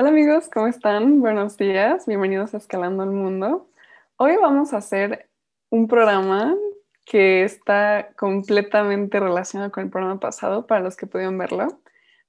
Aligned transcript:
Hola 0.00 0.10
amigos, 0.10 0.48
¿cómo 0.48 0.68
están? 0.68 1.20
Buenos 1.20 1.56
días, 1.56 2.06
bienvenidos 2.06 2.54
a 2.54 2.58
Escalando 2.58 3.02
el 3.02 3.10
Mundo. 3.10 3.68
Hoy 4.16 4.36
vamos 4.40 4.72
a 4.72 4.76
hacer 4.76 5.28
un 5.70 5.88
programa 5.88 6.54
que 7.04 7.42
está 7.42 8.10
completamente 8.16 9.18
relacionado 9.18 9.72
con 9.72 9.82
el 9.82 9.90
programa 9.90 10.20
pasado, 10.20 10.68
para 10.68 10.82
los 10.82 10.96
que 10.96 11.08
pudieron 11.08 11.36
verlo. 11.36 11.80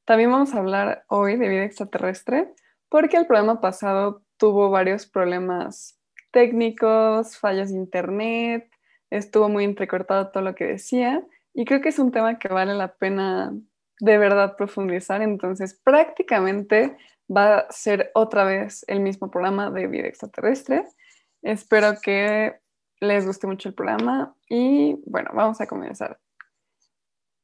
También 0.04 0.32
vamos 0.32 0.56
a 0.56 0.58
hablar 0.58 1.04
hoy 1.10 1.36
de 1.36 1.48
vida 1.48 1.64
extraterrestre, 1.64 2.52
porque 2.90 3.18
el 3.18 3.28
programa 3.28 3.62
pasado 3.62 4.24
tuvo 4.38 4.72
varios 4.72 5.06
problemas 5.06 5.96
técnicos, 6.32 7.38
fallas 7.38 7.70
de 7.72 7.78
internet, 7.78 8.68
estuvo 9.12 9.48
muy 9.48 9.64
entrecortado 9.64 10.32
todo 10.32 10.42
lo 10.42 10.56
que 10.56 10.66
decía, 10.66 11.24
y 11.54 11.66
creo 11.66 11.82
que 11.82 11.90
es 11.90 12.00
un 12.00 12.12
tema 12.12 12.40
que 12.40 12.48
vale 12.48 12.74
la 12.74 12.96
pena 12.96 13.54
de 14.00 14.18
verdad 14.18 14.56
profundizar. 14.56 15.22
Entonces, 15.22 15.80
prácticamente 15.84 16.98
va 17.30 17.60
a 17.60 17.72
ser 17.72 18.12
otra 18.16 18.44
vez 18.44 18.84
el 18.88 19.00
mismo 19.00 19.30
programa 19.30 19.70
de 19.70 19.88
vida 19.88 20.08
extraterrestre. 20.08 20.86
Espero 21.42 22.00
que 22.02 22.60
les 23.00 23.26
guste 23.26 23.48
mucho 23.48 23.70
el 23.70 23.76
programa 23.76 24.36
y 24.50 25.02
bueno, 25.06 25.32
vamos 25.34 25.62
a 25.62 25.68
comenzar. 25.68 26.20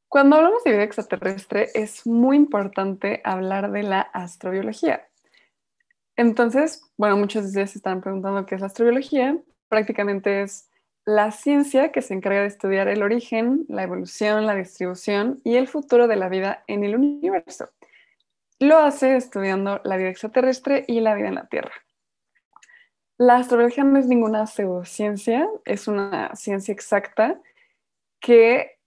Cuando 0.07 0.37
hablamos 0.37 0.63
de 0.63 0.71
vida 0.71 0.83
extraterrestre 0.83 1.69
es 1.73 2.05
muy 2.07 2.37
importante 2.37 3.21
hablar 3.23 3.71
de 3.71 3.83
la 3.83 4.01
astrobiología. 4.01 5.07
Entonces, 6.15 6.81
bueno, 6.97 7.17
muchos 7.17 7.43
de 7.43 7.49
ustedes 7.49 7.71
se 7.71 7.79
están 7.79 8.01
preguntando 8.01 8.45
qué 8.45 8.55
es 8.55 8.61
la 8.61 8.67
astrobiología. 8.67 9.37
Prácticamente 9.67 10.41
es 10.41 10.69
la 11.05 11.31
ciencia 11.31 11.91
que 11.91 12.01
se 12.01 12.13
encarga 12.13 12.41
de 12.41 12.47
estudiar 12.47 12.87
el 12.87 13.03
origen, 13.03 13.65
la 13.67 13.83
evolución, 13.83 14.45
la 14.45 14.55
distribución 14.55 15.41
y 15.43 15.55
el 15.55 15.67
futuro 15.67 16.07
de 16.07 16.15
la 16.15 16.29
vida 16.29 16.63
en 16.67 16.83
el 16.83 16.95
universo. 16.95 17.69
Lo 18.59 18.77
hace 18.79 19.17
estudiando 19.17 19.81
la 19.83 19.97
vida 19.97 20.09
extraterrestre 20.09 20.85
y 20.87 21.01
la 21.01 21.13
vida 21.15 21.27
en 21.27 21.35
la 21.35 21.47
Tierra. 21.47 21.73
La 23.17 23.37
astrología 23.37 23.83
no 23.83 23.97
es 23.97 24.07
ninguna 24.07 24.45
pseudociencia, 24.47 25.47
es 25.65 25.87
una 25.87 26.35
ciencia 26.35 26.73
exacta 26.73 27.39
que 28.19 28.77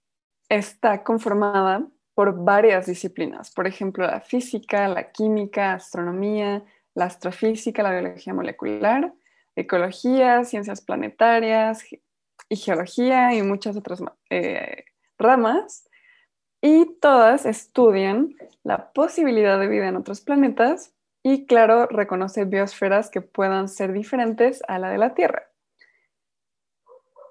está 0.49 1.03
conformada 1.03 1.87
por 2.15 2.45
varias 2.45 2.87
disciplinas, 2.87 3.51
por 3.51 3.67
ejemplo, 3.67 4.07
la 4.07 4.21
física, 4.21 4.89
la 4.89 5.13
química, 5.13 5.75
astronomía, 5.75 6.65
la 6.95 7.05
astrofísica, 7.05 7.83
la 7.83 7.93
biología 7.93 8.35
molecular, 8.35 9.13
ecología, 9.55 10.45
ciencias 10.45 10.81
planetarias 10.81 11.85
y 12.49 12.57
geología 12.57 13.35
y 13.35 13.43
muchas 13.43 13.77
otras 13.77 14.03
eh, 14.31 14.85
ramas 15.19 15.88
y 16.61 16.97
todas 17.01 17.47
estudian 17.47 18.35
la 18.63 18.93
posibilidad 18.93 19.59
de 19.59 19.69
vida 19.69 19.89
en 19.89 19.97
otros 19.97 20.21
planetas 20.21 20.93
y, 21.23 21.47
claro, 21.47 21.87
reconoce 21.87 22.45
biosferas 22.45 23.11
que 23.11 23.21
puedan 23.21 23.69
ser 23.69 23.93
diferentes 23.93 24.63
a 24.69 24.79
la 24.79 24.91
de 24.91 24.99
la 24.99 25.15
Tierra. 25.15 25.49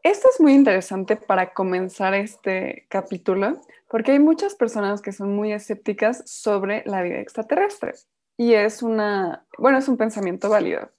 Esto 0.03 0.29
es 0.33 0.39
muy 0.39 0.53
interesante 0.53 1.17
para 1.17 1.53
comenzar 1.53 2.13
este 2.13 2.85
capítulo 2.89 3.61
porque 3.89 4.13
hay 4.13 4.19
muchas 4.19 4.55
personas 4.55 5.01
que 5.01 5.11
son 5.11 5.35
muy 5.35 5.51
escépticas 5.51 6.23
sobre 6.29 6.83
la 6.85 7.01
vida 7.01 7.19
extraterrestre 7.19 7.93
y 8.37 8.53
es 8.53 8.83
una, 8.83 9.45
bueno, 9.57 9.79
es 9.79 9.87
un 9.89 9.97
pensamiento 9.97 10.49
válido. 10.49 10.91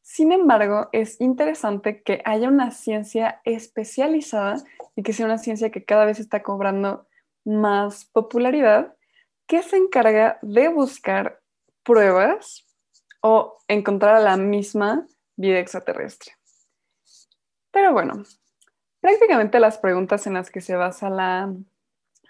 Sin 0.00 0.32
embargo, 0.32 0.88
es 0.92 1.20
interesante 1.20 2.02
que 2.02 2.22
haya 2.24 2.48
una 2.48 2.70
ciencia 2.70 3.40
especializada 3.44 4.62
y 4.96 5.02
que 5.02 5.12
sea 5.12 5.26
una 5.26 5.38
ciencia 5.38 5.70
que 5.70 5.84
cada 5.84 6.04
vez 6.04 6.20
está 6.20 6.42
cobrando 6.42 7.06
más 7.44 8.04
popularidad 8.06 8.94
que 9.46 9.62
se 9.62 9.76
encarga 9.76 10.38
de 10.42 10.68
buscar 10.68 11.40
pruebas 11.82 12.66
o 13.20 13.58
encontrar 13.68 14.16
a 14.16 14.20
la 14.20 14.36
misma 14.36 15.06
vida 15.36 15.58
extraterrestre. 15.58 16.32
Pero 17.70 17.92
bueno, 17.92 18.22
prácticamente 19.00 19.60
las 19.60 19.78
preguntas 19.78 20.26
en 20.26 20.34
las 20.34 20.50
que 20.50 20.60
se 20.60 20.76
basa 20.76 21.10
la 21.10 21.54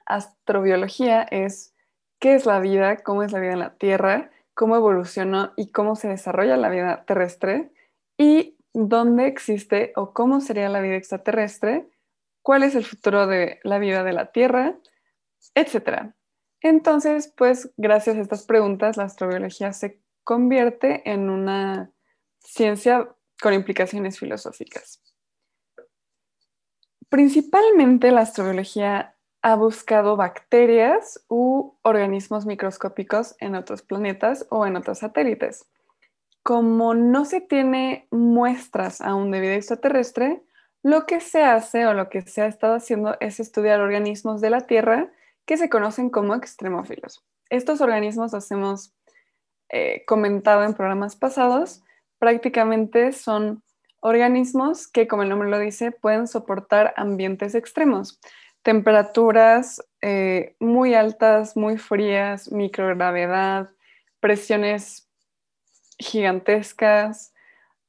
astrobiología 0.07 1.23
es 1.23 1.75
qué 2.19 2.35
es 2.35 2.47
la 2.47 2.61
vida, 2.61 2.99
cómo 2.99 3.23
es 3.23 3.33
la 3.33 3.41
vida 3.41 3.53
en 3.53 3.59
la 3.59 3.75
Tierra, 3.75 4.31
cómo 4.55 4.77
evolucionó 4.77 5.53
y 5.57 5.71
cómo 5.71 5.97
se 5.97 6.09
desarrolla 6.09 6.57
la 6.57 6.71
vida 6.71 7.05
terrestre 7.05 7.71
y 8.17 8.57
dónde 8.73 9.27
existe 9.27 9.93
o 9.97 10.13
cómo 10.13 10.41
sería 10.41 10.69
la 10.69 10.81
vida 10.81 10.97
extraterrestre, 10.97 11.89
cuál 12.43 12.63
es 12.63 12.75
el 12.75 12.85
futuro 12.85 13.27
de 13.27 13.61
la 13.63 13.79
vida 13.79 14.05
de 14.05 14.13
la 14.13 14.33
Tierra, 14.33 14.77
etcétera. 15.55 16.15
Entonces, 16.61 17.33
pues 17.37 17.73
gracias 17.77 18.17
a 18.17 18.21
estas 18.21 18.47
preguntas, 18.47 18.97
la 18.97 19.05
astrobiología 19.05 19.73
se 19.73 20.01
convierte 20.23 21.09
en 21.11 21.29
una 21.29 21.93
ciencia 22.39 23.15
con 23.41 23.53
implicaciones 23.53 24.19
filosóficas. 24.19 25.03
Principalmente 27.11 28.11
la 28.11 28.23
astrobiología 28.23 29.15
ha 29.43 29.57
buscado 29.57 30.17
bacterias 30.17 31.23
u 31.29 31.75
organismos 31.83 32.47
microscópicos 32.47 33.37
en 33.41 33.55
otros 33.55 33.83
planetas 33.83 34.47
o 34.49 34.67
en 34.67 34.77
otros 34.77 35.01
satélites. 35.01 35.67
Como 36.43 36.95
no 36.95 37.27
se 37.27 37.43
tiene 37.43 38.09
muestras 38.11 39.03
aún 39.03 39.31
de 39.31 39.41
vida 39.41 39.55
extraterrestre, 39.55 40.43
lo 40.83 41.05
que 41.05 41.21
se 41.21 41.43
hace 41.43 41.87
o 41.87 41.95
lo 41.95 42.09
que 42.09 42.23
se 42.23 42.43
ha 42.43 42.47
estado 42.47 42.75
haciendo 42.75 43.17
es 43.21 43.39
estudiar 43.39 43.81
organismos 43.81 44.41
de 44.41 44.51
la 44.51 44.63
Tierra 44.63 45.13
que 45.47 45.57
se 45.57 45.69
conocen 45.69 46.11
como 46.11 46.35
extremófilos. 46.35 47.25
Estos 47.51 47.81
organismos 47.81 48.33
los 48.33 48.51
hemos 48.51 48.95
eh, 49.69 50.05
comentado 50.07 50.65
en 50.65 50.75
programas 50.75 51.17
pasados, 51.17 51.83
prácticamente 52.19 53.13
son 53.13 53.63
organismos 54.01 54.87
que, 54.87 55.09
como 55.09 55.23
el 55.23 55.29
nombre 55.29 55.51
lo 55.51 55.59
dice, 55.59 55.91
pueden 55.91 56.27
soportar 56.27 56.95
ambientes 56.97 57.55
extremos, 57.55 58.21
temperaturas 58.63 59.83
eh, 60.01 60.57
muy 60.61 60.95
altas, 60.95 61.57
muy 61.57 61.79
frías, 61.79 62.53
microgravedad, 62.53 63.71
presiones 64.21 65.09
gigantescas 65.99 67.35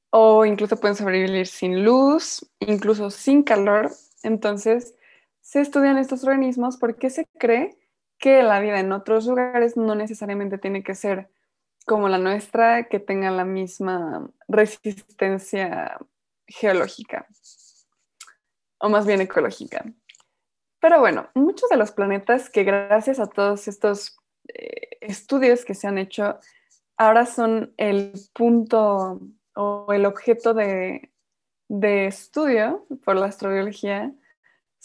o 0.10 0.46
incluso 0.46 0.78
pueden 0.80 0.96
sobrevivir 0.96 1.48
sin 1.48 1.84
luz, 1.84 2.50
incluso 2.60 3.10
sin 3.10 3.44
calor. 3.44 3.92
Entonces, 4.24 4.95
se 5.46 5.62
estudian 5.62 6.00
estos 6.00 6.24
organismos 6.24 6.76
porque 6.78 7.12
se 7.12 7.28
cree 7.38 7.78
que 8.18 8.42
la 8.42 8.60
vida 8.60 8.80
en 8.80 8.92
otros 8.92 9.28
lugares 9.28 9.78
no 9.78 9.94
necesariamente 9.94 10.58
tiene 10.58 10.82
que 10.82 10.96
ser 10.96 11.30
como 11.86 12.10
la 12.10 12.18
nuestra, 12.18 12.86
que 12.86 13.00
tenga 13.00 13.30
la 13.30 13.46
misma 13.46 14.28
resistencia 14.48 16.00
geológica, 16.48 17.28
o 18.80 18.90
más 18.90 19.06
bien 19.06 19.22
ecológica. 19.22 19.86
Pero 20.80 21.00
bueno, 21.00 21.30
muchos 21.36 21.70
de 21.70 21.78
los 21.78 21.92
planetas 21.92 22.50
que 22.50 22.64
gracias 22.64 23.20
a 23.20 23.28
todos 23.28 23.68
estos 23.68 24.18
eh, 24.48 24.98
estudios 25.00 25.64
que 25.64 25.76
se 25.76 25.88
han 25.88 26.00
hecho, 26.00 26.40
ahora 26.98 27.28
son 27.28 27.72
el 27.78 28.14
punto 28.34 29.22
o 29.54 29.94
el 29.94 30.08
objeto 30.08 30.56
de, 30.56 31.12
de 31.68 32.08
estudio 32.08 32.88
por 33.04 33.16
la 33.16 33.28
astrobiología, 33.28 34.12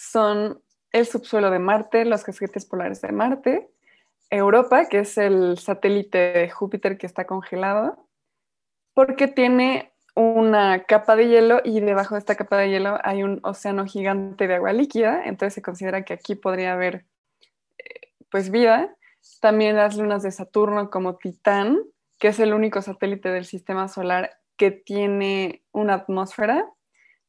son 0.00 0.62
el 0.92 1.04
subsuelo 1.04 1.50
de 1.50 1.58
Marte, 1.58 2.06
los 2.06 2.24
casquetes 2.24 2.64
polares 2.64 3.02
de 3.02 3.12
Marte, 3.12 3.68
Europa, 4.30 4.88
que 4.88 5.00
es 5.00 5.18
el 5.18 5.58
satélite 5.58 6.32
de 6.32 6.50
Júpiter 6.50 6.96
que 6.96 7.06
está 7.06 7.26
congelado, 7.26 8.08
porque 8.94 9.28
tiene 9.28 9.92
una 10.14 10.84
capa 10.84 11.16
de 11.16 11.28
hielo 11.28 11.60
y 11.64 11.80
debajo 11.80 12.14
de 12.14 12.20
esta 12.20 12.34
capa 12.34 12.56
de 12.56 12.70
hielo 12.70 12.98
hay 13.04 13.22
un 13.22 13.40
océano 13.42 13.84
gigante 13.84 14.48
de 14.48 14.54
agua 14.54 14.72
líquida, 14.72 15.22
entonces 15.26 15.54
se 15.54 15.62
considera 15.62 16.02
que 16.02 16.14
aquí 16.14 16.34
podría 16.34 16.72
haber 16.72 17.04
eh, 17.76 18.08
pues 18.30 18.50
vida. 18.50 18.96
También 19.40 19.76
las 19.76 19.98
lunas 19.98 20.22
de 20.22 20.32
Saturno 20.32 20.88
como 20.88 21.16
Titán, 21.16 21.78
que 22.18 22.28
es 22.28 22.40
el 22.40 22.54
único 22.54 22.80
satélite 22.80 23.28
del 23.28 23.44
sistema 23.44 23.86
solar 23.86 24.38
que 24.56 24.70
tiene 24.70 25.62
una 25.72 25.94
atmósfera 25.94 26.66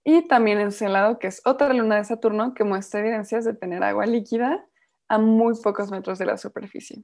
y 0.04 0.28
también 0.28 0.60
Encelado, 0.60 1.20
que 1.20 1.28
es 1.28 1.42
otra 1.46 1.74
luna 1.74 1.98
de 1.98 2.06
Saturno 2.06 2.54
que 2.54 2.64
muestra 2.64 3.02
evidencias 3.02 3.46
de 3.46 3.54
tener 3.54 3.84
agua 3.84 4.06
líquida 4.06 4.66
a 5.08 5.18
muy 5.18 5.54
pocos 5.62 5.92
metros 5.92 6.18
de 6.20 6.26
la 6.26 6.38
superficie. 6.38 7.04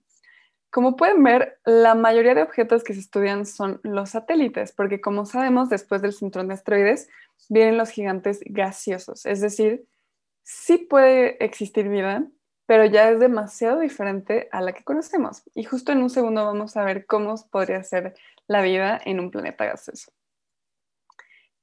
Como 0.70 0.96
pueden 0.96 1.24
ver, 1.24 1.60
la 1.66 1.96
mayoría 1.96 2.36
de 2.36 2.44
objetos 2.44 2.84
que 2.84 2.94
se 2.94 3.00
estudian 3.00 3.46
son 3.46 3.80
los 3.84 4.12
satélites, 4.12 4.74
porque 4.74 5.00
como 5.00 5.26
sabemos, 5.26 5.70
después 5.70 6.02
del 6.02 6.14
cinturón 6.14 6.50
de 6.50 6.56
asteroides 6.56 7.08
vienen 7.50 7.78
los 7.78 7.90
gigantes 7.90 8.42
gaseosos, 8.46 9.26
es 9.26 9.42
decir, 9.42 9.86
sí 10.44 10.78
puede 10.78 11.44
existir 11.44 11.90
vida, 11.90 12.28
pero 12.66 12.86
ya 12.86 13.10
es 13.10 13.20
demasiado 13.20 13.80
diferente 13.80 14.50
a 14.52 14.62
la 14.62 14.74
que 14.74 14.84
conocemos. 14.84 15.44
Y 15.56 15.64
justo 15.64 15.94
en 15.94 16.04
un 16.04 16.10
segundo 16.10 16.46
vamos 16.46 16.76
a 16.76 16.84
ver 16.84 17.06
cómo 17.06 17.36
podría 17.50 17.82
ser 17.84 18.14
la 18.48 18.62
vida 18.62 19.00
en 19.06 19.20
un 19.20 19.32
planeta 19.32 19.66
gaseoso. 19.66 20.12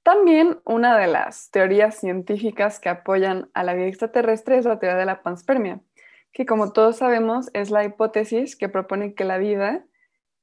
También 0.05 0.61
una 0.67 0.99
de 0.99 1.06
las 1.06 1.51
teorías 1.51 1.99
científicas 1.99 2.79
que 2.79 2.91
apoyan 2.91 3.51
a 3.55 3.65
la 3.65 3.73
vida 3.73 3.87
extraterrestre 3.87 4.59
es 4.59 4.67
la 4.67 4.79
teoría 4.79 4.99
de 4.99 5.06
la 5.06 5.23
panspermia, 5.23 5.81
que 6.31 6.45
como 6.45 6.73
todos 6.73 6.99
sabemos 6.99 7.49
es 7.55 7.71
la 7.71 7.85
hipótesis 7.85 8.55
que 8.55 8.69
propone 8.69 9.15
que 9.15 9.25
la 9.25 9.39
vida 9.39 9.87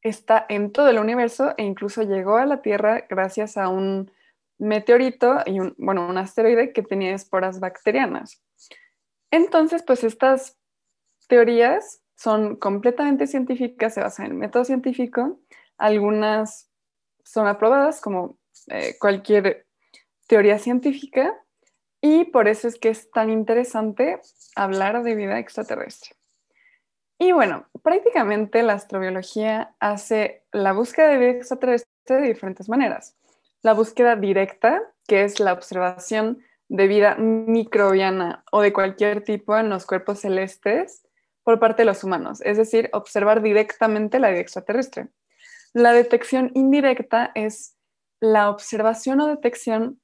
está 0.02 0.48
en 0.50 0.72
todo 0.72 0.90
el 0.90 0.98
universo 0.98 1.54
e 1.58 1.64
incluso 1.64 2.02
llegó 2.02 2.38
a 2.38 2.48
la 2.48 2.64
Tierra 2.64 3.06
gracias 3.08 3.56
a 3.56 3.70
un 3.70 4.12
meteorito 4.58 5.42
y 5.46 5.60
un, 5.60 5.76
bueno, 5.78 6.10
un 6.10 6.18
asteroide 6.18 6.74
que 6.74 6.82
tenía 6.82 7.14
esporas 7.14 7.60
bacterianas. 7.60 8.42
Entonces, 9.30 9.84
pues 9.84 10.04
estas 10.04 10.58
teorías 11.28 12.02
son 12.16 12.56
completamente 12.56 13.28
científicas, 13.28 13.94
se 13.94 14.02
basan 14.02 14.26
en 14.26 14.32
el 14.32 14.38
método 14.40 14.66
científico, 14.66 15.40
algunas 15.78 16.72
son 17.24 17.46
aprobadas 17.46 18.02
como 18.02 18.41
eh, 18.68 18.96
cualquier 19.00 19.66
teoría 20.28 20.60
científica 20.60 21.34
y 22.02 22.26
por 22.26 22.48
eso 22.48 22.68
es 22.68 22.80
que 22.80 22.90
es 22.90 23.12
tan 23.12 23.30
interesante 23.30 24.20
hablar 24.56 25.04
de 25.04 25.16
vida 25.16 25.40
extraterrestre. 25.40 26.12
Y 27.20 27.34
bueno, 27.34 27.68
prácticamente 27.84 28.64
la 28.64 28.74
astrobiología 28.74 29.76
hace 29.80 30.44
la 30.52 30.74
búsqueda 30.74 31.10
de 31.10 31.18
vida 31.20 31.32
extraterrestre 31.32 31.92
de 32.08 32.22
diferentes 32.22 32.68
maneras. 32.68 33.16
La 33.62 33.74
búsqueda 33.74 34.16
directa, 34.16 34.82
que 35.08 35.24
es 35.24 35.40
la 35.40 35.54
observación 35.54 36.44
de 36.68 36.88
vida 36.88 37.16
microbiana 37.16 38.44
o 38.52 38.62
de 38.62 38.74
cualquier 38.74 39.24
tipo 39.24 39.56
en 39.56 39.70
los 39.70 39.86
cuerpos 39.86 40.22
celestes 40.22 41.04
por 41.44 41.60
parte 41.60 41.84
de 41.84 41.86
los 41.86 42.04
humanos, 42.04 42.42
es 42.42 42.58
decir, 42.58 42.90
observar 42.94 43.42
directamente 43.42 44.20
la 44.20 44.30
vida 44.30 44.42
extraterrestre. 44.42 45.10
La 45.74 45.94
detección 45.94 46.52
indirecta 46.54 47.32
es 47.36 47.76
la 48.22 48.50
observación 48.50 49.20
o 49.20 49.28
detección 49.28 50.00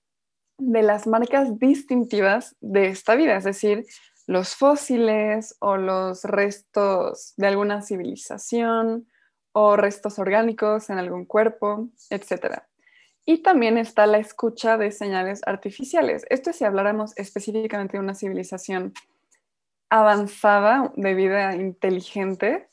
de 0.57 0.81
las 0.81 1.07
marcas 1.07 1.59
distintivas 1.59 2.57
de 2.59 2.87
esta 2.87 3.15
vida, 3.15 3.37
es 3.37 3.43
decir, 3.43 3.85
los 4.25 4.55
fósiles 4.55 5.55
o 5.59 5.77
los 5.77 6.23
restos 6.25 7.33
de 7.37 7.47
alguna 7.47 7.81
civilización 7.81 9.07
o 9.53 9.77
restos 9.77 10.19
orgánicos 10.19 10.89
en 10.89 10.97
algún 10.97 11.25
cuerpo, 11.25 11.87
etc. 12.09 12.63
Y 13.25 13.43
también 13.43 13.77
está 13.77 14.05
la 14.07 14.17
escucha 14.17 14.77
de 14.77 14.91
señales 14.91 15.41
artificiales. 15.45 16.25
Esto 16.29 16.49
es 16.49 16.57
si 16.57 16.65
habláramos 16.65 17.17
específicamente 17.17 17.97
de 17.97 18.03
una 18.03 18.15
civilización 18.15 18.93
avanzada 19.89 20.91
de 20.95 21.13
vida 21.13 21.55
inteligente. 21.55 22.67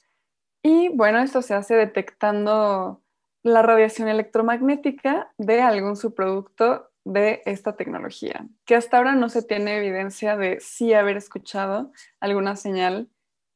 Y 0.62 0.88
bueno, 0.88 1.20
esto 1.20 1.43
se 1.43 1.55
hace 1.55 1.75
detectando 1.75 3.04
la 3.44 3.62
radiación 3.62 4.08
electromagnética 4.08 5.32
de 5.37 5.61
algún 5.61 5.96
subproducto 5.96 6.91
de 7.05 7.43
esta 7.44 7.76
tecnología, 7.76 8.46
que 8.64 8.75
hasta 8.75 8.96
ahora 8.96 9.14
no 9.14 9.29
se 9.29 9.43
tiene 9.43 9.76
evidencia 9.76 10.37
de 10.37 10.58
sí 10.61 10.94
haber 10.94 11.19
escuchado 11.19 11.93
alguna 12.20 12.56
señal 12.56 13.11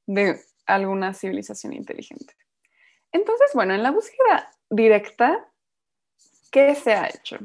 de 0.07 0.41
alguna 0.67 1.15
civilización 1.15 1.73
inteligente. 1.73 2.37
Entonces, 3.13 3.51
bueno, 3.55 3.75
en 3.75 3.83
la 3.83 3.91
búsqueda 3.91 4.51
directa, 4.69 5.49
¿qué 6.53 6.75
se 6.75 6.93
ha 6.93 7.09
hecho? 7.09 7.39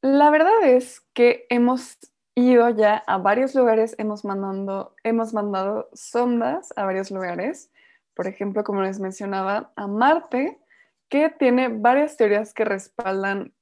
La 0.00 0.30
verdad 0.30 0.64
es 0.64 1.02
que 1.12 1.46
hemos 1.50 1.98
ido 2.34 2.70
ya 2.70 2.96
a 3.06 3.18
varios 3.18 3.54
lugares, 3.54 3.94
hemos, 3.98 4.24
mandando, 4.24 4.94
hemos 5.04 5.34
mandado 5.34 5.90
sondas 5.92 6.72
a 6.76 6.84
varios 6.86 7.10
lugares, 7.10 7.70
por 8.14 8.26
ejemplo, 8.26 8.64
como 8.64 8.80
les 8.80 9.00
mencionaba, 9.00 9.72
a 9.76 9.86
Marte, 9.86 10.58
que 11.08 11.30
tiene 11.30 11.68
varias 11.68 12.16
teorías 12.16 12.52
que 12.52 12.64
respaldan 12.64 13.52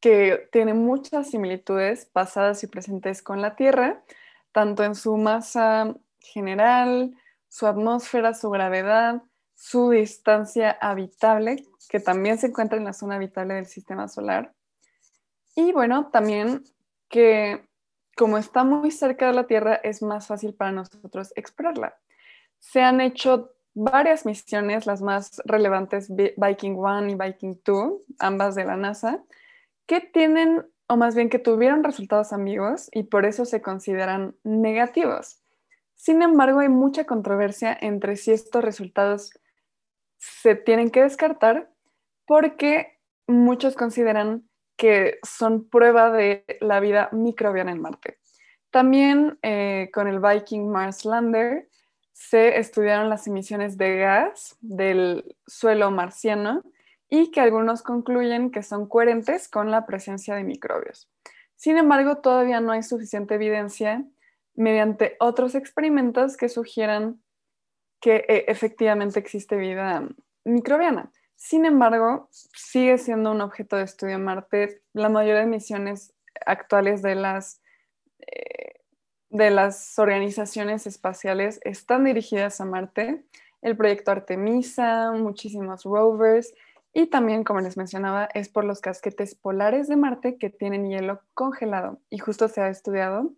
que 0.00 0.48
tiene 0.52 0.74
muchas 0.74 1.30
similitudes 1.30 2.06
pasadas 2.06 2.62
y 2.62 2.68
presentes 2.68 3.22
con 3.22 3.42
la 3.42 3.56
Tierra, 3.56 4.02
tanto 4.52 4.84
en 4.84 4.94
su 4.94 5.16
masa 5.16 5.94
general, 6.20 7.14
su 7.48 7.66
atmósfera, 7.66 8.34
su 8.34 8.50
gravedad, 8.50 9.22
su 9.54 9.90
distancia 9.90 10.70
habitable, 10.80 11.64
que 11.88 12.00
también 12.00 12.38
se 12.38 12.48
encuentra 12.48 12.78
en 12.78 12.84
la 12.84 12.92
zona 12.92 13.16
habitable 13.16 13.54
del 13.54 13.66
sistema 13.66 14.06
solar. 14.06 14.54
Y 15.56 15.72
bueno, 15.72 16.10
también 16.12 16.62
que 17.08 17.68
como 18.16 18.36
está 18.36 18.64
muy 18.64 18.90
cerca 18.90 19.28
de 19.28 19.32
la 19.32 19.46
Tierra, 19.46 19.76
es 19.76 20.02
más 20.02 20.26
fácil 20.26 20.54
para 20.54 20.72
nosotros 20.72 21.32
explorarla. 21.36 21.96
Se 22.58 22.82
han 22.82 23.00
hecho 23.00 23.54
varias 23.78 24.26
misiones, 24.26 24.86
las 24.86 25.00
más 25.00 25.40
relevantes, 25.44 26.10
Viking 26.14 26.76
1 26.76 27.06
y 27.10 27.14
Viking 27.14 27.60
2, 27.64 27.92
ambas 28.18 28.54
de 28.54 28.64
la 28.64 28.76
NASA, 28.76 29.22
que 29.86 30.00
tienen, 30.00 30.66
o 30.88 30.96
más 30.96 31.14
bien 31.14 31.30
que 31.30 31.38
tuvieron 31.38 31.84
resultados 31.84 32.32
ambiguos 32.32 32.88
y 32.92 33.04
por 33.04 33.24
eso 33.24 33.44
se 33.44 33.62
consideran 33.62 34.34
negativos. 34.42 35.42
Sin 35.94 36.22
embargo, 36.22 36.60
hay 36.60 36.68
mucha 36.68 37.04
controversia 37.04 37.76
entre 37.80 38.16
si 38.16 38.32
estos 38.32 38.62
resultados 38.64 39.32
se 40.18 40.54
tienen 40.54 40.90
que 40.90 41.02
descartar 41.02 41.70
porque 42.26 42.98
muchos 43.26 43.74
consideran 43.74 44.48
que 44.76 45.18
son 45.22 45.68
prueba 45.68 46.10
de 46.10 46.44
la 46.60 46.80
vida 46.80 47.08
microbiana 47.12 47.72
en 47.72 47.80
Marte. 47.80 48.18
También 48.70 49.38
eh, 49.42 49.90
con 49.92 50.08
el 50.08 50.20
Viking 50.20 50.68
Mars 50.68 51.04
Lander 51.04 51.67
se 52.18 52.58
estudiaron 52.58 53.08
las 53.08 53.28
emisiones 53.28 53.78
de 53.78 53.96
gas 53.98 54.56
del 54.60 55.36
suelo 55.46 55.92
marciano 55.92 56.64
y 57.08 57.30
que 57.30 57.40
algunos 57.40 57.82
concluyen 57.82 58.50
que 58.50 58.64
son 58.64 58.88
coherentes 58.88 59.48
con 59.48 59.70
la 59.70 59.86
presencia 59.86 60.34
de 60.34 60.42
microbios. 60.42 61.08
Sin 61.54 61.78
embargo, 61.78 62.16
todavía 62.16 62.60
no 62.60 62.72
hay 62.72 62.82
suficiente 62.82 63.36
evidencia 63.36 64.04
mediante 64.56 65.16
otros 65.20 65.54
experimentos 65.54 66.36
que 66.36 66.48
sugieran 66.48 67.22
que 68.00 68.24
eh, 68.28 68.44
efectivamente 68.48 69.20
existe 69.20 69.56
vida 69.56 70.08
microbiana. 70.42 71.12
Sin 71.36 71.64
embargo, 71.66 72.28
sigue 72.32 72.98
siendo 72.98 73.30
un 73.30 73.42
objeto 73.42 73.76
de 73.76 73.84
estudio 73.84 74.16
en 74.16 74.24
Marte. 74.24 74.82
La 74.92 75.08
mayoría 75.08 75.42
de 75.42 75.46
misiones 75.46 76.12
actuales 76.44 77.00
de 77.00 77.14
las, 77.14 77.62
eh, 78.26 78.67
de 79.30 79.50
las 79.50 79.98
organizaciones 79.98 80.86
espaciales 80.86 81.60
están 81.64 82.04
dirigidas 82.04 82.60
a 82.60 82.64
Marte. 82.64 83.24
El 83.60 83.76
proyecto 83.76 84.10
Artemisa, 84.10 85.12
muchísimos 85.12 85.84
rovers 85.84 86.54
y 86.92 87.06
también, 87.06 87.44
como 87.44 87.60
les 87.60 87.76
mencionaba, 87.76 88.28
es 88.34 88.48
por 88.48 88.64
los 88.64 88.80
casquetes 88.80 89.34
polares 89.34 89.88
de 89.88 89.96
Marte 89.96 90.38
que 90.38 90.50
tienen 90.50 90.88
hielo 90.88 91.20
congelado. 91.34 92.00
Y 92.10 92.18
justo 92.18 92.48
se 92.48 92.60
ha 92.60 92.68
estudiado 92.68 93.32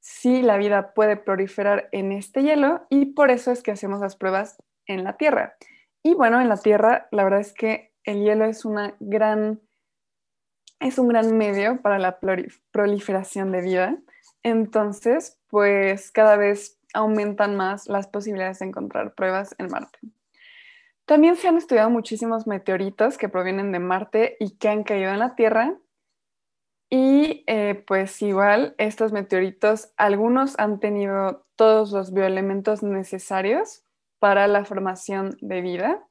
si 0.00 0.42
la 0.42 0.56
vida 0.56 0.94
puede 0.94 1.16
proliferar 1.16 1.88
en 1.92 2.12
este 2.12 2.42
hielo 2.42 2.86
y 2.88 3.06
por 3.06 3.30
eso 3.30 3.50
es 3.50 3.62
que 3.62 3.72
hacemos 3.72 4.00
las 4.00 4.16
pruebas 4.16 4.56
en 4.86 5.04
la 5.04 5.16
Tierra. 5.16 5.56
Y 6.02 6.14
bueno, 6.14 6.40
en 6.40 6.48
la 6.48 6.56
Tierra 6.56 7.08
la 7.10 7.24
verdad 7.24 7.40
es 7.40 7.52
que 7.52 7.92
el 8.04 8.22
hielo 8.22 8.44
es 8.44 8.64
una 8.64 8.94
gran 9.00 9.60
es 10.80 10.98
un 10.98 11.08
gran 11.08 11.36
medio 11.36 11.82
para 11.82 11.98
la 11.98 12.20
proliferación 12.70 13.50
de 13.50 13.60
vida. 13.60 13.98
Entonces, 14.42 15.38
pues 15.48 16.10
cada 16.10 16.36
vez 16.36 16.78
aumentan 16.94 17.56
más 17.56 17.88
las 17.88 18.06
posibilidades 18.06 18.60
de 18.60 18.66
encontrar 18.66 19.14
pruebas 19.14 19.54
en 19.58 19.68
Marte. 19.68 19.98
También 21.04 21.36
se 21.36 21.48
han 21.48 21.56
estudiado 21.56 21.88
muchísimos 21.88 22.46
meteoritos 22.46 23.16
que 23.16 23.30
provienen 23.30 23.72
de 23.72 23.78
Marte 23.78 24.36
y 24.40 24.58
que 24.58 24.68
han 24.68 24.84
caído 24.84 25.10
en 25.10 25.18
la 25.18 25.34
Tierra. 25.34 25.78
Y 26.90 27.44
eh, 27.46 27.82
pues 27.86 28.20
igual 28.22 28.74
estos 28.78 29.12
meteoritos, 29.12 29.92
algunos 29.96 30.58
han 30.58 30.80
tenido 30.80 31.46
todos 31.56 31.92
los 31.92 32.12
bioelementos 32.12 32.82
necesarios 32.82 33.82
para 34.18 34.46
la 34.48 34.64
formación 34.64 35.36
de 35.40 35.60
vida. 35.60 36.06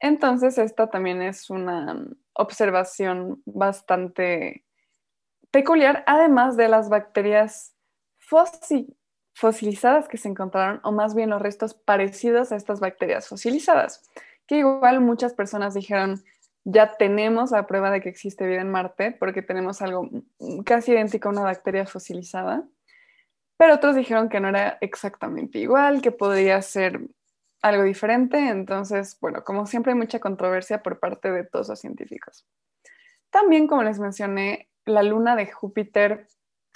Entonces, 0.00 0.58
esta 0.58 0.90
también 0.90 1.22
es 1.22 1.48
una 1.48 2.06
observación 2.34 3.42
bastante 3.46 4.65
peculiar, 5.50 6.04
además 6.06 6.56
de 6.56 6.68
las 6.68 6.88
bacterias 6.88 7.74
fósiles 8.18 8.86
fosilizadas 9.36 10.08
que 10.08 10.16
se 10.16 10.28
encontraron, 10.28 10.80
o 10.82 10.92
más 10.92 11.14
bien 11.14 11.28
los 11.28 11.42
restos 11.42 11.74
parecidos 11.74 12.52
a 12.52 12.56
estas 12.56 12.80
bacterias 12.80 13.28
fosilizadas, 13.28 14.02
que 14.46 14.56
igual 14.56 15.02
muchas 15.02 15.34
personas 15.34 15.74
dijeron, 15.74 16.24
ya 16.64 16.96
tenemos 16.96 17.50
la 17.50 17.66
prueba 17.66 17.90
de 17.90 18.00
que 18.00 18.08
existe 18.08 18.46
vida 18.46 18.62
en 18.62 18.70
Marte 18.70 19.12
porque 19.12 19.42
tenemos 19.42 19.82
algo 19.82 20.08
casi 20.64 20.92
idéntico 20.92 21.28
a 21.28 21.32
una 21.32 21.42
bacteria 21.42 21.86
fosilizada, 21.86 22.66
pero 23.58 23.74
otros 23.74 23.94
dijeron 23.94 24.30
que 24.30 24.40
no 24.40 24.48
era 24.48 24.78
exactamente 24.80 25.58
igual, 25.58 26.00
que 26.00 26.12
podría 26.12 26.62
ser 26.62 27.00
algo 27.60 27.82
diferente, 27.82 28.38
entonces, 28.48 29.18
bueno, 29.20 29.44
como 29.44 29.66
siempre 29.66 29.92
hay 29.92 29.98
mucha 29.98 30.18
controversia 30.18 30.82
por 30.82 30.98
parte 30.98 31.30
de 31.30 31.44
todos 31.44 31.68
los 31.68 31.78
científicos. 31.78 32.46
También, 33.28 33.66
como 33.66 33.82
les 33.82 33.98
mencioné, 33.98 34.70
la 34.86 35.02
luna 35.02 35.36
de 35.36 35.50
Júpiter 35.50 36.26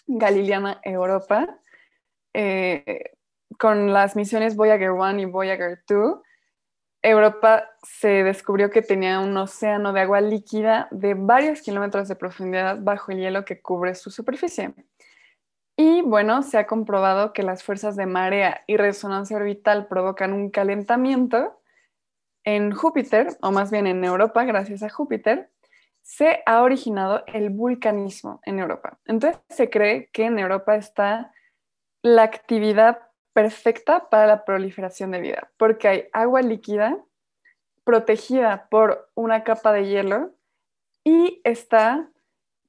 Galileana 0.07 0.81
Europa 0.83 1.61
eh, 2.35 3.13
con 3.59 3.93
las 3.93 4.17
misiones 4.17 4.57
Voyager 4.57 4.91
1 4.93 5.21
y 5.21 5.25
Voyager 5.25 5.83
2, 5.89 6.21
Europa 7.03 7.69
se 7.83 8.23
descubrió 8.23 8.71
que 8.71 8.83
tenía 8.83 9.21
un 9.21 9.37
océano 9.37 9.93
de 9.93 10.01
agua 10.01 10.21
líquida 10.21 10.89
de 10.91 11.15
varios 11.15 11.63
kilómetros 11.63 12.09
de 12.09 12.17
profundidad 12.17 12.79
bajo 12.81 13.11
el 13.11 13.19
hielo 13.19 13.45
que 13.45 13.61
cubre 13.61 13.95
su 13.95 14.11
superficie. 14.11 14.75
Y 15.77 16.03
bueno, 16.03 16.43
se 16.43 16.59
ha 16.59 16.67
comprobado 16.67 17.33
que 17.33 17.43
las 17.43 17.63
fuerzas 17.63 17.97
de 17.97 18.05
marea 18.05 18.63
y 18.67 18.77
resonancia 18.77 19.37
orbital 19.37 19.89
provocan 19.89 20.35
un 20.35 20.51
calentamiento 20.51 21.59
en 22.45 22.73
Júpiter, 22.73 23.29
o 23.41 23.51
más 23.51 23.71
bien 23.71 23.87
en 23.87 24.05
Europa, 24.05 24.45
gracias 24.45 24.83
a 24.83 24.91
Júpiter, 24.91 25.51
se 26.11 26.43
ha 26.45 26.65
originado 26.65 27.23
el 27.29 27.51
vulcanismo 27.51 28.41
en 28.45 28.59
Europa. 28.59 28.99
Entonces 29.07 29.41
se 29.49 29.71
cree 29.71 30.11
que 30.13 30.25
en 30.25 30.41
Europa 30.41 30.75
está 30.75 31.33
la 32.03 32.25
actividad 32.25 32.99
perfecta 33.33 34.11
para 34.11 34.27
la 34.27 34.45
proliferación 34.45 35.13
de 35.13 35.21
vida, 35.21 35.53
porque 35.57 35.87
hay 35.87 36.05
agua 36.13 36.43
líquida 36.43 36.99
protegida 37.85 38.67
por 38.71 39.09
una 39.15 39.45
capa 39.45 39.73
de 39.73 39.87
hielo 39.87 40.35
y 41.05 41.41
está 41.45 42.11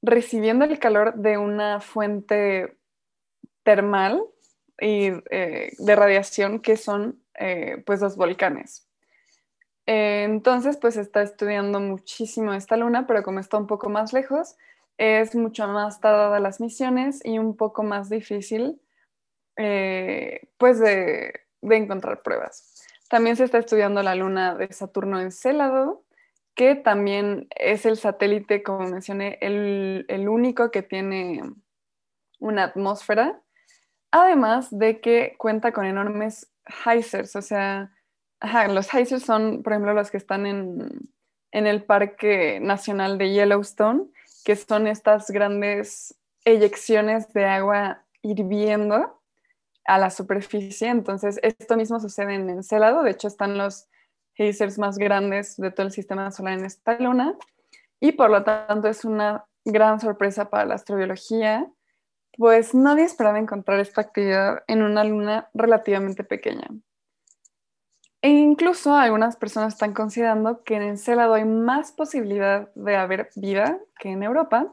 recibiendo 0.02 0.64
el 0.64 0.78
calor 0.78 1.14
de 1.16 1.36
una 1.36 1.80
fuente 1.80 2.78
termal 3.64 4.22
y 4.80 5.10
eh, 5.30 5.72
de 5.78 5.96
radiación 5.96 6.60
que 6.60 6.76
son 6.76 7.20
eh, 7.34 7.82
pues 7.84 8.00
los 8.00 8.16
volcanes. 8.16 8.88
Eh, 9.92 10.24
entonces, 10.24 10.78
pues 10.78 10.96
está 10.96 11.20
estudiando 11.20 11.78
muchísimo 11.78 12.54
esta 12.54 12.78
luna, 12.78 13.06
pero 13.06 13.22
como 13.22 13.40
está 13.40 13.58
un 13.58 13.66
poco 13.66 13.90
más 13.90 14.14
lejos, 14.14 14.56
es 14.96 15.34
mucho 15.34 15.68
más 15.68 16.00
tardada 16.00 16.40
las 16.40 16.60
misiones 16.62 17.20
y 17.22 17.38
un 17.38 17.58
poco 17.58 17.82
más 17.82 18.08
difícil, 18.08 18.80
eh, 19.56 20.48
pues, 20.56 20.80
de, 20.80 21.42
encontrar 21.60 22.22
pruebas. 22.22 22.86
También 23.10 23.36
se 23.36 23.44
está 23.44 23.58
estudiando 23.58 24.02
la 24.02 24.14
luna 24.14 24.54
de 24.54 24.72
Saturno 24.72 25.20
Encélado, 25.20 26.04
que 26.54 26.74
también 26.74 27.48
es 27.54 27.84
el 27.84 27.98
satélite, 27.98 28.62
como 28.62 28.88
mencioné, 28.88 29.36
el, 29.42 30.06
el 30.08 30.26
único 30.26 30.70
que 30.70 30.82
tiene 30.82 31.42
una 32.38 32.64
atmósfera, 32.64 33.42
además 34.10 34.68
de 34.70 35.02
que 35.02 35.34
cuenta 35.36 35.72
con 35.72 35.84
enormes 35.84 36.50
geysers, 36.82 37.36
o 37.36 37.42
sea, 37.42 37.92
Los 38.68 38.90
geysers 38.90 39.24
son, 39.24 39.62
por 39.62 39.72
ejemplo, 39.72 39.94
los 39.94 40.10
que 40.10 40.16
están 40.16 40.46
en, 40.46 41.08
el 41.52 41.84
Parque 41.84 42.60
Nacional 42.60 43.18
de 43.18 43.32
Yellowstone, 43.32 44.06
que 44.44 44.56
son 44.56 44.86
estas 44.86 45.30
grandes 45.30 46.18
eyecciones 46.44 47.32
de 47.32 47.44
agua 47.44 48.02
hirviendo 48.22 49.20
a 49.84 49.98
la 49.98 50.10
superficie. 50.10 50.88
Entonces, 50.88 51.38
esto 51.42 51.76
mismo 51.76 52.00
sucede 52.00 52.34
en 52.34 52.48
Encelado. 52.48 53.02
De 53.02 53.10
hecho, 53.10 53.28
están 53.28 53.58
los 53.58 53.88
geysers 54.34 54.78
más 54.78 54.98
grandes 54.98 55.56
de 55.56 55.70
todo 55.70 55.86
el 55.86 55.92
sistema 55.92 56.30
solar 56.30 56.58
en 56.58 56.64
esta 56.64 56.98
luna. 56.98 57.36
Y 58.00 58.12
por 58.12 58.30
lo 58.30 58.42
tanto, 58.42 58.88
es 58.88 59.04
una 59.04 59.44
gran 59.64 60.00
sorpresa 60.00 60.50
para 60.50 60.64
la 60.64 60.74
astrobiología, 60.74 61.70
pues 62.36 62.74
nadie 62.74 63.04
esperaba 63.04 63.38
encontrar 63.38 63.78
esta 63.80 64.00
actividad 64.00 64.64
en 64.66 64.82
una 64.82 65.04
luna 65.04 65.50
relativamente 65.54 66.24
pequeña. 66.24 66.68
E 68.22 68.28
incluso 68.28 68.94
algunas 68.94 69.36
personas 69.36 69.74
están 69.74 69.94
considerando 69.94 70.62
que 70.62 70.76
en 70.76 70.82
Encelado 70.82 71.34
hay 71.34 71.44
más 71.44 71.90
posibilidad 71.90 72.72
de 72.76 72.94
haber 72.94 73.30
vida 73.34 73.80
que 73.98 74.10
en 74.10 74.22
Europa, 74.22 74.72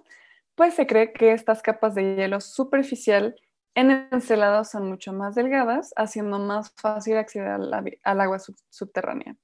pues 0.54 0.76
se 0.76 0.86
cree 0.86 1.14
que 1.14 1.32
estas 1.32 1.64
capas 1.64 1.96
de 1.96 2.16
hielo 2.16 2.42
superficial 2.42 3.36
en 3.74 4.08
Encelado 4.12 4.64
son 4.66 4.88
mucho 4.88 5.14
más 5.14 5.34
delgadas, 5.34 5.94
haciendo 5.96 6.38
más 6.38 6.72
fácil 6.76 7.18
acceder 7.18 7.48
al, 7.48 8.22
agua 8.22 8.38
subterránea. 8.70 9.36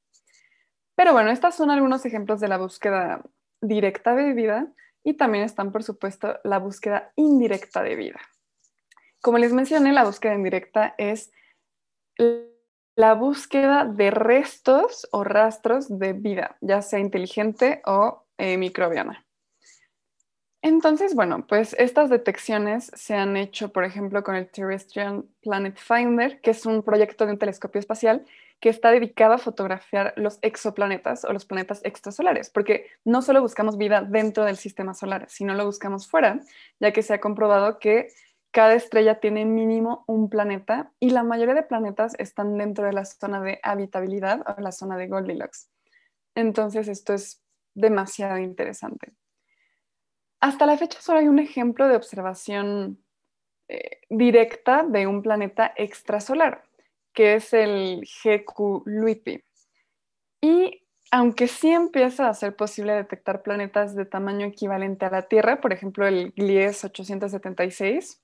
Pero 0.96 1.14
bueno, 1.14 1.32
estos 1.32 1.56
son 1.56 1.72
algunos 1.72 2.06
ejemplos 2.06 2.40
de 2.40 2.48
la 2.48 2.58
búsqueda 2.58 3.24
directa 3.60 4.14
de 4.14 4.34
vida 4.34 4.68
y 5.04 5.16
también 5.16 5.44
están, 5.44 5.72
por 5.72 5.84
supuesto, 5.84 6.40
la 6.44 6.60
búsqueda 6.60 7.12
indirecta 7.16 7.82
de 7.82 7.96
vida. 7.96 8.20
Como 9.22 9.40
les 9.40 9.52
mencioné, 9.52 9.94
la 9.94 10.04
búsqueda 10.04 10.36
indirecta 10.36 10.94
es 11.00 11.32
la 12.96 13.14
búsqueda 13.14 13.86
de 13.86 14.12
restos 14.12 15.08
o 15.12 15.24
rastros 15.24 16.00
de 16.00 16.14
vida, 16.14 16.58
ya 16.62 16.82
sea 16.82 17.00
inteligente 17.00 17.82
o 17.86 18.24
eh, 18.38 18.58
microbiana. 18.58 19.26
Entonces, 20.62 21.14
bueno, 21.14 21.46
pues 21.46 21.76
estas 21.78 22.10
detecciones 22.10 22.90
se 22.96 23.14
han 23.14 23.38
hecho, 23.38 23.72
por 23.72 23.84
ejemplo, 23.84 24.24
con 24.24 24.36
el 24.36 24.50
Terrestrial 24.50 25.24
Planet 25.44 25.78
Finder, 25.78 26.42
que 26.42 26.50
es 26.52 26.66
un 26.66 26.82
proyecto 26.82 27.28
de 27.28 27.34
un 27.34 27.38
telescopio 27.38 27.78
espacial 27.78 28.26
que 28.60 28.70
está 28.70 28.90
dedicado 28.90 29.34
a 29.34 29.38
fotografiar 29.38 30.14
los 30.16 30.40
exoplanetas 30.42 31.24
o 31.24 31.34
los 31.34 31.46
planetas 31.46 31.82
extrasolares, 31.84 32.50
porque 32.50 32.88
no 33.04 33.22
solo 33.22 33.42
buscamos 33.42 33.78
vida 33.78 34.02
dentro 34.02 34.44
del 34.44 34.58
sistema 34.58 34.96
solar, 34.96 35.28
sino 35.30 35.54
lo 35.54 35.66
buscamos 35.66 36.08
fuera, 36.08 36.40
ya 36.80 36.92
que 36.92 37.04
se 37.04 37.14
ha 37.14 37.22
comprobado 37.22 37.78
que 37.78 38.08
cada 38.56 38.76
estrella 38.76 39.20
tiene 39.20 39.44
mínimo 39.44 40.06
un 40.08 40.30
planeta 40.30 40.90
y 41.02 41.10
la 41.10 41.24
mayoría 41.24 41.56
de 41.56 41.64
planetas 41.64 42.16
están 42.20 42.58
dentro 42.58 42.86
de 42.86 42.94
la 42.94 43.04
zona 43.04 43.42
de 43.42 43.60
habitabilidad 43.62 44.46
o 44.48 44.62
la 44.62 44.72
zona 44.72 44.96
de 44.96 45.10
Goldilocks. 45.10 45.70
Entonces 46.36 46.88
esto 46.88 47.14
es 47.14 47.44
demasiado 47.74 48.38
interesante. 48.38 49.12
Hasta 50.40 50.66
la 50.66 50.78
fecha 50.78 51.02
solo 51.02 51.20
hay 51.20 51.28
un 51.28 51.40
ejemplo 51.40 51.90
de 51.90 51.98
observación 51.98 53.04
eh, 53.68 54.00
directa 54.10 54.86
de 54.88 55.06
un 55.06 55.22
planeta 55.22 55.74
extrasolar, 55.76 56.64
que 57.12 57.36
es 57.36 57.52
el 57.52 58.08
GQ 58.24 58.84
Luipi. 58.86 59.44
Y 60.40 60.88
aunque 61.12 61.50
sí 61.50 61.72
empieza 61.72 62.30
a 62.30 62.34
ser 62.34 62.56
posible 62.56 62.94
detectar 62.94 63.42
planetas 63.42 63.98
de 63.98 64.06
tamaño 64.06 64.48
equivalente 64.48 65.04
a 65.04 65.10
la 65.10 65.24
Tierra, 65.24 65.60
por 65.60 65.74
ejemplo 65.74 66.08
el 66.08 66.32
Gliese 66.38 66.88
876, 66.88 68.22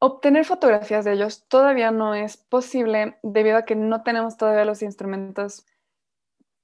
Obtener 0.00 0.44
fotografías 0.44 1.04
de 1.04 1.14
ellos 1.14 1.46
todavía 1.48 1.90
no 1.90 2.14
es 2.14 2.36
posible 2.36 3.18
debido 3.22 3.56
a 3.56 3.64
que 3.64 3.74
no 3.74 4.02
tenemos 4.02 4.36
todavía 4.36 4.64
los 4.64 4.82
instrumentos 4.82 5.66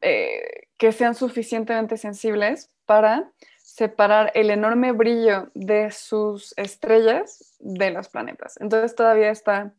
eh, 0.01 0.69
que 0.79 0.93
sean 0.93 1.15
suficientemente 1.15 1.97
sensibles 1.97 2.71
para 2.85 3.33
separar 3.63 4.31
el 4.35 4.51
enorme 4.51 4.93
brillo 4.93 5.51
de 5.55 5.91
sus 5.91 6.57
estrellas 6.57 7.57
de 7.59 7.91
los 7.91 8.09
planetas. 8.09 8.57
Entonces 8.61 8.95
todavía 8.95 9.31
está 9.31 9.75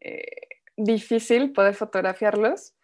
eh, 0.00 0.48
difícil 0.76 1.52
poder 1.52 1.74
fotografiarlos, 1.74 2.74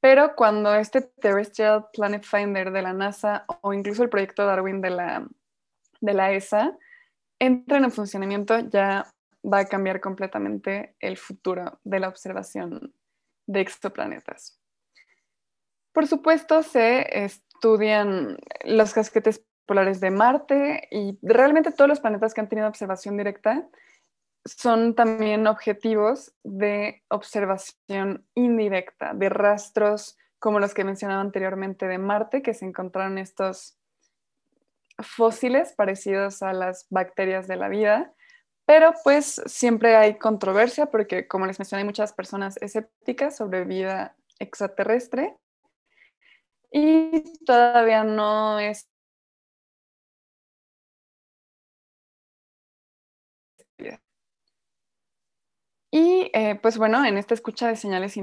pero 0.00 0.34
cuando 0.36 0.74
este 0.74 1.02
Terrestrial 1.02 1.86
Planet 1.92 2.24
Finder 2.24 2.70
de 2.70 2.82
la 2.82 2.92
NASA 2.92 3.44
o 3.60 3.72
incluso 3.72 4.02
el 4.02 4.08
proyecto 4.08 4.46
Darwin 4.46 4.80
de 4.80 4.90
la, 4.90 6.32
ESA 6.32 6.78
entran 7.38 7.84
en 7.84 7.90
funcionamiento, 7.90 8.58
ya 8.60 9.12
va 9.44 9.60
a 9.60 9.66
cambiar 9.66 10.00
completamente 10.00 10.94
el 11.00 11.16
futuro 11.16 11.80
de 11.84 12.00
la 12.00 12.08
observación 12.08 12.94
de 13.46 13.60
exoplanetas. 13.60 14.60
Por 15.92 16.06
supuesto, 16.06 16.62
se 16.62 17.24
estudian 17.24 18.38
los 18.64 18.92
casquetes 18.92 19.44
polares 19.66 20.00
de 20.00 20.10
Marte 20.10 20.88
y 20.90 21.18
realmente 21.22 21.72
todos 21.72 21.88
los 21.88 22.00
planetas 22.00 22.34
que 22.34 22.40
han 22.40 22.48
tenido 22.48 22.68
observación 22.68 23.16
directa 23.16 23.68
son 24.44 24.94
también 24.94 25.46
objetivos 25.46 26.32
de 26.42 27.02
observación 27.08 28.24
indirecta, 28.34 29.12
de 29.14 29.28
rastros 29.28 30.16
como 30.38 30.60
los 30.60 30.72
que 30.72 30.84
mencionaba 30.84 31.20
anteriormente 31.20 31.86
de 31.86 31.98
Marte, 31.98 32.42
que 32.42 32.54
se 32.54 32.64
encontraron 32.64 33.18
estos 33.18 33.76
fósiles 34.98 35.72
parecidos 35.72 36.42
a 36.42 36.52
las 36.52 36.86
bacterias 36.90 37.48
de 37.48 37.56
la 37.56 37.68
vida, 37.68 38.14
pero 38.68 38.92
pues 39.02 39.40
siempre 39.46 39.96
hay 39.96 40.18
controversia 40.18 40.84
porque, 40.90 41.26
como 41.26 41.46
les 41.46 41.58
mencioné, 41.58 41.80
hay 41.80 41.86
muchas 41.86 42.12
personas 42.12 42.58
escépticas 42.58 43.34
sobre 43.34 43.64
vida 43.64 44.14
extraterrestre 44.38 45.34
y 46.70 47.22
todavía 47.44 48.04
no 48.04 48.58
es 48.58 48.88
Y 55.90 56.30
eh, 56.34 56.58
pues 56.60 56.76
bueno, 56.76 57.04
en 57.04 57.16
esta 57.16 57.34
escucha 57.34 57.68
de 57.68 57.76
señales 57.76 58.18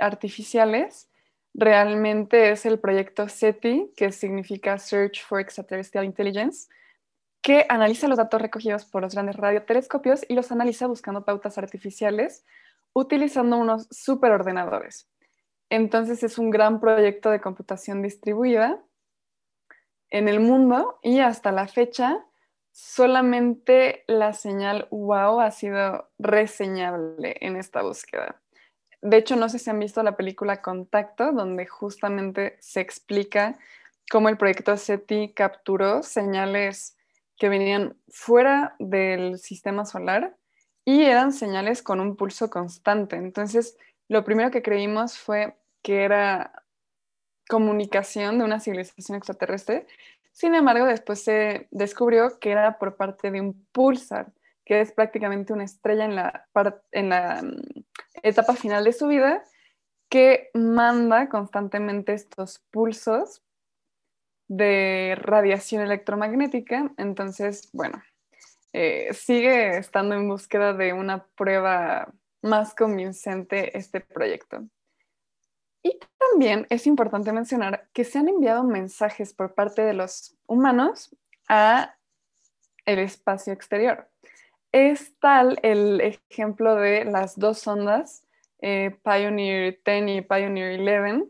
artificiales, 0.00 1.08
realmente 1.54 2.50
es 2.50 2.66
el 2.66 2.80
proyecto 2.80 3.28
SETI, 3.28 3.92
que 3.96 4.10
significa 4.10 4.78
Search 4.78 5.22
for 5.24 5.40
Extraterrestrial 5.40 6.04
Intelligence, 6.04 6.68
que 7.42 7.66
analiza 7.68 8.08
los 8.08 8.18
datos 8.18 8.42
recogidos 8.42 8.84
por 8.84 9.02
los 9.02 9.14
grandes 9.14 9.36
radiotelescopios 9.36 10.24
y 10.28 10.34
los 10.34 10.52
analiza 10.52 10.86
buscando 10.86 11.24
pautas 11.24 11.58
artificiales 11.58 12.44
utilizando 12.92 13.56
unos 13.56 13.86
superordenadores. 13.90 15.08
Entonces 15.70 16.22
es 16.22 16.38
un 16.38 16.50
gran 16.50 16.80
proyecto 16.80 17.30
de 17.30 17.40
computación 17.40 18.02
distribuida 18.02 18.82
en 20.10 20.28
el 20.28 20.40
mundo 20.40 20.98
y 21.02 21.20
hasta 21.20 21.52
la 21.52 21.68
fecha 21.68 22.24
solamente 22.72 24.04
la 24.06 24.32
señal 24.32 24.88
WOW 24.90 25.40
ha 25.40 25.50
sido 25.50 26.10
reseñable 26.18 27.36
en 27.40 27.56
esta 27.56 27.82
búsqueda. 27.82 28.40
De 29.00 29.16
hecho, 29.16 29.36
no 29.36 29.48
sé 29.48 29.58
si 29.58 29.70
han 29.70 29.78
visto 29.78 30.02
la 30.02 30.16
película 30.16 30.60
Contacto, 30.60 31.32
donde 31.32 31.66
justamente 31.66 32.56
se 32.60 32.80
explica 32.80 33.58
cómo 34.10 34.28
el 34.28 34.36
proyecto 34.36 34.76
SETI 34.76 35.32
capturó 35.34 36.02
señales 36.02 36.97
que 37.38 37.48
venían 37.48 37.96
fuera 38.08 38.74
del 38.78 39.38
sistema 39.38 39.84
solar 39.84 40.36
y 40.84 41.04
eran 41.04 41.32
señales 41.32 41.82
con 41.82 42.00
un 42.00 42.16
pulso 42.16 42.50
constante. 42.50 43.16
Entonces, 43.16 43.76
lo 44.08 44.24
primero 44.24 44.50
que 44.50 44.62
creímos 44.62 45.18
fue 45.18 45.56
que 45.82 46.02
era 46.02 46.64
comunicación 47.48 48.38
de 48.38 48.44
una 48.44 48.60
civilización 48.60 49.16
extraterrestre. 49.16 49.86
Sin 50.32 50.54
embargo, 50.54 50.86
después 50.86 51.22
se 51.22 51.68
descubrió 51.70 52.38
que 52.38 52.50
era 52.50 52.78
por 52.78 52.96
parte 52.96 53.30
de 53.30 53.40
un 53.40 53.66
pulsar, 53.72 54.32
que 54.64 54.80
es 54.80 54.92
prácticamente 54.92 55.52
una 55.52 55.64
estrella 55.64 56.04
en 56.04 56.16
la, 56.16 56.46
en 56.92 57.08
la 57.08 57.42
mm, 57.42 57.84
etapa 58.22 58.54
final 58.54 58.84
de 58.84 58.92
su 58.92 59.06
vida, 59.06 59.44
que 60.08 60.50
manda 60.54 61.28
constantemente 61.28 62.14
estos 62.14 62.60
pulsos 62.70 63.42
de 64.48 65.16
radiación 65.20 65.82
electromagnética. 65.82 66.90
Entonces, 66.96 67.70
bueno, 67.72 68.02
eh, 68.72 69.12
sigue 69.12 69.78
estando 69.78 70.14
en 70.14 70.28
búsqueda 70.28 70.72
de 70.72 70.92
una 70.92 71.26
prueba 71.36 72.12
más 72.42 72.74
convincente 72.74 73.76
este 73.76 74.00
proyecto. 74.00 74.64
Y 75.82 75.98
también 76.18 76.66
es 76.70 76.86
importante 76.86 77.32
mencionar 77.32 77.88
que 77.92 78.04
se 78.04 78.18
han 78.18 78.28
enviado 78.28 78.64
mensajes 78.64 79.32
por 79.32 79.54
parte 79.54 79.82
de 79.82 79.94
los 79.94 80.36
humanos 80.46 81.14
a 81.48 81.96
el 82.84 82.98
espacio 82.98 83.52
exterior. 83.52 84.08
Es 84.72 85.18
tal 85.18 85.58
el 85.62 86.00
ejemplo 86.00 86.74
de 86.74 87.04
las 87.04 87.38
dos 87.38 87.58
sondas, 87.58 88.24
eh, 88.60 88.96
Pioneer 89.02 89.80
10 89.84 90.08
y 90.08 90.20
Pioneer 90.22 90.80
11, 90.80 91.26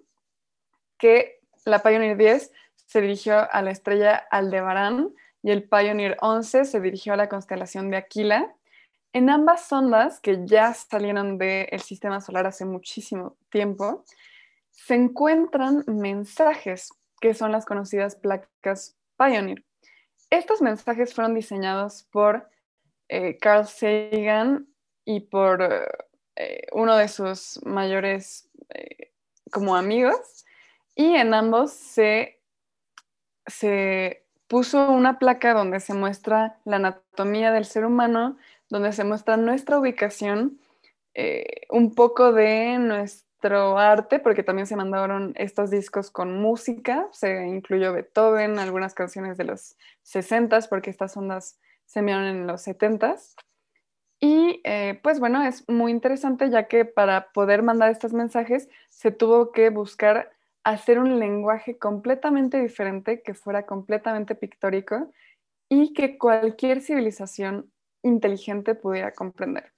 que 0.99 1.41
la 1.65 1.83
Pioneer 1.83 2.17
10 2.17 2.51
se 2.89 3.03
dirigió 3.03 3.53
a 3.53 3.61
la 3.61 3.71
estrella 3.71 4.17
Aldebarán 4.31 5.15
y 5.43 5.51
el 5.51 5.69
Pioneer 5.69 6.17
11 6.23 6.65
se 6.65 6.81
dirigió 6.81 7.13
a 7.13 7.17
la 7.17 7.29
constelación 7.29 7.91
de 7.91 7.99
Aquila. 7.99 8.55
En 9.13 9.29
ambas 9.29 9.67
sondas, 9.69 10.21
que 10.21 10.47
ya 10.47 10.73
salieron 10.73 11.37
del 11.37 11.81
sistema 11.83 12.23
solar 12.23 12.47
hace 12.47 12.65
muchísimo 12.65 13.37
tiempo, 13.51 14.05
se 14.71 14.95
encuentran 14.95 15.85
mensajes, 15.87 16.91
que 17.21 17.35
son 17.35 17.53
las 17.53 17.67
conocidas 17.67 18.17
placas 18.17 18.97
Pioneer. 19.19 19.63
Estos 20.31 20.63
mensajes 20.63 21.13
fueron 21.13 21.35
diseñados 21.35 22.05
por 22.11 22.49
eh, 23.09 23.37
Carl 23.37 23.67
Sagan 23.67 24.67
y 25.05 25.21
por 25.21 25.63
eh, 26.37 26.67
uno 26.73 26.97
de 26.97 27.09
sus 27.09 27.61
mayores 27.67 28.49
eh, 28.71 29.13
como 29.53 29.77
amigos, 29.77 30.47
y 30.95 31.15
en 31.17 31.35
ambos 31.35 31.73
se, 31.73 32.38
se 33.49 34.25
puso 34.47 34.91
una 34.91 35.19
placa 35.19 35.53
donde 35.53 35.81
se 35.81 35.95
muestra 35.95 36.59
la 36.65 36.77
anatomía 36.77 37.53
del 37.53 37.65
ser 37.65 37.85
humano, 37.85 38.37
donde 38.71 38.93
se 38.93 39.05
muestra 39.05 39.37
nuestra 39.37 39.79
ubicación, 39.79 40.59
un 41.71 41.95
poco 41.95 42.33
de 42.33 42.79
nuestra 42.79 43.29
arte, 43.43 44.19
porque 44.19 44.43
también 44.43 44.67
se 44.67 44.77
mandaron 44.77 45.33
estos 45.37 45.71
discos 45.71 46.11
con 46.11 46.41
música, 46.41 47.09
se 47.13 47.47
incluyó 47.47 47.93
Beethoven, 47.93 48.59
algunas 48.59 48.95
canciones 48.95 49.37
de 49.37 49.45
los 49.45 49.77
60 50.03 50.61
porque 50.69 50.91
estas 50.91 51.17
ondas 51.17 51.59
se 51.87 52.01
enviaron 52.01 52.25
en 52.25 52.47
los 52.47 52.63
70 52.63 53.17
Y 54.21 54.61
eh, 54.65 54.99
pues 55.03 55.21
bueno, 55.21 55.43
es 55.43 55.69
muy 55.69 55.93
interesante 55.93 56.51
ya 56.51 56.67
que 56.67 56.85
para 56.85 57.31
poder 57.33 57.63
mandar 57.63 57.91
estos 57.91 58.13
mensajes 58.13 58.69
se 58.89 59.13
tuvo 59.13 59.53
que 59.53 59.71
buscar 59.71 60.33
hacer 60.65 60.99
un 60.99 61.19
lenguaje 61.19 61.79
completamente 61.79 62.61
diferente, 62.61 63.23
que 63.23 63.35
fuera 63.35 63.67
completamente 63.67 64.35
pictórico 64.35 65.13
y 65.69 65.93
que 65.93 66.19
cualquier 66.19 66.81
civilización 66.81 67.71
inteligente 68.03 68.75
pudiera 68.75 69.13
comprender. 69.13 69.73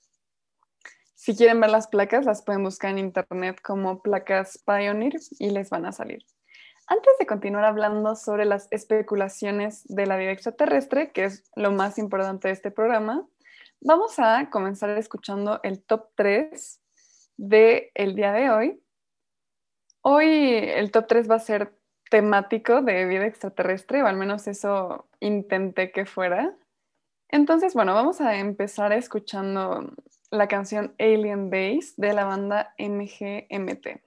Si 1.14 1.36
quieren 1.36 1.60
ver 1.60 1.70
las 1.70 1.88
placas, 1.88 2.24
las 2.24 2.42
pueden 2.42 2.62
buscar 2.62 2.92
en 2.92 2.98
internet 2.98 3.60
como 3.62 4.00
placas 4.00 4.62
Pioneer 4.64 5.20
y 5.38 5.50
les 5.50 5.68
van 5.68 5.84
a 5.84 5.92
salir. 5.92 6.24
Antes 6.86 7.12
de 7.18 7.26
continuar 7.26 7.64
hablando 7.66 8.16
sobre 8.16 8.46
las 8.46 8.66
especulaciones 8.72 9.84
de 9.86 10.06
la 10.06 10.16
vida 10.16 10.32
extraterrestre, 10.32 11.12
que 11.12 11.24
es 11.24 11.44
lo 11.54 11.72
más 11.72 11.98
importante 11.98 12.48
de 12.48 12.54
este 12.54 12.70
programa, 12.70 13.26
vamos 13.80 14.18
a 14.18 14.48
comenzar 14.50 14.90
escuchando 14.90 15.60
el 15.62 15.82
top 15.82 16.08
3 16.16 16.80
del 17.36 17.90
el 17.94 18.16
día 18.16 18.32
de 18.32 18.50
hoy. 18.50 18.82
Hoy 20.02 20.26
el 20.26 20.90
top 20.90 21.06
3 21.08 21.30
va 21.30 21.34
a 21.36 21.40
ser 21.40 21.74
temático 22.10 22.82
de 22.82 23.06
vida 23.06 23.26
extraterrestre, 23.26 24.02
o 24.02 24.06
al 24.06 24.16
menos 24.16 24.46
eso 24.48 25.08
intenté 25.20 25.92
que 25.92 26.06
fuera. 26.06 26.56
Entonces, 27.28 27.74
bueno, 27.74 27.94
vamos 27.94 28.20
a 28.20 28.36
empezar 28.38 28.92
escuchando 28.92 29.92
la 30.30 30.48
canción 30.48 30.94
Alien 30.98 31.50
Days 31.50 31.96
de 31.96 32.12
la 32.12 32.24
banda 32.24 32.74
MGMT. 32.78 34.00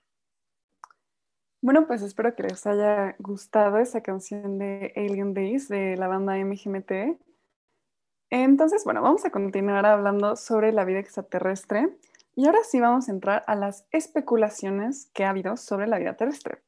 Bueno, 1.62 1.88
pues 1.88 2.02
espero 2.02 2.36
que 2.36 2.44
les 2.44 2.66
haya 2.68 3.16
gustado 3.20 3.78
esa 3.78 4.02
canción 4.02 4.60
de 4.60 4.92
Alien 4.98 5.34
Days 5.34 5.70
de 5.70 5.96
la 5.96 6.08
banda 6.08 6.36
MGMT. 6.36 7.18
Entonces, 8.30 8.84
bueno, 8.84 9.02
vamos 9.02 9.24
a 9.24 9.30
continuar 9.30 9.86
hablando 9.86 10.36
sobre 10.36 10.74
la 10.74 10.84
vida 10.84 11.00
extraterrestre 11.00 11.88
y 12.36 12.46
ahora 12.46 12.60
sí 12.64 12.80
vamos 12.80 13.08
a 13.08 13.12
entrar 13.12 13.44
a 13.48 13.56
las 13.56 13.86
especulaciones 13.92 15.10
que 15.14 15.24
ha 15.24 15.30
habido 15.30 15.58
sobre 15.58 15.88
la 15.88 16.00
vida 16.00 16.16
terrestre. 16.16 16.64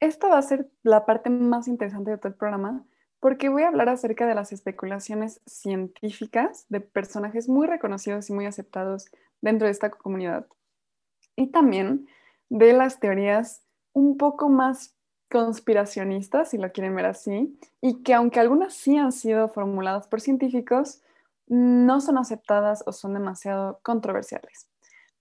Esta 0.00 0.28
va 0.28 0.38
a 0.38 0.42
ser 0.42 0.70
la 0.82 1.06
parte 1.06 1.30
más 1.30 1.68
interesante 1.68 2.10
de 2.10 2.18
todo 2.18 2.28
el 2.28 2.34
programa 2.34 2.84
porque 3.20 3.48
voy 3.48 3.62
a 3.62 3.68
hablar 3.68 3.88
acerca 3.88 4.26
de 4.26 4.34
las 4.34 4.52
especulaciones 4.52 5.40
científicas 5.46 6.66
de 6.68 6.80
personajes 6.80 7.48
muy 7.48 7.66
reconocidos 7.66 8.28
y 8.28 8.32
muy 8.32 8.46
aceptados 8.46 9.06
dentro 9.40 9.66
de 9.66 9.72
esta 9.72 9.90
comunidad. 9.90 10.46
Y 11.34 11.48
también 11.48 12.06
de 12.48 12.72
las 12.72 13.00
teorías 13.00 13.62
un 13.92 14.16
poco 14.16 14.48
más 14.48 14.94
conspiracionistas, 15.30 16.50
si 16.50 16.58
lo 16.58 16.70
quieren 16.72 16.94
ver 16.94 17.06
así, 17.06 17.58
y 17.80 18.02
que 18.02 18.14
aunque 18.14 18.38
algunas 18.38 18.74
sí 18.74 18.96
han 18.96 19.12
sido 19.12 19.48
formuladas 19.48 20.06
por 20.06 20.20
científicos, 20.20 21.02
no 21.48 22.00
son 22.00 22.18
aceptadas 22.18 22.84
o 22.86 22.92
son 22.92 23.14
demasiado 23.14 23.80
controversiales. 23.82 24.68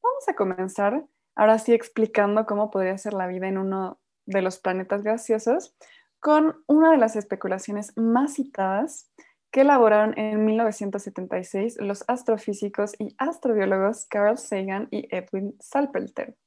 Vamos 0.05 0.27
a 0.27 0.35
comenzar 0.35 1.03
ahora 1.35 1.57
sí 1.57 1.73
explicando 1.73 2.45
cómo 2.45 2.69
podría 2.69 2.95
ser 2.97 3.13
la 3.13 3.25
vida 3.25 3.47
en 3.47 3.57
uno 3.57 3.99
de 4.27 4.43
los 4.43 4.59
planetas 4.59 5.03
gaseosos, 5.03 5.75
con 6.19 6.63
una 6.67 6.91
de 6.91 6.97
las 6.97 7.15
especulaciones 7.15 7.91
más 7.97 8.35
citadas 8.35 9.11
que 9.51 9.61
elaboraron 9.61 10.17
en 10.17 10.45
1976 10.45 11.77
los 11.79 12.03
astrofísicos 12.07 12.93
y 12.99 13.15
astrobiólogos 13.17 14.05
Carl 14.05 14.37
Sagan 14.37 14.87
y 14.91 15.07
Edwin 15.15 15.55
Salpeter. 15.59 16.37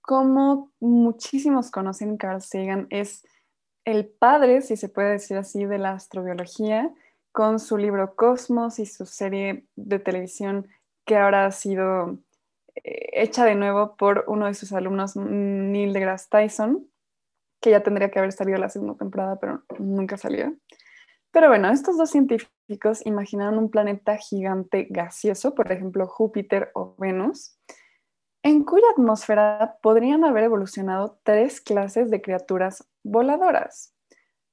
Como 0.00 0.72
muchísimos 0.80 1.70
conocen, 1.70 2.16
Carl 2.16 2.40
Sagan 2.40 2.86
es 2.88 3.26
el 3.84 4.06
padre, 4.08 4.62
si 4.62 4.76
se 4.76 4.88
puede 4.88 5.10
decir 5.10 5.36
así, 5.36 5.66
de 5.66 5.78
la 5.78 5.92
astrobiología, 5.92 6.94
con 7.30 7.58
su 7.58 7.76
libro 7.76 8.16
Cosmos 8.16 8.78
y 8.78 8.86
su 8.86 9.04
serie 9.04 9.66
de 9.76 9.98
televisión 9.98 10.68
que 11.04 11.16
ahora 11.16 11.46
ha 11.46 11.52
sido 11.52 12.18
hecha 12.84 13.44
de 13.44 13.54
nuevo 13.54 13.96
por 13.96 14.24
uno 14.28 14.46
de 14.46 14.54
sus 14.54 14.72
alumnos, 14.72 15.16
Neil 15.16 15.92
deGrasse 15.92 16.28
Tyson 16.30 16.86
que 17.60 17.70
ya 17.70 17.82
tendría 17.82 18.10
que 18.10 18.18
haber 18.18 18.32
salido 18.32 18.58
la 18.58 18.68
segunda 18.68 18.94
temporada, 18.94 19.40
pero 19.40 19.64
nunca 19.78 20.16
salió. 20.16 20.54
Pero 21.32 21.48
bueno, 21.48 21.68
estos 21.70 21.98
dos 21.98 22.10
científicos 22.10 23.04
imaginaron 23.04 23.58
un 23.58 23.70
planeta 23.70 24.16
gigante 24.16 24.86
gaseoso, 24.88 25.54
por 25.54 25.70
ejemplo 25.70 26.06
Júpiter 26.06 26.70
o 26.74 26.94
Venus, 26.98 27.58
en 28.42 28.64
cuya 28.64 28.86
atmósfera 28.92 29.78
podrían 29.82 30.24
haber 30.24 30.44
evolucionado 30.44 31.18
tres 31.24 31.60
clases 31.60 32.10
de 32.10 32.22
criaturas 32.22 32.88
voladoras. 33.02 33.94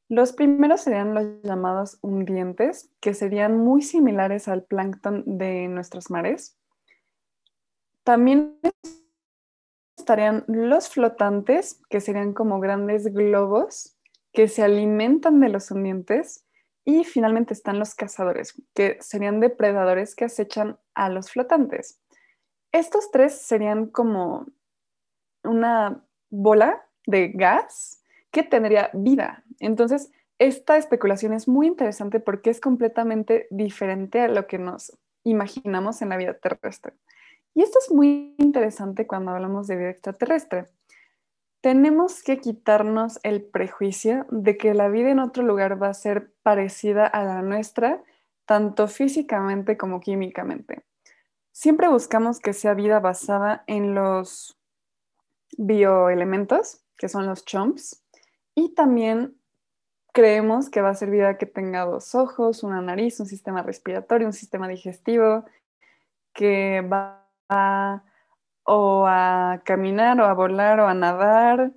Los 0.10 0.34
primeros 0.34 0.82
serían 0.82 1.14
los 1.14 1.42
llamados 1.44 2.00
hundientes, 2.02 2.90
que 3.00 3.14
serían 3.14 3.58
muy 3.58 3.82
similares 3.82 4.48
al 4.48 4.64
plancton 4.64 5.24
de 5.26 5.68
nuestros 5.68 6.10
mares. 6.10 6.58
También 8.04 8.60
estarían 9.98 10.44
los 10.48 10.90
flotantes, 10.90 11.82
que 11.90 12.02
serían 12.02 12.34
como 12.34 12.60
grandes 12.60 13.14
globos 13.14 13.98
que 14.34 14.48
se 14.48 14.64
alimentan 14.64 15.40
de 15.40 15.50
los 15.50 15.72
hundientes. 15.72 16.46
Y 16.86 17.06
finalmente 17.06 17.54
están 17.54 17.80
los 17.80 17.96
cazadores, 17.96 18.62
que 18.74 18.98
serían 19.00 19.40
depredadores 19.40 20.16
que 20.16 20.26
acechan 20.26 20.78
a 20.96 21.10
los 21.10 21.32
flotantes. 21.32 22.02
Estos 22.74 23.10
tres 23.12 23.40
serían 23.40 23.88
como 23.88 24.48
una 25.46 26.04
bola 26.30 26.86
de 27.06 27.30
gas 27.30 28.04
que 28.32 28.44
tendría 28.44 28.90
vida. 28.94 29.46
Entonces, 29.60 30.12
esta 30.40 30.76
especulación 30.76 31.32
es 31.32 31.48
muy 31.48 31.68
interesante 31.68 32.20
porque 32.20 32.50
es 32.50 32.60
completamente 32.60 33.48
diferente 33.50 34.20
a 34.20 34.28
lo 34.28 34.48
que 34.48 34.58
nos 34.58 34.98
imaginamos 35.24 36.02
en 36.02 36.10
la 36.10 36.18
vida 36.18 36.34
terrestre. 36.34 36.94
Y 37.56 37.62
esto 37.62 37.80
es 37.80 37.92
muy 37.92 38.36
interesante 38.38 39.08
cuando 39.08 39.32
hablamos 39.32 39.68
de 39.68 39.78
vida 39.78 39.90
extraterrestre. 39.90 40.68
Tenemos 41.62 42.24
que 42.24 42.40
quitarnos 42.40 43.20
el 43.24 43.42
prejuicio 43.44 44.26
de 44.30 44.58
que 44.58 44.74
la 44.74 44.90
vida 44.90 45.12
en 45.12 45.20
otro 45.20 45.44
lugar 45.44 45.82
va 45.82 45.88
a 45.88 45.94
ser 45.94 46.34
parecida 46.44 47.08
a 47.08 47.24
la 47.24 47.42
nuestra, 47.42 48.04
tanto 48.46 48.88
físicamente 48.88 49.78
como 49.78 50.02
químicamente. 50.02 50.84
Siempre 51.52 51.88
buscamos 51.88 52.40
que 52.40 52.54
sea 52.54 52.74
vida 52.74 53.00
basada 53.00 53.64
en 53.68 53.94
los 53.96 54.58
bioelementos, 55.58 56.82
que 56.98 57.08
son 57.08 57.28
los 57.28 57.46
chomps, 57.46 58.04
Y 58.56 58.76
también 58.76 59.36
creemos 60.12 60.70
que 60.70 60.82
va 60.82 60.90
a 60.90 60.96
ser 60.96 61.10
vida 61.10 61.38
que 61.38 61.48
tenga 61.48 61.86
dos 61.86 62.14
ojos, 62.14 62.64
una 62.64 62.82
nariz, 62.82 63.20
un 63.20 63.26
sistema 63.26 63.64
respiratorio, 63.64 64.28
un 64.28 64.34
sistema 64.34 64.68
digestivo, 64.68 65.46
que 66.34 66.82
va 66.82 67.23
o 67.50 69.06
a 69.08 69.62
caminar 69.66 70.20
o 70.22 70.26
a 70.26 70.34
volar 70.34 70.80
o 70.80 70.88
a 70.88 70.94
nadar. 70.94 71.72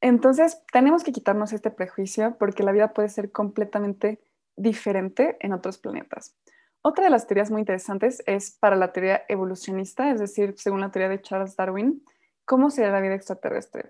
Entonces, 0.00 0.62
tenemos 0.72 1.04
que 1.04 1.12
quitarnos 1.12 1.52
este 1.52 1.70
prejuicio 1.70 2.36
porque 2.38 2.62
la 2.62 2.72
vida 2.72 2.92
puede 2.92 3.08
ser 3.08 3.32
completamente 3.32 4.20
diferente 4.56 5.36
en 5.40 5.52
otros 5.52 5.78
planetas. 5.78 6.36
Otra 6.82 7.04
de 7.04 7.10
las 7.10 7.26
teorías 7.26 7.50
muy 7.50 7.60
interesantes 7.60 8.22
es 8.26 8.50
para 8.50 8.76
la 8.76 8.92
teoría 8.92 9.22
evolucionista, 9.28 10.10
es 10.10 10.20
decir, 10.20 10.54
según 10.58 10.80
la 10.80 10.90
teoría 10.90 11.08
de 11.08 11.22
Charles 11.22 11.56
Darwin, 11.56 12.04
¿cómo 12.44 12.68
sería 12.68 12.92
la 12.92 13.00
vida 13.00 13.14
extraterrestre? 13.14 13.88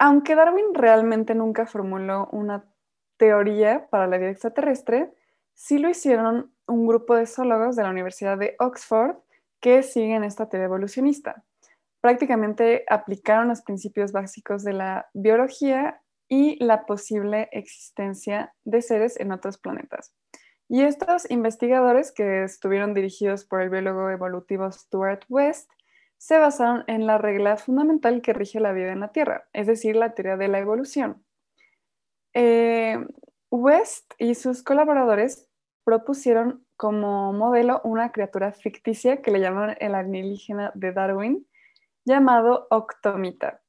Aunque 0.00 0.34
Darwin 0.34 0.74
realmente 0.74 1.36
nunca 1.36 1.66
formuló 1.66 2.28
una 2.32 2.64
teoría 3.16 3.88
para 3.90 4.08
la 4.08 4.18
vida 4.18 4.30
extraterrestre, 4.30 5.12
sí 5.54 5.78
lo 5.78 5.88
hicieron 5.88 6.52
un 6.66 6.86
grupo 6.86 7.14
de 7.14 7.26
zoólogos 7.26 7.76
de 7.76 7.84
la 7.84 7.90
Universidad 7.90 8.38
de 8.38 8.56
Oxford 8.58 9.16
que 9.60 9.82
siguen 9.82 10.24
esta 10.24 10.48
teoría 10.48 10.66
evolucionista. 10.66 11.44
Prácticamente 12.00 12.84
aplicaron 12.88 13.48
los 13.48 13.62
principios 13.62 14.12
básicos 14.12 14.62
de 14.64 14.72
la 14.72 15.08
biología 15.14 16.00
y 16.28 16.62
la 16.62 16.86
posible 16.86 17.48
existencia 17.52 18.54
de 18.64 18.82
seres 18.82 19.18
en 19.18 19.32
otros 19.32 19.58
planetas. 19.58 20.14
Y 20.68 20.82
estos 20.82 21.30
investigadores, 21.30 22.12
que 22.12 22.44
estuvieron 22.44 22.92
dirigidos 22.92 23.44
por 23.44 23.62
el 23.62 23.70
biólogo 23.70 24.10
evolutivo 24.10 24.70
Stuart 24.70 25.24
West, 25.28 25.70
se 26.18 26.38
basaron 26.38 26.84
en 26.88 27.06
la 27.06 27.16
regla 27.16 27.56
fundamental 27.56 28.20
que 28.20 28.34
rige 28.34 28.60
la 28.60 28.72
vida 28.72 28.92
en 28.92 29.00
la 29.00 29.12
Tierra, 29.12 29.48
es 29.52 29.66
decir, 29.66 29.96
la 29.96 30.14
teoría 30.14 30.36
de 30.36 30.48
la 30.48 30.58
evolución. 30.58 31.24
Eh, 32.34 32.98
West 33.50 34.12
y 34.18 34.34
sus 34.34 34.62
colaboradores 34.62 35.48
propusieron 35.84 36.66
como 36.78 37.32
modelo 37.32 37.80
una 37.82 38.12
criatura 38.12 38.52
ficticia 38.52 39.20
que 39.20 39.32
le 39.32 39.40
llamaron 39.40 39.76
el 39.80 39.96
alienígena 39.96 40.70
de 40.76 40.92
Darwin, 40.92 41.46
llamado 42.04 42.68
Octomita. 42.70 43.60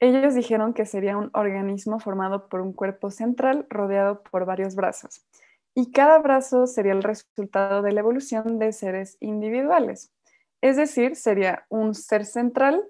Ellos 0.00 0.34
dijeron 0.34 0.72
que 0.72 0.86
sería 0.86 1.18
un 1.18 1.30
organismo 1.34 2.00
formado 2.00 2.48
por 2.48 2.62
un 2.62 2.72
cuerpo 2.72 3.10
central 3.10 3.66
rodeado 3.68 4.22
por 4.22 4.46
varios 4.46 4.74
brazos, 4.74 5.26
y 5.74 5.92
cada 5.92 6.18
brazo 6.18 6.66
sería 6.66 6.92
el 6.92 7.02
resultado 7.02 7.82
de 7.82 7.92
la 7.92 8.00
evolución 8.00 8.58
de 8.58 8.72
seres 8.72 9.18
individuales. 9.20 10.10
Es 10.62 10.78
decir, 10.78 11.14
sería 11.14 11.66
un 11.68 11.94
ser 11.94 12.24
central 12.24 12.82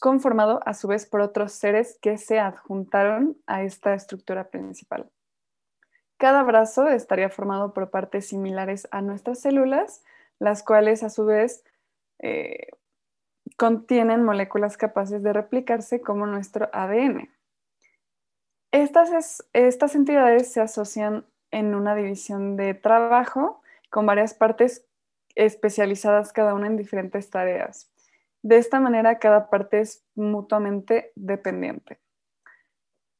conformado 0.00 0.58
a 0.66 0.74
su 0.74 0.88
vez 0.88 1.06
por 1.06 1.20
otros 1.20 1.52
seres 1.52 1.96
que 2.02 2.18
se 2.18 2.40
adjuntaron 2.40 3.36
a 3.46 3.62
esta 3.62 3.94
estructura 3.94 4.50
principal. 4.50 5.08
Cada 6.16 6.42
brazo 6.42 6.88
estaría 6.88 7.28
formado 7.28 7.72
por 7.72 7.90
partes 7.90 8.28
similares 8.28 8.88
a 8.90 9.00
nuestras 9.00 9.40
células, 9.40 10.02
las 10.38 10.62
cuales 10.62 11.02
a 11.02 11.10
su 11.10 11.24
vez 11.24 11.64
eh, 12.18 12.68
contienen 13.56 14.24
moléculas 14.24 14.76
capaces 14.76 15.22
de 15.22 15.32
replicarse 15.32 16.00
como 16.00 16.26
nuestro 16.26 16.68
ADN. 16.72 17.28
Estas, 18.72 19.44
estas 19.52 19.94
entidades 19.94 20.50
se 20.52 20.60
asocian 20.60 21.26
en 21.50 21.74
una 21.74 21.94
división 21.94 22.56
de 22.56 22.74
trabajo 22.74 23.60
con 23.90 24.06
varias 24.06 24.34
partes 24.34 24.84
especializadas 25.36 26.32
cada 26.32 26.54
una 26.54 26.66
en 26.66 26.76
diferentes 26.76 27.30
tareas. 27.30 27.90
De 28.42 28.58
esta 28.58 28.80
manera, 28.80 29.18
cada 29.18 29.48
parte 29.48 29.80
es 29.80 30.04
mutuamente 30.14 31.12
dependiente. 31.14 32.00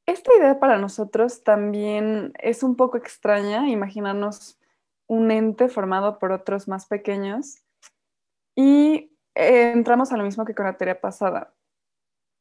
Esta 0.06 0.36
idea 0.38 0.60
para 0.60 0.78
nosotros 0.78 1.44
también 1.44 2.32
es 2.38 2.62
un 2.62 2.76
poco 2.76 2.98
extraña, 2.98 3.68
imaginarnos 3.68 4.58
un 5.06 5.30
ente 5.30 5.68
formado 5.68 6.18
por 6.18 6.32
otros 6.32 6.68
más 6.68 6.86
pequeños 6.86 7.62
y 8.54 9.12
eh, 9.34 9.72
entramos 9.72 10.12
a 10.12 10.16
lo 10.16 10.24
mismo 10.24 10.44
que 10.44 10.54
con 10.54 10.66
la 10.66 10.76
teoría 10.76 11.00
pasada. 11.00 11.54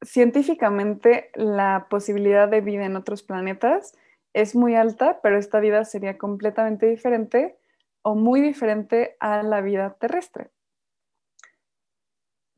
Científicamente, 0.02 1.32
la 1.36 1.88
posibilidad 1.90 2.50
de 2.50 2.62
vida 2.62 2.86
en 2.86 2.98
otros 2.98 3.24
planetas 3.24 3.94
es 4.34 4.56
muy 4.56 4.76
alta, 4.76 5.22
pero 5.22 5.38
esta 5.38 5.60
vida 5.60 5.86
sería 5.86 6.18
completamente 6.18 6.88
diferente 6.88 7.58
o 8.02 8.16
muy 8.16 8.42
diferente 8.42 9.16
a 9.20 9.44
la 9.44 9.62
vida 9.62 9.96
terrestre. 10.00 10.53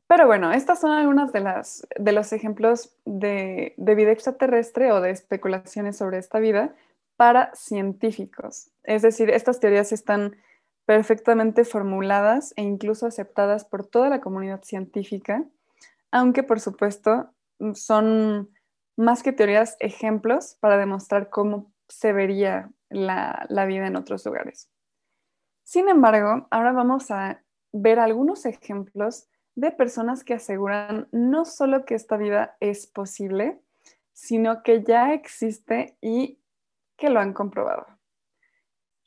Pero 0.08 0.26
bueno, 0.26 0.52
estas 0.52 0.80
son 0.80 0.92
algunos 0.92 1.32
de, 1.32 1.40
las, 1.40 1.86
de 1.96 2.12
los 2.12 2.32
ejemplos 2.32 2.94
de, 3.04 3.74
de, 3.76 3.94
vida 3.96 4.12
extraterrestre 4.12 4.92
o 4.92 5.00
de 5.00 5.10
especulaciones 5.10 5.96
sobre 5.96 6.18
esta 6.18 6.38
vida 6.38 6.74
para 7.16 7.52
científicos. 7.54 8.70
Es 8.84 9.02
decir, 9.02 9.30
estas 9.30 9.58
teorías 9.58 9.90
están 9.90 10.36
perfectamente 10.84 11.64
formuladas 11.64 12.54
e 12.56 12.62
incluso 12.62 13.06
aceptadas 13.06 13.64
por 13.64 13.84
toda 13.84 14.08
la 14.08 14.20
comunidad 14.20 14.62
científica, 14.62 15.44
aunque 16.12 16.44
por 16.44 16.60
supuesto 16.60 17.30
son 17.74 18.50
más 18.96 19.24
que 19.24 19.32
teorías 19.32 19.76
ejemplos 19.80 20.56
para 20.60 20.76
demostrar 20.76 21.28
cómo 21.30 21.72
se 21.88 22.12
vería 22.12 22.70
la, 22.88 23.44
la 23.48 23.66
vida 23.66 23.88
en 23.88 23.96
otros 23.96 24.24
lugares. 24.24 24.70
Sin 25.64 25.88
embargo, 25.88 26.46
ahora 26.50 26.72
vamos 26.72 27.10
a 27.10 27.42
ver 27.72 27.98
algunos 27.98 28.46
ejemplos 28.46 29.28
de 29.56 29.72
personas 29.72 30.22
que 30.22 30.34
aseguran 30.34 31.08
no 31.12 31.44
solo 31.44 31.84
que 31.84 31.94
esta 31.94 32.16
vida 32.16 32.56
es 32.60 32.86
posible, 32.86 33.58
sino 34.12 34.62
que 34.62 34.82
ya 34.82 35.12
existe 35.12 35.96
y 36.00 36.38
que 36.96 37.10
lo 37.10 37.20
han 37.20 37.32
comprobado. 37.32 37.86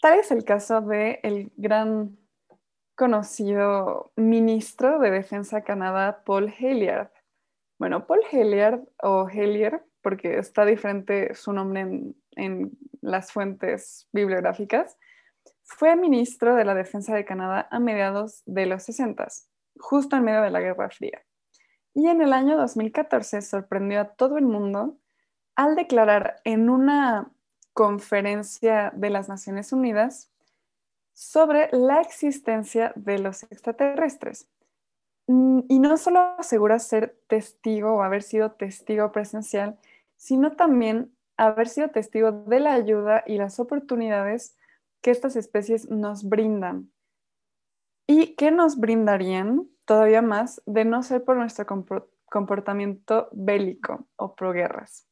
Tal 0.02 0.20
es 0.20 0.32
el 0.32 0.44
caso 0.44 0.82
del 0.82 1.20
el 1.24 1.52
gran 1.56 2.18
conocido 2.96 4.12
ministro 4.16 5.00
de 5.00 5.12
Defensa 5.12 5.64
Canadá, 5.64 6.24
Paul 6.26 6.54
Hellyer. 6.58 7.12
Bueno, 7.78 8.08
Paul 8.08 8.22
Hellyer 8.30 8.82
o 9.02 9.30
Hellyer, 9.30 9.84
porque 10.02 10.38
está 10.38 10.66
diferente 10.66 11.34
su 11.36 11.54
nombre 11.54 11.82
en, 11.82 12.16
en 12.36 12.72
las 13.02 13.32
fuentes 13.32 14.08
bibliográficas, 14.12 14.98
fue 15.64 15.96
ministro 15.96 16.56
de 16.56 16.66
la 16.66 16.74
Defensa 16.74 17.16
de 17.16 17.26
Canadá 17.26 17.68
a 17.72 17.80
mediados 17.80 18.42
de 18.46 18.66
los 18.66 18.84
60, 18.84 19.28
justo 19.80 20.16
en 20.16 20.24
medio 20.24 20.42
de 20.42 20.52
la 20.52 20.62
Guerra 20.62 20.90
Fría. 20.90 21.24
Y 21.94 22.08
en 22.08 22.22
el 22.22 22.34
año 22.34 22.58
2014 22.58 23.42
sorprendió 23.42 24.02
a 24.02 24.10
todo 24.10 24.38
el 24.38 24.46
mundo 24.46 24.98
al 25.56 25.76
declarar 25.76 26.42
en 26.44 26.70
una 26.70 27.32
conferencia 27.74 28.92
de 28.96 29.10
las 29.10 29.30
Naciones 29.30 29.74
Unidas 29.74 30.30
sobre 31.14 31.70
la 31.72 32.02
existencia 32.02 32.94
de 32.96 33.20
los 33.20 33.44
extraterrestres. 33.44 34.48
Mm, 35.28 35.62
y 35.68 35.80
no 35.80 35.98
solo 35.98 36.20
asegura 36.38 36.80
ser 36.80 37.18
testigo 37.28 37.94
o 37.96 38.04
haber 38.04 38.24
sido 38.24 38.52
testigo 38.52 39.12
presencial, 39.12 39.78
sino 40.16 40.54
también 40.54 41.14
haber 41.38 41.68
sido 41.68 41.90
testigo 41.90 42.32
de 42.32 42.60
la 42.60 42.74
ayuda 42.74 43.24
y 43.26 43.38
las 43.38 43.60
oportunidades 43.60 44.56
que 45.02 45.12
estas 45.12 45.36
especies 45.36 45.90
nos 45.90 46.24
brindan 46.24 46.92
y 48.12 48.34
que 48.34 48.50
nos 48.50 48.80
brindarían 48.80 49.70
todavía 49.86 50.24
más 50.24 50.64
de 50.66 50.84
no 50.84 51.04
ser 51.04 51.24
por 51.24 51.38
nuestro 51.38 51.68
comportamiento 52.26 53.30
bélico 53.34 54.08
o 54.16 54.34
proguerras. 54.34 55.06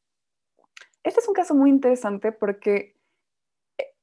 Este 1.03 1.19
es 1.19 1.27
un 1.27 1.36
caso 1.36 1.53
muy 1.53 1.69
interesante 1.69 2.31
porque 2.31 2.97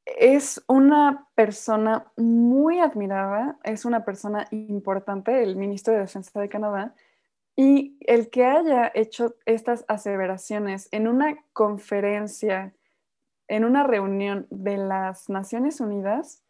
es 0.05 0.63
una 0.69 1.29
persona 1.35 2.13
muy 2.17 2.79
admirada, 2.79 3.59
es 3.65 3.85
una 3.85 4.05
persona 4.05 4.47
importante, 4.53 5.43
el 5.43 5.57
ministro 5.57 5.93
de 5.93 5.99
Defensa 5.99 6.41
de 6.41 6.49
Canadá, 6.49 6.95
y 7.57 7.97
el 7.99 8.31
que 8.31 8.45
haya 8.45 8.93
hecho 8.95 9.35
estas 9.45 9.85
aseveraciones 9.89 10.89
en 10.93 11.09
una 11.09 11.37
conferencia 11.53 12.73
en 13.49 13.65
una 13.65 13.83
reunión 13.83 14.47
de 14.51 14.79
las 14.79 15.29
Naciones 15.29 15.81
Unidas 15.81 16.44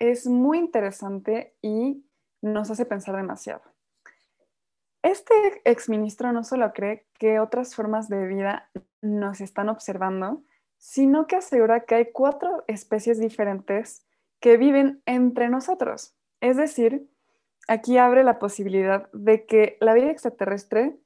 es 0.00 0.26
muy 0.26 0.58
interesante 0.58 1.54
y 1.62 2.04
nos 2.42 2.70
hace 2.70 2.84
pensar 2.84 3.14
demasiado. 3.14 3.62
Este 5.02 5.34
exministro 5.64 6.32
no 6.32 6.42
solo 6.42 6.72
cree 6.72 7.06
que 7.18 7.38
otras 7.38 7.74
formas 7.74 8.08
de 8.08 8.26
vida 8.26 8.68
nos 9.00 9.40
están 9.40 9.68
observando, 9.68 10.42
sino 10.78 11.26
que 11.26 11.36
asegura 11.36 11.84
que 11.84 11.94
hay 11.94 12.12
cuatro 12.12 12.64
especies 12.66 13.20
diferentes 13.20 14.04
que 14.40 14.56
viven 14.56 15.02
entre 15.06 15.48
nosotros. 15.48 16.14
Es 16.40 16.56
decir, 16.56 17.08
aquí 17.68 17.98
abre 17.98 18.24
la 18.24 18.38
posibilidad 18.38 19.10
de 19.12 19.46
que 19.46 19.76
la 19.80 19.94
vida 19.94 20.10
extraterrestre 20.10 20.98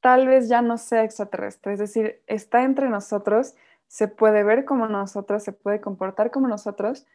tal 0.00 0.28
vez 0.28 0.48
ya 0.48 0.62
no 0.62 0.78
sea 0.78 1.02
extraterrestre, 1.02 1.72
es 1.72 1.80
decir, 1.80 2.22
está 2.28 2.62
entre 2.62 2.88
nosotros 2.88 3.56
se 3.88 4.06
puede 4.06 4.44
ver 4.44 4.64
como 4.64 4.86
nosotros, 4.86 5.42
se 5.42 5.52
puede 5.52 5.80
comportar 5.80 6.30
como 6.30 6.46
nosotros, 6.46 7.06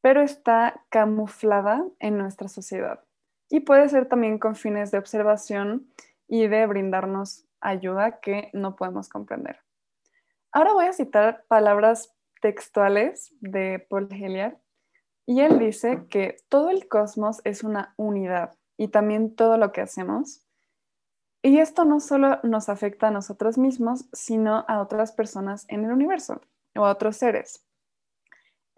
pero 0.00 0.22
está 0.22 0.84
camuflada 0.88 1.84
en 1.98 2.18
nuestra 2.18 2.48
sociedad. 2.48 3.04
Y 3.48 3.60
puede 3.60 3.88
ser 3.88 4.06
también 4.06 4.38
con 4.38 4.54
fines 4.54 4.90
de 4.90 4.98
observación 4.98 5.92
y 6.28 6.46
de 6.46 6.66
brindarnos 6.66 7.46
ayuda 7.60 8.20
que 8.20 8.50
no 8.52 8.76
podemos 8.76 9.08
comprender. 9.08 9.58
Ahora 10.52 10.72
voy 10.72 10.86
a 10.86 10.92
citar 10.92 11.44
palabras 11.48 12.14
textuales 12.40 13.34
de 13.40 13.84
Paul 13.88 14.08
Heliard 14.10 14.56
y 15.26 15.40
él 15.40 15.58
dice 15.58 16.06
que 16.08 16.38
todo 16.48 16.70
el 16.70 16.88
cosmos 16.88 17.40
es 17.44 17.62
una 17.62 17.94
unidad 17.96 18.56
y 18.76 18.88
también 18.88 19.34
todo 19.34 19.58
lo 19.58 19.72
que 19.72 19.80
hacemos. 19.80 20.44
Y 21.42 21.58
esto 21.58 21.84
no 21.84 22.00
solo 22.00 22.40
nos 22.42 22.68
afecta 22.68 23.08
a 23.08 23.12
nosotros 23.12 23.58
mismos, 23.58 24.08
sino 24.12 24.64
a 24.68 24.80
otras 24.80 25.12
personas 25.12 25.66
en 25.68 25.84
el 25.84 25.92
universo 25.92 26.40
o 26.74 26.84
a 26.84 26.90
otros 26.90 27.16
seres. 27.16 27.64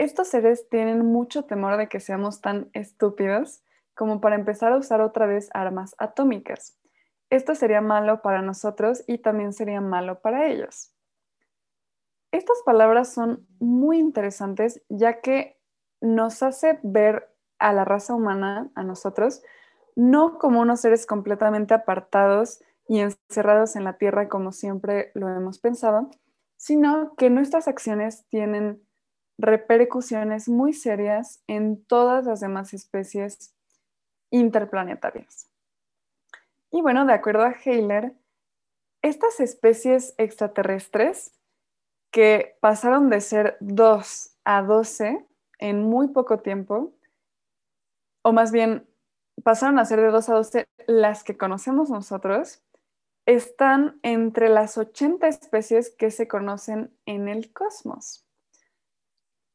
Estos 0.02 0.26
seres 0.26 0.68
tienen 0.68 1.06
mucho 1.06 1.44
temor 1.44 1.76
de 1.76 1.88
que 1.88 2.00
seamos 2.00 2.40
tan 2.40 2.70
estúpidos 2.72 3.62
como 3.94 4.20
para 4.20 4.34
empezar 4.34 4.72
a 4.72 4.76
usar 4.76 5.00
otra 5.00 5.26
vez 5.26 5.48
armas 5.54 5.94
atómicas. 5.96 6.76
Esto 7.30 7.54
sería 7.54 7.80
malo 7.80 8.20
para 8.20 8.42
nosotros 8.42 9.04
y 9.06 9.18
también 9.18 9.52
sería 9.52 9.80
malo 9.80 10.20
para 10.20 10.48
ellos. 10.48 10.92
Estas 12.32 12.56
palabras 12.66 13.14
son 13.14 13.46
muy 13.60 14.00
interesantes 14.00 14.82
ya 14.88 15.20
que 15.20 15.60
nos 16.00 16.42
hace 16.42 16.80
ver 16.82 17.32
a 17.60 17.72
la 17.72 17.84
raza 17.84 18.12
humana, 18.12 18.72
a 18.74 18.82
nosotros, 18.82 19.40
no 19.94 20.36
como 20.38 20.62
unos 20.62 20.80
seres 20.80 21.06
completamente 21.06 21.74
apartados 21.74 22.60
y 22.88 22.98
encerrados 22.98 23.76
en 23.76 23.84
la 23.84 23.98
tierra 23.98 24.28
como 24.28 24.50
siempre 24.50 25.12
lo 25.14 25.28
hemos 25.28 25.60
pensado, 25.60 26.10
sino 26.56 27.14
que 27.14 27.30
nuestras 27.30 27.68
acciones 27.68 28.26
tienen 28.30 28.82
repercusiones 29.38 30.48
muy 30.48 30.72
serias 30.72 31.42
en 31.46 31.84
todas 31.84 32.24
las 32.26 32.40
demás 32.40 32.74
especies 32.74 33.54
interplanetarias. 34.30 35.48
Y 36.70 36.80
bueno, 36.80 37.04
de 37.04 37.12
acuerdo 37.12 37.42
a 37.42 37.52
Heiler, 37.52 38.14
estas 39.02 39.40
especies 39.40 40.14
extraterrestres 40.16 41.34
que 42.10 42.56
pasaron 42.60 43.10
de 43.10 43.20
ser 43.20 43.56
2 43.60 44.38
a 44.44 44.62
12 44.62 45.26
en 45.58 45.82
muy 45.82 46.08
poco 46.08 46.40
tiempo, 46.40 46.92
o 48.22 48.32
más 48.32 48.52
bien 48.52 48.88
pasaron 49.42 49.78
a 49.78 49.84
ser 49.84 50.00
de 50.00 50.10
2 50.10 50.28
a 50.28 50.34
12 50.34 50.66
las 50.86 51.24
que 51.24 51.36
conocemos 51.36 51.90
nosotros, 51.90 52.62
están 53.26 53.98
entre 54.02 54.48
las 54.48 54.78
80 54.78 55.28
especies 55.28 55.90
que 55.90 56.10
se 56.10 56.26
conocen 56.26 56.96
en 57.06 57.28
el 57.28 57.52
cosmos. 57.52 58.26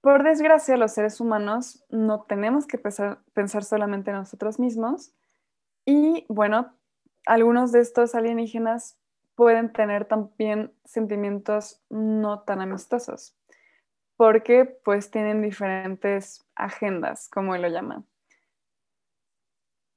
Por 0.08 0.24
desgracia, 0.24 0.78
los 0.78 0.94
seres 0.94 1.20
humanos 1.20 1.84
no 1.90 2.22
tenemos 2.22 2.66
que 2.66 2.78
pensar, 2.78 3.66
solamente 3.66 4.10
en 4.10 4.16
nosotros 4.16 4.58
mismos 4.58 5.12
y 5.84 6.26
bueno, 6.30 6.74
algunos 7.26 7.74
de 7.74 7.82
estos 7.82 8.16
alienígenas 8.16 8.98
pueden 9.36 9.74
tener 9.74 10.06
también 10.06 10.72
sentimientos 10.86 11.82
no 11.90 12.40
tan 12.40 12.62
amistosos 12.62 13.36
porque 14.16 14.64
pues 14.64 15.12
tienen 15.12 15.42
diferentes 15.42 16.48
agendas, 16.56 17.28
como 17.28 17.54
él 17.54 17.64
lo 17.64 17.68
llama. 17.68 18.06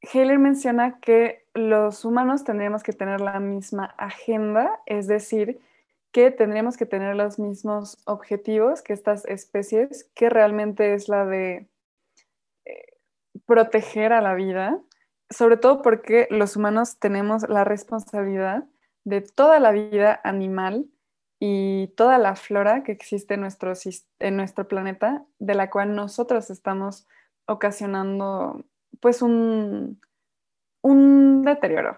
Heller 0.00 0.40
menciona 0.40 0.98
que 0.98 1.46
los 1.54 2.04
humanos 2.04 2.42
tendríamos 2.42 2.82
que 2.82 2.92
tener 2.92 3.20
la 3.20 3.38
misma 3.38 3.94
agenda, 3.96 4.80
es 4.86 5.06
decir, 5.06 5.60
que 6.12 6.30
tendríamos 6.30 6.76
que 6.76 6.86
tener 6.86 7.14
los 7.16 7.38
mismos 7.38 7.98
objetivos 8.06 8.82
que 8.82 8.92
estas 8.92 9.24
especies, 9.26 10.10
que 10.14 10.28
realmente 10.28 10.94
es 10.94 11.08
la 11.08 11.24
de 11.24 11.68
eh, 12.64 12.96
proteger 13.46 14.12
a 14.12 14.20
la 14.20 14.34
vida, 14.34 14.80
sobre 15.30 15.56
todo 15.56 15.82
porque 15.82 16.26
los 16.30 16.56
humanos 16.56 16.98
tenemos 16.98 17.48
la 17.48 17.64
responsabilidad 17.64 18.64
de 19.04 19.20
toda 19.20 19.60
la 19.60 19.70
vida 19.70 20.20
animal 20.24 20.86
y 21.38 21.88
toda 21.96 22.18
la 22.18 22.36
flora 22.36 22.82
que 22.82 22.92
existe 22.92 23.34
en 23.34 23.40
nuestro, 23.40 23.72
en 24.18 24.36
nuestro 24.36 24.68
planeta, 24.68 25.24
de 25.38 25.54
la 25.54 25.70
cual 25.70 25.94
nosotros 25.94 26.50
estamos 26.50 27.06
ocasionando 27.46 28.64
pues 29.00 29.22
un, 29.22 30.00
un 30.82 31.44
deterioro. 31.44 31.96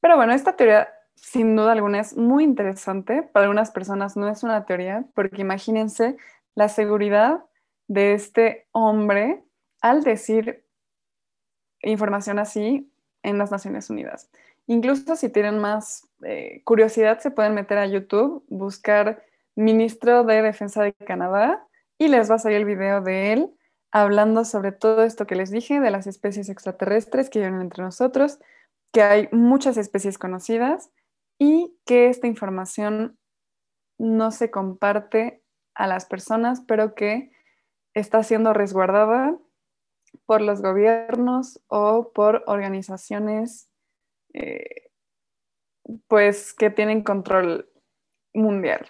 Pero 0.00 0.16
bueno, 0.16 0.34
esta 0.34 0.54
teoría 0.54 0.93
sin 1.14 1.56
duda 1.56 1.72
alguna 1.72 2.00
es 2.00 2.16
muy 2.16 2.44
interesante. 2.44 3.22
Para 3.22 3.44
algunas 3.44 3.70
personas 3.70 4.16
no 4.16 4.28
es 4.28 4.42
una 4.42 4.64
teoría, 4.64 5.04
porque 5.14 5.42
imagínense 5.42 6.16
la 6.54 6.68
seguridad 6.68 7.44
de 7.88 8.12
este 8.14 8.66
hombre 8.72 9.44
al 9.80 10.02
decir 10.02 10.64
información 11.82 12.38
así 12.38 12.90
en 13.22 13.38
las 13.38 13.50
Naciones 13.50 13.90
Unidas. 13.90 14.30
Incluso 14.66 15.16
si 15.16 15.28
tienen 15.28 15.58
más 15.58 16.08
eh, 16.22 16.62
curiosidad, 16.64 17.18
se 17.18 17.30
pueden 17.30 17.54
meter 17.54 17.78
a 17.78 17.86
YouTube, 17.86 18.44
buscar 18.48 19.22
ministro 19.54 20.24
de 20.24 20.42
Defensa 20.42 20.82
de 20.82 20.94
Canadá 20.94 21.66
y 21.98 22.08
les 22.08 22.30
va 22.30 22.36
a 22.36 22.38
salir 22.38 22.58
el 22.58 22.64
video 22.64 23.00
de 23.00 23.32
él 23.32 23.50
hablando 23.92 24.44
sobre 24.44 24.72
todo 24.72 25.04
esto 25.04 25.26
que 25.26 25.36
les 25.36 25.50
dije, 25.50 25.78
de 25.78 25.90
las 25.90 26.08
especies 26.08 26.48
extraterrestres 26.48 27.30
que 27.30 27.38
viven 27.38 27.60
entre 27.60 27.84
nosotros, 27.84 28.40
que 28.92 29.02
hay 29.02 29.28
muchas 29.30 29.76
especies 29.76 30.18
conocidas 30.18 30.90
y 31.38 31.76
que 31.84 32.08
esta 32.08 32.26
información 32.26 33.18
no 33.98 34.30
se 34.30 34.50
comparte 34.50 35.42
a 35.74 35.86
las 35.86 36.06
personas, 36.06 36.60
pero 36.66 36.94
que 36.94 37.32
está 37.94 38.22
siendo 38.22 38.52
resguardada 38.52 39.38
por 40.26 40.40
los 40.40 40.62
gobiernos 40.62 41.60
o 41.68 42.12
por 42.12 42.44
organizaciones 42.46 43.68
eh, 44.32 44.90
pues 46.08 46.54
que 46.54 46.70
tienen 46.70 47.02
control 47.02 47.68
mundial. 48.32 48.86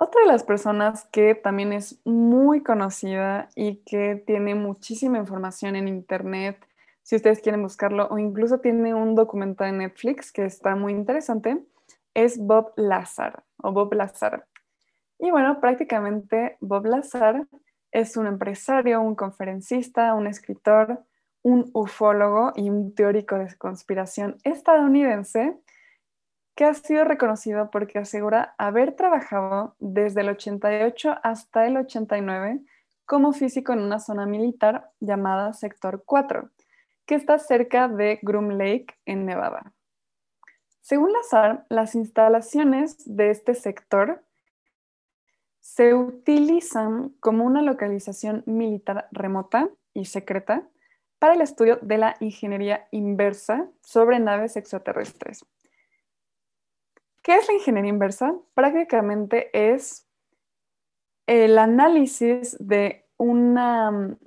Otra 0.00 0.22
de 0.22 0.28
las 0.28 0.44
personas 0.44 1.06
que 1.10 1.34
también 1.34 1.72
es 1.72 2.00
muy 2.04 2.62
conocida 2.62 3.48
y 3.56 3.76
que 3.84 4.14
tiene 4.14 4.54
muchísima 4.54 5.18
información 5.18 5.74
en 5.74 5.88
internet 5.88 6.67
si 7.08 7.16
ustedes 7.16 7.40
quieren 7.40 7.62
buscarlo, 7.62 8.06
o 8.08 8.18
incluso 8.18 8.60
tiene 8.60 8.92
un 8.92 9.14
documental 9.14 9.70
en 9.70 9.78
Netflix 9.78 10.30
que 10.30 10.44
está 10.44 10.76
muy 10.76 10.92
interesante, 10.92 11.58
es 12.12 12.36
Bob 12.36 12.74
Lazar 12.76 13.44
o 13.62 13.72
Bob 13.72 13.94
Lazar. 13.94 14.46
Y 15.18 15.30
bueno, 15.30 15.58
prácticamente 15.58 16.58
Bob 16.60 16.84
Lazar 16.84 17.46
es 17.92 18.18
un 18.18 18.26
empresario, 18.26 19.00
un 19.00 19.14
conferencista, 19.14 20.12
un 20.12 20.26
escritor, 20.26 21.02
un 21.40 21.70
ufólogo 21.72 22.52
y 22.54 22.68
un 22.68 22.94
teórico 22.94 23.38
de 23.38 23.56
conspiración 23.56 24.36
estadounidense 24.44 25.56
que 26.54 26.66
ha 26.66 26.74
sido 26.74 27.04
reconocido 27.04 27.70
porque 27.70 28.00
asegura 28.00 28.54
haber 28.58 28.96
trabajado 28.96 29.76
desde 29.78 30.20
el 30.20 30.28
88 30.28 31.16
hasta 31.22 31.66
el 31.66 31.78
89 31.78 32.60
como 33.06 33.32
físico 33.32 33.72
en 33.72 33.78
una 33.78 33.98
zona 33.98 34.26
militar 34.26 34.90
llamada 35.00 35.54
Sector 35.54 36.02
4 36.04 36.50
que 37.08 37.14
está 37.14 37.38
cerca 37.38 37.88
de 37.88 38.20
Groom 38.20 38.50
Lake, 38.50 38.88
en 39.06 39.24
Nevada. 39.24 39.72
Según 40.82 41.10
Lazar, 41.10 41.64
las 41.70 41.94
instalaciones 41.94 43.02
de 43.06 43.30
este 43.30 43.54
sector 43.54 44.22
se 45.58 45.94
utilizan 45.94 47.08
como 47.20 47.44
una 47.44 47.62
localización 47.62 48.42
militar 48.44 49.08
remota 49.10 49.70
y 49.94 50.04
secreta 50.04 50.68
para 51.18 51.32
el 51.32 51.40
estudio 51.40 51.78
de 51.80 51.96
la 51.96 52.16
ingeniería 52.20 52.86
inversa 52.90 53.70
sobre 53.80 54.20
naves 54.20 54.56
extraterrestres. 54.56 55.46
¿Qué 57.22 57.36
es 57.36 57.48
la 57.48 57.54
ingeniería 57.54 57.90
inversa? 57.90 58.34
Prácticamente 58.52 59.48
es 59.52 60.06
el 61.26 61.58
análisis 61.58 62.54
de 62.60 63.06
una 63.16 64.18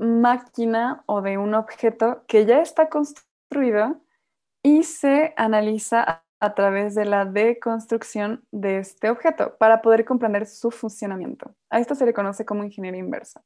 máquina 0.00 1.04
o 1.06 1.20
de 1.20 1.38
un 1.38 1.54
objeto 1.54 2.24
que 2.26 2.46
ya 2.46 2.60
está 2.60 2.88
construido 2.88 4.00
y 4.62 4.82
se 4.82 5.34
analiza 5.36 6.24
a, 6.40 6.54
través 6.54 6.94
de 6.94 7.04
la 7.04 7.26
deconstrucción 7.26 8.42
de 8.50 8.78
este 8.78 9.10
objeto 9.10 9.56
para 9.58 9.82
poder 9.82 10.06
comprender 10.06 10.46
su 10.46 10.70
funcionamiento. 10.70 11.54
A 11.68 11.80
esto 11.80 11.94
se 11.94 12.06
le 12.06 12.14
conoce 12.14 12.46
como 12.46 12.64
ingeniería 12.64 13.00
inversa. 13.00 13.42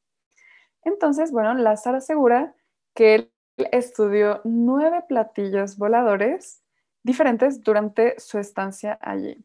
Entonces, 0.82 1.32
bueno, 1.32 1.54
Lázaro 1.54 1.96
asegura 1.96 2.54
que 2.94 3.14
él 3.14 3.32
estudió 3.72 4.40
nueve 4.44 5.04
platillos 5.08 5.76
voladores 5.76 6.62
diferentes 7.02 7.62
durante 7.62 8.18
su 8.20 8.38
estancia 8.38 8.98
allí. 9.00 9.44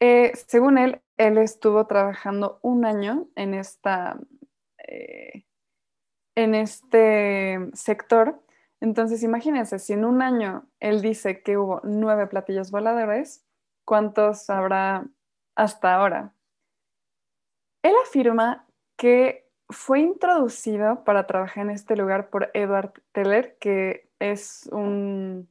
Eh, 0.00 0.32
según 0.46 0.78
él, 0.78 1.02
él 1.18 1.38
estuvo 1.38 1.86
trabajando 1.86 2.58
un 2.62 2.84
año 2.84 3.28
en 3.34 3.54
esta 3.54 4.18
eh, 4.88 5.44
en 6.36 6.54
este 6.54 7.58
sector. 7.72 8.40
Entonces, 8.80 9.22
imagínense, 9.22 9.78
si 9.78 9.94
en 9.94 10.04
un 10.04 10.22
año 10.22 10.66
él 10.78 11.00
dice 11.02 11.42
que 11.42 11.56
hubo 11.58 11.80
nueve 11.82 12.26
platillos 12.28 12.70
voladores, 12.70 13.44
¿cuántos 13.84 14.48
habrá 14.50 15.06
hasta 15.56 15.94
ahora? 15.94 16.32
Él 17.82 17.94
afirma 18.06 18.66
que 18.96 19.48
fue 19.68 20.00
introducido 20.00 21.02
para 21.04 21.26
trabajar 21.26 21.64
en 21.64 21.70
este 21.70 21.96
lugar 21.96 22.30
por 22.30 22.50
Edward 22.54 22.92
Teller, 23.12 23.56
que 23.58 24.08
es 24.18 24.68
un 24.72 25.48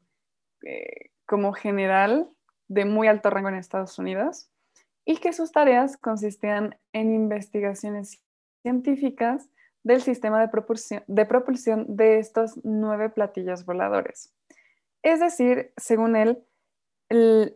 eh, 0.64 1.12
como 1.26 1.54
general 1.54 2.30
de 2.68 2.86
muy 2.86 3.08
alto 3.08 3.30
rango 3.30 3.50
en 3.50 3.56
Estados 3.56 3.98
Unidos, 4.00 4.50
y 5.04 5.18
que 5.18 5.34
sus 5.34 5.52
tareas 5.52 5.98
consistían 5.98 6.78
en 6.94 7.14
investigaciones 7.14 8.22
científicas 8.64 9.50
del 9.86 10.02
sistema 10.02 10.42
de 10.42 10.48
propulsión, 10.48 11.04
de 11.06 11.26
propulsión 11.26 11.86
de 11.96 12.18
estos 12.18 12.60
nueve 12.64 13.10
platillos 13.10 13.66
voladores. 13.66 14.34
Es 15.04 15.20
decir, 15.20 15.72
según 15.78 16.16
él, 16.16 16.44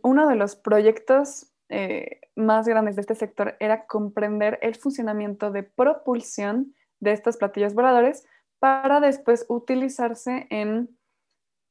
uno 0.02 0.28
de 0.28 0.36
los 0.36 0.54
proyectos 0.54 1.52
eh, 1.68 2.20
más 2.36 2.68
grandes 2.68 2.94
de 2.94 3.00
este 3.00 3.16
sector 3.16 3.56
era 3.58 3.84
comprender 3.86 4.60
el 4.62 4.76
funcionamiento 4.76 5.50
de 5.50 5.64
propulsión 5.64 6.72
de 7.00 7.12
estos 7.12 7.36
platillos 7.36 7.74
voladores 7.74 8.24
para 8.60 9.00
después 9.00 9.44
utilizarse 9.48 10.46
en 10.50 10.96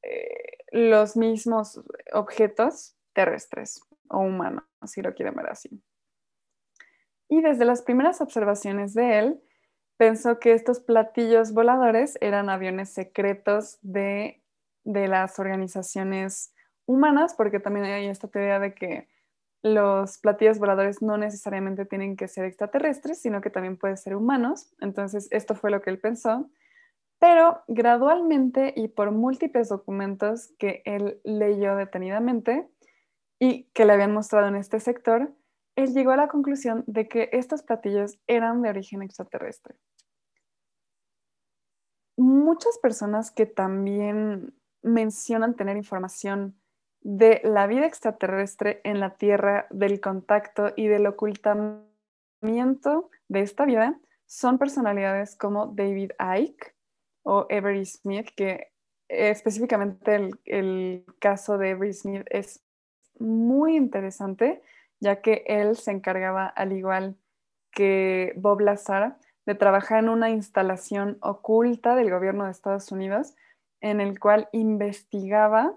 eh, 0.02 0.58
los 0.72 1.16
mismos 1.16 1.80
objetos 2.12 2.96
terrestres 3.14 3.80
o 4.10 4.18
humanos, 4.18 4.64
si 4.84 5.00
lo 5.00 5.14
quieren 5.14 5.34
ver 5.36 5.48
así. 5.48 5.82
Y 7.30 7.40
desde 7.40 7.64
las 7.64 7.80
primeras 7.80 8.20
observaciones 8.20 8.92
de 8.92 9.18
él, 9.18 9.40
pensó 10.00 10.38
que 10.38 10.54
estos 10.54 10.80
platillos 10.80 11.52
voladores 11.52 12.16
eran 12.22 12.48
aviones 12.48 12.88
secretos 12.88 13.78
de, 13.82 14.42
las 14.82 15.38
organizaciones 15.38 16.54
humanas, 16.86 17.34
porque 17.34 17.60
también 17.60 17.84
hay 17.84 18.06
esta 18.06 18.26
teoría 18.26 18.58
de 18.58 18.72
que 18.72 19.08
los 19.62 20.16
platillos 20.16 20.58
voladores 20.58 21.02
no 21.02 21.18
necesariamente 21.18 21.84
tienen 21.84 22.16
que 22.16 22.28
ser 22.28 22.46
extraterrestres, 22.46 23.20
sino 23.20 23.42
que 23.42 23.50
también 23.50 23.76
pueden 23.76 23.98
ser 23.98 24.16
humanos. 24.16 24.74
Entonces, 24.80 25.28
esto 25.32 25.54
fue 25.54 25.70
lo 25.70 25.82
que 25.82 25.90
él 25.90 26.00
pensó. 26.00 26.48
Pero 27.18 27.62
gradualmente 27.68 28.72
y 28.74 28.88
por 28.88 29.10
múltiples 29.10 29.68
documentos 29.68 30.54
que 30.58 30.80
él 30.86 31.20
leyó 31.24 31.76
detenidamente 31.76 32.66
y 33.38 33.64
que 33.74 33.84
le 33.84 33.92
habían 33.92 34.14
mostrado 34.14 34.48
en 34.48 34.56
este 34.56 34.80
sector, 34.80 35.30
él 35.76 35.92
llegó 35.92 36.12
a 36.12 36.16
la 36.16 36.28
conclusión 36.28 36.84
de 36.86 37.06
que 37.06 37.28
estos 37.32 37.62
platillos 37.62 38.18
eran 38.26 38.62
de 38.62 38.70
origen 38.70 39.02
extraterrestre. 39.02 39.76
Muchas 42.40 42.78
personas 42.78 43.30
que 43.30 43.44
también 43.44 44.54
mencionan 44.82 45.56
tener 45.56 45.76
información 45.76 46.58
de 47.02 47.42
la 47.44 47.66
vida 47.66 47.84
extraterrestre 47.84 48.80
en 48.84 48.98
la 48.98 49.16
Tierra, 49.16 49.66
del 49.68 50.00
contacto 50.00 50.72
y 50.74 50.86
del 50.86 51.06
ocultamiento 51.06 53.10
de 53.28 53.40
esta 53.40 53.66
vida 53.66 54.00
son 54.24 54.56
personalidades 54.56 55.36
como 55.36 55.66
David 55.66 56.12
Icke 56.18 56.74
o 57.24 57.46
Avery 57.50 57.84
Smith, 57.84 58.30
que 58.34 58.72
específicamente 59.08 60.14
el, 60.14 60.40
el 60.46 61.04
caso 61.18 61.58
de 61.58 61.72
Avery 61.72 61.92
Smith 61.92 62.26
es 62.30 62.64
muy 63.18 63.76
interesante 63.76 64.62
ya 64.98 65.20
que 65.20 65.44
él 65.46 65.76
se 65.76 65.90
encargaba, 65.90 66.46
al 66.46 66.72
igual 66.72 67.18
que 67.70 68.32
Bob 68.36 68.60
Lazar, 68.60 69.18
de 69.46 69.54
trabajar 69.54 69.98
en 70.00 70.08
una 70.08 70.30
instalación 70.30 71.18
oculta 71.20 71.94
del 71.94 72.10
gobierno 72.10 72.44
de 72.44 72.50
Estados 72.50 72.92
Unidos, 72.92 73.34
en 73.80 74.00
el 74.00 74.18
cual 74.20 74.48
investigaba 74.52 75.74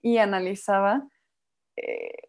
y 0.00 0.18
analizaba 0.18 1.08
eh, 1.76 2.28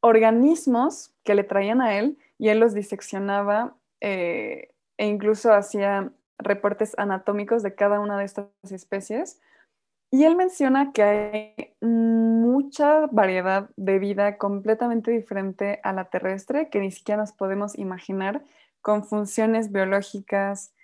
organismos 0.00 1.14
que 1.24 1.34
le 1.34 1.44
traían 1.44 1.80
a 1.80 1.98
él 1.98 2.18
y 2.38 2.48
él 2.48 2.58
los 2.58 2.74
diseccionaba 2.74 3.76
eh, 4.00 4.74
e 4.98 5.06
incluso 5.06 5.52
hacía 5.52 6.12
reportes 6.38 6.94
anatómicos 6.98 7.62
de 7.62 7.74
cada 7.74 8.00
una 8.00 8.18
de 8.18 8.24
estas 8.24 8.48
especies. 8.70 9.40
Y 10.10 10.24
él 10.24 10.36
menciona 10.36 10.92
que 10.92 11.02
hay 11.02 11.74
mucha 11.80 13.06
variedad 13.06 13.70
de 13.76 13.98
vida 13.98 14.36
completamente 14.36 15.10
diferente 15.10 15.80
a 15.82 15.92
la 15.92 16.10
terrestre 16.10 16.68
que 16.68 16.80
ni 16.80 16.90
siquiera 16.90 17.22
nos 17.22 17.32
podemos 17.32 17.78
imaginar, 17.78 18.42
con 18.82 19.04
funciones 19.04 19.72
biológicas 19.72 20.74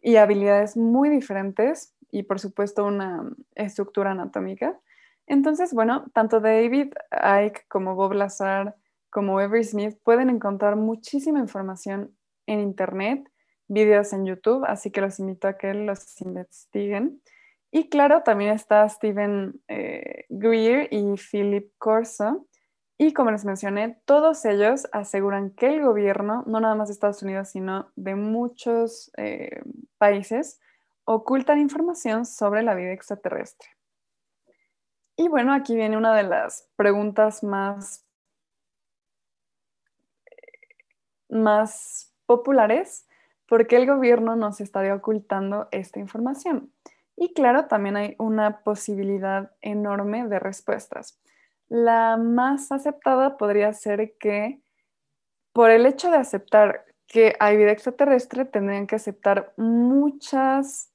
y 0.00 0.16
habilidades 0.16 0.76
muy 0.76 1.08
diferentes 1.08 1.94
y 2.10 2.22
por 2.22 2.40
supuesto 2.40 2.84
una 2.84 3.30
estructura 3.54 4.12
anatómica. 4.12 4.78
Entonces, 5.26 5.72
bueno, 5.74 6.06
tanto 6.12 6.40
David 6.40 6.94
Icke 7.12 7.66
como 7.68 7.94
Bob 7.94 8.14
Lazar 8.14 8.74
como 9.10 9.38
Avery 9.38 9.64
Smith 9.64 9.98
pueden 10.02 10.30
encontrar 10.30 10.76
muchísima 10.76 11.40
información 11.40 12.16
en 12.46 12.60
Internet, 12.60 13.28
videos 13.68 14.12
en 14.12 14.24
YouTube, 14.24 14.64
así 14.66 14.90
que 14.90 15.00
los 15.00 15.18
invito 15.18 15.48
a 15.48 15.58
que 15.58 15.74
los 15.74 16.20
investiguen. 16.20 17.20
Y 17.72 17.88
claro, 17.88 18.22
también 18.22 18.52
está 18.52 18.88
Stephen 18.88 19.60
eh, 19.68 20.24
Greer 20.28 20.88
y 20.90 21.14
Philip 21.16 21.70
Corso. 21.78 22.46
Y 23.02 23.14
como 23.14 23.30
les 23.30 23.46
mencioné, 23.46 23.98
todos 24.04 24.44
ellos 24.44 24.86
aseguran 24.92 25.52
que 25.52 25.68
el 25.68 25.82
gobierno, 25.82 26.44
no 26.46 26.60
nada 26.60 26.74
más 26.74 26.88
de 26.88 26.92
Estados 26.92 27.22
Unidos, 27.22 27.48
sino 27.48 27.90
de 27.96 28.14
muchos 28.14 29.10
eh, 29.16 29.62
países, 29.96 30.60
ocultan 31.04 31.58
información 31.58 32.26
sobre 32.26 32.62
la 32.62 32.74
vida 32.74 32.92
extraterrestre. 32.92 33.70
Y 35.16 35.28
bueno, 35.28 35.54
aquí 35.54 35.74
viene 35.74 35.96
una 35.96 36.14
de 36.14 36.24
las 36.24 36.68
preguntas 36.76 37.42
más, 37.42 38.04
más 41.30 42.12
populares. 42.26 43.08
¿Por 43.48 43.66
qué 43.66 43.76
el 43.76 43.86
gobierno 43.86 44.36
nos 44.36 44.60
estaría 44.60 44.94
ocultando 44.94 45.68
esta 45.70 46.00
información? 46.00 46.70
Y 47.16 47.32
claro, 47.32 47.64
también 47.64 47.96
hay 47.96 48.14
una 48.18 48.62
posibilidad 48.62 49.52
enorme 49.62 50.28
de 50.28 50.38
respuestas. 50.38 51.18
La 51.70 52.16
más 52.16 52.72
aceptada 52.72 53.36
podría 53.36 53.72
ser 53.72 54.14
que 54.18 54.60
por 55.52 55.70
el 55.70 55.86
hecho 55.86 56.10
de 56.10 56.16
aceptar 56.16 56.84
que 57.06 57.34
hay 57.40 57.56
vida 57.56 57.70
extraterrestre, 57.70 58.44
tendrían 58.44 58.86
que 58.86 58.96
aceptar 58.96 59.52
muchas 59.56 60.92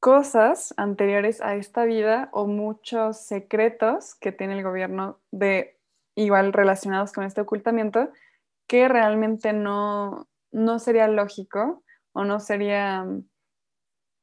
cosas 0.00 0.74
anteriores 0.76 1.40
a 1.40 1.56
esta 1.56 1.84
vida 1.84 2.30
o 2.32 2.46
muchos 2.46 3.18
secretos 3.26 4.14
que 4.14 4.32
tiene 4.32 4.58
el 4.58 4.62
gobierno 4.62 5.20
de 5.30 5.78
igual 6.14 6.52
relacionados 6.52 7.12
con 7.12 7.24
este 7.24 7.42
ocultamiento 7.42 8.10
que 8.66 8.88
realmente 8.88 9.52
no, 9.52 10.26
no 10.52 10.78
sería 10.78 11.06
lógico 11.06 11.82
o 12.12 12.24
no 12.24 12.40
sería 12.40 13.06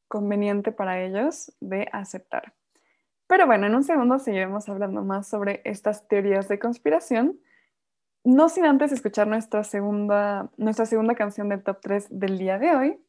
conveniente 0.07 0.71
para 0.71 1.01
ellos 1.03 1.51
de 1.59 1.87
aceptar. 1.91 2.53
Pero 3.27 3.45
bueno, 3.45 3.67
en 3.67 3.75
un 3.75 3.83
segundo 3.83 4.19
seguiremos 4.19 4.67
hablando 4.69 5.03
más 5.03 5.27
sobre 5.27 5.61
estas 5.65 6.07
teorías 6.07 6.47
de 6.47 6.59
conspiración, 6.59 7.39
no 8.23 8.47
sin 8.49 8.65
antes 8.65 8.91
escuchar 8.91 9.27
nuestra 9.27 9.63
segunda, 9.63 10.49
nuestra 10.57 10.85
segunda 10.85 11.15
canción 11.15 11.49
del 11.49 11.63
top 11.63 11.79
3 11.81 12.07
del 12.09 12.37
día 12.37 12.57
de 12.57 12.75
hoy, 12.75 12.99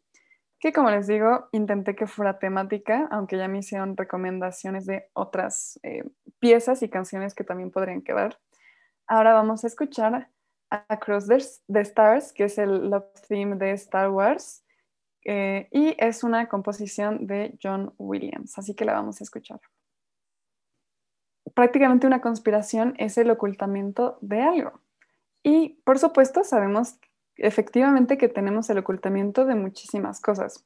que 0.59 0.72
como 0.72 0.90
les 0.90 1.07
digo, 1.07 1.48
intenté 1.53 1.94
que 1.94 2.07
fuera 2.07 2.38
temática, 2.38 3.07
aunque 3.11 3.37
ya 3.37 3.48
me 3.48 3.59
hicieron 3.59 3.96
recomendaciones 3.96 4.87
de 4.87 5.11
otras 5.12 5.79
eh, 5.83 6.05
piezas 6.38 6.83
y 6.83 6.88
canciones 6.88 7.35
que 7.35 7.44
también 7.44 7.70
podrían 7.70 8.03
quedar. 8.03 8.38
Ahora 9.07 9.35
vamos 9.35 9.64
a 9.64 9.66
escuchar 9.66 10.31
Across 10.70 11.29
the 11.68 11.81
Stars, 11.81 12.33
que 12.33 12.44
es 12.44 12.59
el 12.59 12.90
love 12.90 13.12
theme 13.29 13.57
de 13.57 13.72
Star 13.72 14.11
Wars, 14.11 14.64
eh, 15.24 15.68
y 15.70 15.94
es 15.98 16.24
una 16.24 16.48
composición 16.48 17.27
de 17.27 17.59
John 17.62 17.94
Williams, 17.98 18.59
así 18.59 18.74
que 18.74 18.85
la 18.85 18.94
vamos 18.94 19.20
a 19.20 19.24
escuchar. 19.24 19.61
Prácticamente 21.54 22.06
una 22.06 22.20
conspiración 22.20 22.94
es 22.98 23.16
el 23.16 23.30
ocultamiento 23.30 24.18
de 24.20 24.42
algo. 24.42 24.80
Y 25.42 25.80
por 25.84 25.98
supuesto 25.98 26.42
sabemos 26.42 26.98
efectivamente 27.36 28.18
que 28.18 28.28
tenemos 28.28 28.70
el 28.70 28.78
ocultamiento 28.78 29.44
de 29.44 29.54
muchísimas 29.54 30.20
cosas. 30.20 30.64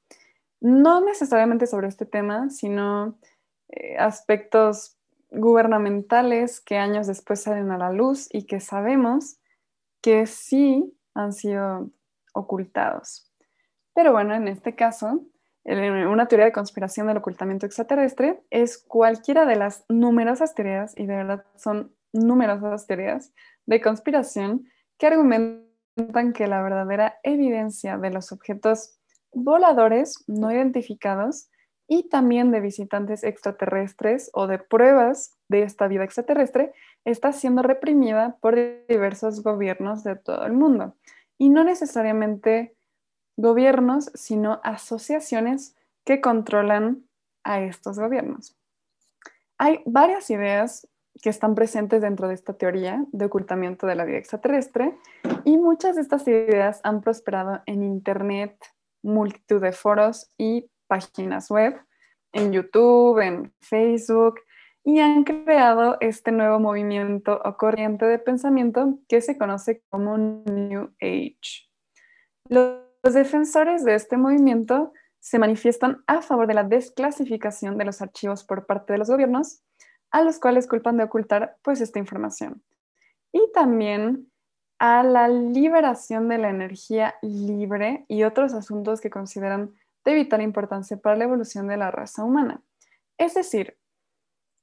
No 0.61 1.01
necesariamente 1.01 1.66
sobre 1.66 1.88
este 1.88 2.07
tema, 2.07 2.51
sino 2.51 3.18
eh, 3.68 3.97
aspectos 3.99 4.97
gubernamentales 5.30 6.61
que 6.61 6.78
años 6.78 7.07
después 7.07 7.43
salen 7.43 7.70
a 7.70 7.78
la 7.78 7.93
luz 7.93 8.28
y 8.32 8.47
que 8.47 8.61
sabemos 8.61 9.39
que 10.01 10.26
sí 10.26 10.97
han 11.14 11.32
sido 11.32 11.91
ocultados. 12.32 13.30
Pero 13.95 14.12
bueno, 14.12 14.34
en 14.34 14.49
este 14.49 14.74
caso, 14.74 15.22
una 15.69 16.29
teoría 16.29 16.47
de 16.47 16.53
conspiración 16.53 17.07
del 17.07 17.19
ocultamiento 17.19 17.66
extraterrestre 17.66 18.41
es 18.51 18.79
cualquiera 18.79 19.45
de 19.45 19.57
las 19.57 19.85
numerosas 19.89 20.55
teorías, 20.55 20.95
y 20.97 21.07
de 21.07 21.16
verdad 21.16 21.45
son 21.57 21.93
numerosas 22.12 22.87
teorías 22.87 23.33
de 23.66 23.81
conspiración 23.81 24.66
que 24.99 25.09
argumentan 25.09 26.33
que 26.33 26.47
la 26.47 26.62
verdadera 26.62 27.19
evidencia 27.23 27.99
de 27.99 28.11
los 28.11 28.33
objetos 28.33 28.99
voladores 29.33 30.25
no 30.27 30.51
identificados 30.51 31.51
y 31.87 32.09
también 32.09 32.51
de 32.51 32.61
visitantes 32.61 33.25
extraterrestres 33.25 34.31
o 34.33 34.47
de 34.47 34.59
pruebas 34.59 35.37
de 35.49 35.62
esta 35.62 35.89
vida 35.89 36.05
extraterrestre 36.05 36.73
está 37.05 37.33
siendo 37.33 37.62
reprimida 37.62 38.37
por 38.41 38.57
diversos 38.89 39.43
gobiernos 39.43 40.05
de 40.05 40.16
todo 40.16 40.45
el 40.45 40.53
mundo. 40.53 40.95
Y 41.39 41.49
no 41.49 41.64
necesariamente 41.64 42.75
gobiernos, 43.39 44.11
sino 44.14 44.61
asociaciones 44.64 45.76
que 46.05 46.20
controlan 46.20 47.05
a 47.45 47.61
estos 47.61 47.99
gobiernos. 47.99 48.57
Hay 49.57 49.80
varias 49.86 50.28
ideas 50.30 50.86
que 51.22 51.30
están 51.30 51.55
presentes 51.55 52.03
dentro 52.03 52.28
de 52.28 52.34
esta 52.34 52.53
teoría 52.53 53.05
de 53.12 53.24
ocultamiento 53.24 53.86
de 53.86 53.95
la 53.95 54.05
vida 54.05 54.18
extraterrestre 54.18 54.99
y 55.45 55.57
muchas 55.57 55.97
de 55.97 56.03
estas 56.03 56.26
ideas 56.28 56.80
han 56.82 57.01
prosperado 57.01 57.62
en 57.66 57.82
Internet, 57.82 58.57
multitud 59.03 59.61
de 59.61 59.72
foros 59.72 60.30
y 60.36 60.70
páginas 60.86 61.51
web, 61.51 61.80
en 62.32 62.53
YouTube, 62.53 63.20
en 63.20 63.53
Facebook, 63.61 64.41
y 64.84 65.01
han 65.01 65.24
creado 65.24 65.97
este 66.01 66.32
nuevo 66.32 66.59
movimiento 66.59 67.41
o 67.45 67.57
corriente 67.57 68.05
de 68.07 68.18
pensamiento 68.18 68.99
que 69.09 69.20
se 69.20 69.39
conoce 69.39 69.82
como 69.91 70.16
New 70.16 70.93
Age. 71.01 71.68
Los 72.49 72.88
defensores 73.15 73.85
de 73.85 73.95
este 73.95 74.17
movimiento 74.17 74.93
se 75.21 75.39
manifiestan 75.39 76.03
a 76.07 76.23
favor 76.23 76.47
de 76.47 76.55
la 76.55 76.65
desclasificación 76.65 77.77
de 77.79 77.85
los 77.85 78.01
archivos 78.03 78.45
por 78.45 78.67
parte 78.67 78.93
de 78.93 78.99
los 78.99 79.11
gobiernos, 79.11 79.63
a 80.11 80.23
los 80.23 80.39
cuales 80.39 80.67
culpan 80.67 80.97
de 80.97 81.05
ocultar 81.05 81.57
pues 81.63 81.81
esta 81.81 81.99
información. 81.99 82.63
Y 83.33 83.53
también 83.53 84.31
a 84.79 85.03
la 85.03 85.29
liberación 85.29 86.29
de 86.29 86.39
la 86.39 86.51
energía 86.51 87.17
libre 87.21 88.05
y 88.09 88.23
otros 88.23 88.55
asuntos 88.55 89.01
que 89.01 89.11
consideran 89.11 89.75
de 90.05 90.15
vital 90.15 90.41
importancia 90.41 90.97
para 90.97 91.17
la 91.17 91.25
evolución 91.25 91.67
de 91.67 91.77
la 91.77 91.91
raza 91.91 92.25
humana. 92.25 92.63
Es 93.19 93.35
decir, 93.35 93.77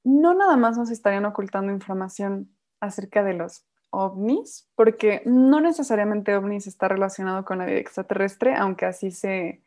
no 0.02 0.34
nada 0.34 0.56
más 0.56 0.78
nos 0.78 0.90
estarían 0.90 1.26
ocultando 1.26 1.72
información 1.72 2.50
acerca 2.80 3.22
de 3.22 3.34
los 3.34 3.66
ovnis, 3.96 4.68
porque 4.74 5.22
no 5.24 5.60
necesariamente 5.60 6.36
ovnis 6.36 6.66
está 6.66 6.88
relacionado 6.88 7.44
con 7.44 7.58
la 7.58 7.66
vida 7.66 7.78
extraterrestre, 7.78 8.54
aunque 8.54 8.84
así 8.84 9.10
se, 9.10 9.62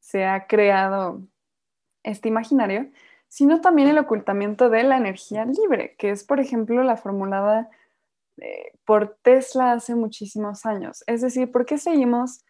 se 0.00 0.24
ha 0.24 0.46
creado 0.46 1.22
este 2.02 2.28
imaginario, 2.28 2.90
sino 3.28 3.60
también 3.60 3.88
el 3.88 3.98
ocultamiento 3.98 4.70
de 4.70 4.84
la 4.84 4.96
energía 4.96 5.44
libre, 5.44 5.94
que 5.98 6.10
es, 6.10 6.24
por 6.24 6.40
ejemplo, 6.40 6.82
la 6.82 6.96
formulada 6.96 7.70
eh, 8.38 8.72
por 8.84 9.18
Tesla 9.22 9.72
hace 9.72 9.94
muchísimos 9.94 10.64
años. 10.64 11.04
Es 11.06 11.20
decir, 11.20 11.52
¿por 11.52 11.66
qué 11.66 11.76
seguimos 11.76 12.44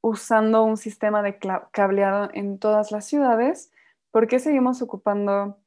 usando 0.00 0.62
un 0.62 0.76
sistema 0.76 1.22
de 1.22 1.38
cableado 1.72 2.30
en 2.34 2.58
todas 2.58 2.92
las 2.92 3.06
ciudades? 3.06 3.72
¿Por 4.10 4.28
qué 4.28 4.38
seguimos 4.38 4.80
ocupando 4.82 5.58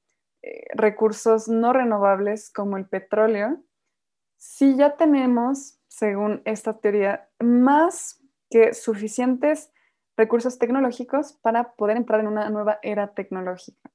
eh, 0.41 0.67
recursos 0.73 1.47
no 1.49 1.73
renovables 1.73 2.49
como 2.51 2.77
el 2.77 2.85
petróleo? 2.85 3.61
Si 4.47 4.77
ya 4.77 4.95
tenemos, 4.95 5.79
según 5.87 6.43
esta 6.45 6.77
teoría, 6.77 7.27
más 7.39 8.21
que 8.51 8.75
suficientes 8.75 9.71
recursos 10.15 10.59
tecnológicos 10.59 11.33
para 11.33 11.73
poder 11.73 11.97
entrar 11.97 12.19
en 12.19 12.27
una 12.27 12.47
nueva 12.51 12.77
era 12.83 13.15
tecnológica. 13.15 13.89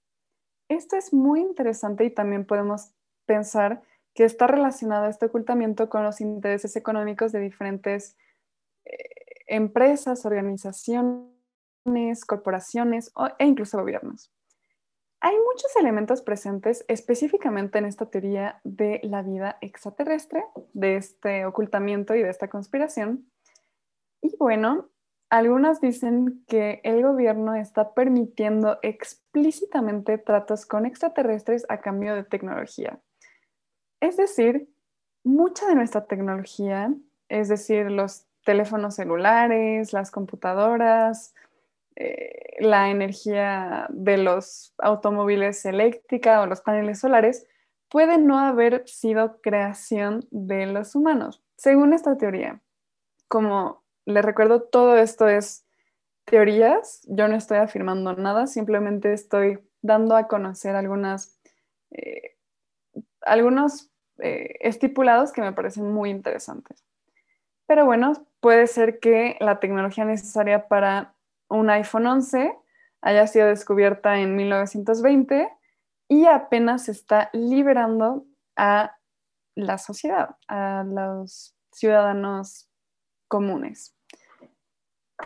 Esto 0.69 0.97
es 0.97 1.15
muy 1.15 1.41
interesante 1.41 2.05
y 2.05 2.11
también 2.11 2.45
podemos 2.47 2.91
pensar 3.27 3.83
que 4.13 4.25
está 4.25 4.49
relacionado 4.49 5.07
este 5.07 5.27
ocultamiento 5.27 5.89
con 5.89 6.03
los 6.03 6.21
intereses 6.21 6.75
económicos 6.75 7.31
de 7.31 7.39
diferentes 7.39 8.17
eh, 8.85 8.99
empresas, 9.47 10.27
organizaciones, 10.27 11.31
corporaciones 12.27 13.13
e 13.39 13.47
incluso 13.47 13.79
gobiernos. 13.79 14.33
Hay 15.23 15.37
muchos 15.37 15.77
elementos 15.77 16.23
presentes 16.23 16.85
específicamente 16.89 17.79
en 17.79 17.85
esta 17.85 18.07
teoría 18.07 18.61
de 18.65 19.01
la 19.03 19.21
vida 19.21 19.59
extraterrestre, 19.61 20.43
de 20.73 20.97
este 20.97 21.45
ocultamiento 21.45 22.15
y 22.15 22.23
de 22.23 22.31
esta 22.31 22.49
conspiración. 22.49 23.31
Y 24.23 24.35
bueno, 24.39 24.89
algunas 25.29 25.83
dicen 25.83 26.43
que 26.49 26.81
el 26.85 27.03
gobierno 27.03 27.55
está 27.55 27.93
permitiendo 27.93 28.79
explícitamente 28.81 30.17
tratos 30.17 30.65
con 30.65 30.87
extraterrestres 30.87 31.67
a 31.69 31.83
cambio 31.83 32.15
de 32.15 32.25
tecnología. 32.25 32.99
Es 34.01 34.17
decir, 34.17 34.71
mucha 35.23 35.69
de 35.69 35.75
nuestra 35.75 36.07
tecnología, 36.07 36.95
es 37.29 37.49
decir, 37.49 37.91
los 37.91 38.25
teléfonos 38.47 38.95
celulares, 38.95 39.93
las 39.93 40.11
computadoras, 40.11 41.35
eh, 41.97 42.57
la 42.61 42.91
energía 42.91 43.87
de 43.91 44.19
los 44.19 44.75
automóviles 44.79 45.65
eléctrica 45.65 46.41
o 46.41 46.47
los 46.47 46.61
paneles 46.61 47.01
solares, 47.01 47.47
puede 47.89 48.19
no 48.19 48.39
haber 48.39 48.87
sido 48.87 49.41
creación 49.41 50.27
de 50.31 50.67
los 50.67 50.95
humanos, 50.95 51.43
según 51.57 51.93
esta 51.93 52.17
teoría. 52.17 52.61
Como 53.29 53.83
les 54.07 54.25
recuerdo, 54.25 54.63
todo 54.63 54.97
esto 54.97 55.29
es 55.29 55.67
teorías, 56.25 57.03
yo 57.09 57.29
no 57.29 57.37
estoy 57.37 57.59
afirmando 57.59 58.15
nada, 58.15 58.47
simplemente 58.47 59.13
estoy 59.13 59.59
dando 59.83 60.17
a 60.17 60.29
conocer 60.29 60.77
algunas, 60.77 61.41
eh, 61.91 62.37
algunos 63.23 63.91
eh, 64.19 64.57
estipulados 64.61 65.33
que 65.33 65.43
me 65.43 65.53
parecen 65.53 65.91
muy 65.91 66.11
interesantes. 66.11 66.85
Pero 67.67 67.85
bueno, 67.85 68.13
puede 68.41 68.67
ser 68.67 69.01
que 69.01 69.37
la 69.41 69.61
tecnología 69.61 70.05
necesaria 70.05 70.69
para 70.69 71.15
un 71.51 71.69
iPhone 71.69 72.07
11 72.07 72.57
haya 73.03 73.27
sido 73.27 73.49
descubierta 73.49 74.19
en 74.19 74.37
1920 74.37 75.51
y 76.09 76.27
apenas 76.27 76.89
está 76.89 77.31
liberando 77.33 78.25
a 78.57 78.97
la 79.55 79.79
sociedad, 79.79 80.37
a 80.49 80.85
los 80.87 81.55
ciudadanos 81.73 82.69
comunes. 83.29 83.95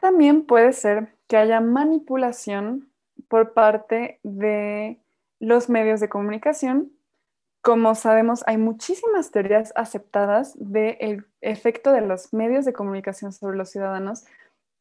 También 0.00 0.44
puede 0.46 0.72
ser 0.72 1.16
que 1.28 1.36
haya 1.36 1.60
manipulación 1.60 2.92
por 3.28 3.54
parte 3.54 4.20
de 4.22 5.00
los 5.40 5.68
medios 5.68 6.00
de 6.00 6.08
comunicación. 6.08 6.92
Como 7.62 7.94
sabemos, 7.94 8.42
hay 8.46 8.58
muchísimas 8.58 9.30
teorías 9.30 9.72
aceptadas 9.74 10.52
del 10.56 11.26
efecto 11.40 11.92
de 11.92 12.02
los 12.02 12.32
medios 12.32 12.64
de 12.64 12.72
comunicación 12.72 13.32
sobre 13.32 13.56
los 13.56 13.70
ciudadanos, 13.70 14.24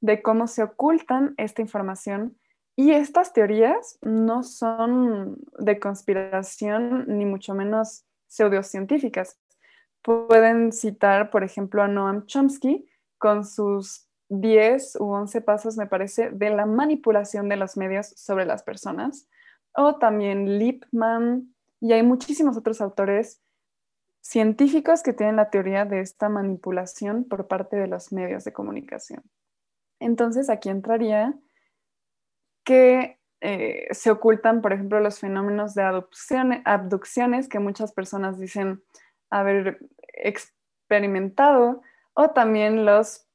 de 0.04 0.22
cómo 0.22 0.48
se 0.48 0.64
ocultan 0.64 1.34
esta 1.38 1.62
información. 1.62 2.38
Y 2.76 2.92
estas 2.92 3.32
teorías 3.32 3.98
no 4.02 4.44
son 4.44 5.38
de 5.60 5.80
conspiración, 5.80 7.06
ni 7.08 7.26
mucho 7.26 7.56
menos 7.56 8.04
pseudocientíficas. 8.28 9.40
Pueden 10.02 10.74
citar, 10.74 11.30
por 11.30 11.46
ejemplo, 11.46 11.82
a 11.82 11.88
Noam 11.88 12.26
Chomsky 12.26 12.86
con 13.18 13.46
sus 13.46 14.10
10 14.28 14.98
u 15.00 15.06
11 15.06 15.40
pasos, 15.40 15.78
me 15.78 15.88
parece, 15.88 16.32
de 16.32 16.50
la 16.50 16.66
manipulación 16.66 17.48
de 17.48 17.56
los 17.56 17.78
medios 17.78 18.08
sobre 18.08 18.46
las 18.46 18.62
personas. 18.62 19.30
O 19.74 19.96
también 20.00 20.60
Lippmann, 20.60 21.56
y 21.80 21.94
hay 21.94 22.04
muchísimos 22.04 22.58
otros 22.58 22.82
autores 22.82 23.42
científicos 24.20 25.02
que 25.02 25.14
tienen 25.14 25.38
la 25.38 25.50
teoría 25.50 25.86
de 25.86 26.02
esta 26.02 26.28
manipulación 26.28 27.24
por 27.24 27.48
parte 27.48 27.78
de 27.78 27.88
los 27.88 28.12
medios 28.12 28.44
de 28.44 28.52
comunicación. 28.52 29.24
Entonces, 30.04 30.50
aquí 30.50 30.70
entraría 30.70 31.34
que 32.66 33.20
eh, 33.42 33.88
se 33.92 34.12
ocultan, 34.12 34.62
por 34.62 34.74
ejemplo, 34.74 35.00
los 35.00 35.20
fenómenos 35.20 35.74
de 35.74 35.84
abducciones 35.84 37.50
que 37.50 37.60
muchas 37.60 37.92
personas 37.92 38.40
dicen 38.40 38.82
haber 39.30 39.80
experimentado 40.14 41.82
o 42.14 42.30
también 42.30 42.86
los 42.86 43.28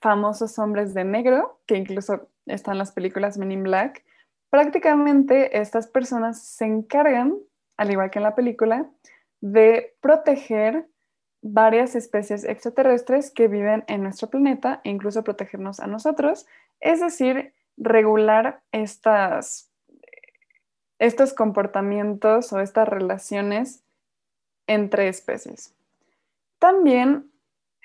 famosos 0.00 0.58
hombres 0.58 0.94
de 0.94 1.04
negro, 1.04 1.60
que 1.66 1.76
incluso 1.76 2.28
están 2.46 2.74
en 2.74 2.78
las 2.78 2.92
películas 2.92 3.38
Men 3.38 3.52
in 3.52 3.62
Black. 3.62 4.04
Prácticamente 4.50 5.58
estas 5.60 5.86
personas 5.86 6.42
se 6.42 6.64
encargan, 6.64 7.38
al 7.76 7.90
igual 7.90 8.10
que 8.10 8.18
en 8.18 8.24
la 8.24 8.34
película, 8.34 8.90
de 9.40 9.96
proteger 10.00 10.88
varias 11.42 11.96
especies 11.96 12.44
extraterrestres 12.44 13.30
que 13.30 13.48
viven 13.48 13.84
en 13.88 14.02
nuestro 14.02 14.30
planeta 14.30 14.80
e 14.84 14.90
incluso 14.90 15.24
protegernos 15.24 15.80
a 15.80 15.88
nosotros, 15.88 16.46
es 16.80 17.00
decir, 17.00 17.52
regular 17.76 18.62
estas, 18.70 19.70
estos 20.98 21.34
comportamientos 21.34 22.52
o 22.52 22.60
estas 22.60 22.88
relaciones 22.88 23.84
entre 24.68 25.08
especies. 25.08 25.74
También 26.60 27.30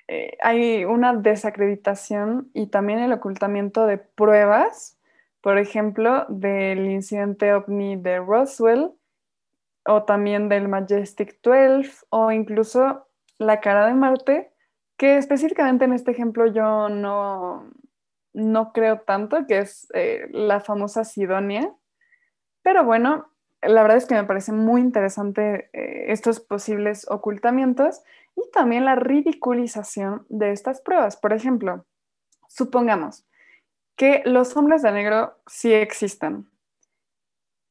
eh, 0.07 0.37
hay 0.41 0.85
una 0.85 1.13
desacreditación 1.13 2.51
y 2.53 2.67
también 2.67 2.99
el 2.99 3.11
ocultamiento 3.11 3.87
de 3.87 3.97
pruebas, 3.97 4.99
por 5.41 5.57
ejemplo, 5.57 6.25
del 6.29 6.89
incidente 6.89 7.53
ovni 7.53 7.95
de 7.95 8.19
Roswell 8.19 8.91
o 9.85 10.03
también 10.03 10.47
del 10.47 10.67
Majestic 10.67 11.41
12 11.41 12.05
o 12.09 12.31
incluso 12.31 13.06
la 13.37 13.59
cara 13.59 13.87
de 13.87 13.93
Marte, 13.93 14.51
que 14.97 15.17
específicamente 15.17 15.85
en 15.85 15.93
este 15.93 16.11
ejemplo 16.11 16.47
yo 16.47 16.89
no, 16.89 17.69
no 18.33 18.73
creo 18.73 19.01
tanto, 19.01 19.45
que 19.47 19.59
es 19.59 19.87
eh, 19.93 20.27
la 20.31 20.59
famosa 20.59 21.03
Sidonia. 21.03 21.73
Pero 22.63 22.83
bueno, 22.83 23.31
la 23.61 23.81
verdad 23.81 23.97
es 23.97 24.05
que 24.05 24.15
me 24.15 24.23
parece 24.23 24.51
muy 24.51 24.81
interesante 24.81 25.69
eh, 25.73 26.11
estos 26.11 26.39
posibles 26.39 27.09
ocultamientos 27.09 28.01
y 28.35 28.49
también 28.51 28.85
la 28.85 28.95
ridiculización 28.95 30.25
de 30.29 30.51
estas 30.51 30.81
pruebas. 30.81 31.17
Por 31.17 31.33
ejemplo, 31.33 31.85
supongamos 32.47 33.25
que 33.95 34.21
los 34.25 34.55
hombres 34.55 34.83
de 34.83 34.91
negro 34.91 35.37
sí 35.47 35.73
existen. 35.73 36.49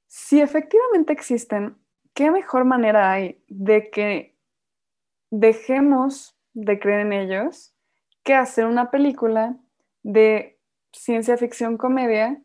Si 0.07 0.41
efectivamente 0.41 1.13
existen, 1.13 1.77
¿qué 2.15 2.31
mejor 2.31 2.65
manera 2.65 3.13
hay 3.13 3.43
de 3.49 3.91
que 3.91 4.36
dejemos 5.31 6.37
de 6.55 6.79
creer 6.79 7.01
en 7.01 7.13
ellos 7.13 7.75
que 8.23 8.35
hacer 8.35 8.67
una 8.67 8.91
película 8.91 9.57
de 10.03 10.59
ciencia 10.93 11.37
ficción 11.37 11.77
comedia 11.77 12.43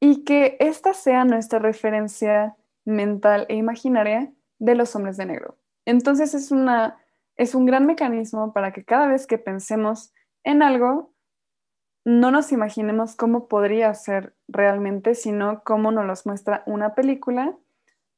y 0.00 0.24
que 0.24 0.56
esta 0.60 0.92
sea 0.92 1.24
nuestra 1.24 1.58
referencia 1.58 2.56
mental 2.84 3.46
e 3.48 3.56
imaginaria 3.56 4.32
de 4.58 4.74
los 4.74 4.94
hombres 4.94 5.16
de 5.16 5.26
negro? 5.26 5.58
Entonces 5.84 6.34
es, 6.34 6.50
una, 6.50 6.98
es 7.36 7.54
un 7.54 7.64
gran 7.64 7.86
mecanismo 7.86 8.52
para 8.52 8.72
que 8.72 8.84
cada 8.84 9.06
vez 9.06 9.26
que 9.26 9.38
pensemos 9.38 10.12
en 10.44 10.62
algo, 10.62 11.12
no 12.04 12.30
nos 12.30 12.52
imaginemos 12.52 13.16
cómo 13.16 13.48
podría 13.48 13.92
ser 13.94 14.36
realmente, 14.46 15.14
sino 15.14 15.62
cómo 15.64 15.90
nos 15.90 16.06
los 16.06 16.24
muestra 16.24 16.62
una 16.66 16.94
película 16.94 17.56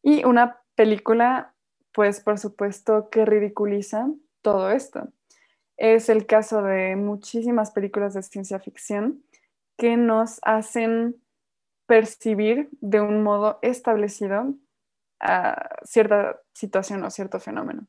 y 0.02 0.24
una 0.24 0.60
película, 0.74 1.54
pues 1.98 2.20
por 2.20 2.38
supuesto 2.38 3.08
que 3.10 3.24
ridiculiza 3.24 4.08
todo 4.40 4.70
esto. 4.70 5.08
Es 5.76 6.08
el 6.08 6.26
caso 6.26 6.62
de 6.62 6.94
muchísimas 6.94 7.72
películas 7.72 8.14
de 8.14 8.22
ciencia 8.22 8.60
ficción 8.60 9.24
que 9.76 9.96
nos 9.96 10.38
hacen 10.42 11.16
percibir 11.86 12.68
de 12.80 13.00
un 13.00 13.24
modo 13.24 13.58
establecido 13.62 14.54
cierta 15.82 16.40
situación 16.52 17.02
o 17.02 17.10
cierto 17.10 17.40
fenómeno. 17.40 17.88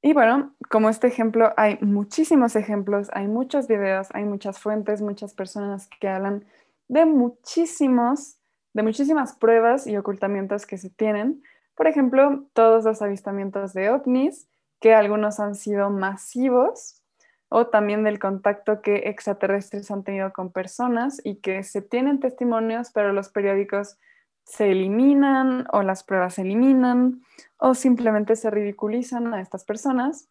Y 0.00 0.12
bueno, 0.12 0.54
como 0.70 0.88
este 0.88 1.08
ejemplo, 1.08 1.52
hay 1.56 1.78
muchísimos 1.80 2.54
ejemplos, 2.54 3.08
hay 3.12 3.26
muchos 3.26 3.66
videos, 3.66 4.06
hay 4.12 4.24
muchas 4.24 4.60
fuentes, 4.60 5.02
muchas 5.02 5.34
personas 5.34 5.88
que 5.98 6.06
hablan 6.06 6.44
de 6.86 7.06
muchísimos, 7.06 8.38
de 8.72 8.84
muchísimas 8.84 9.34
pruebas 9.34 9.88
y 9.88 9.96
ocultamientos 9.96 10.64
que 10.64 10.78
se 10.78 10.90
tienen. 10.90 11.42
Por 11.76 11.86
ejemplo, 11.86 12.44
todos 12.52 12.84
los 12.84 13.02
avistamientos 13.02 13.72
de 13.72 13.90
ovnis, 13.90 14.48
que 14.80 14.94
algunos 14.94 15.40
han 15.40 15.54
sido 15.54 15.90
masivos, 15.90 17.02
o 17.48 17.68
también 17.68 18.02
del 18.02 18.18
contacto 18.18 18.82
que 18.82 19.08
extraterrestres 19.08 19.90
han 19.90 20.02
tenido 20.02 20.32
con 20.32 20.50
personas 20.50 21.20
y 21.22 21.36
que 21.36 21.62
se 21.62 21.80
tienen 21.80 22.18
testimonios, 22.18 22.90
pero 22.92 23.12
los 23.12 23.28
periódicos 23.28 23.98
se 24.44 24.70
eliminan 24.72 25.66
o 25.72 25.82
las 25.82 26.04
pruebas 26.04 26.34
se 26.34 26.42
eliminan 26.42 27.22
o 27.58 27.74
simplemente 27.74 28.36
se 28.36 28.50
ridiculizan 28.50 29.32
a 29.34 29.40
estas 29.40 29.64
personas. 29.64 30.28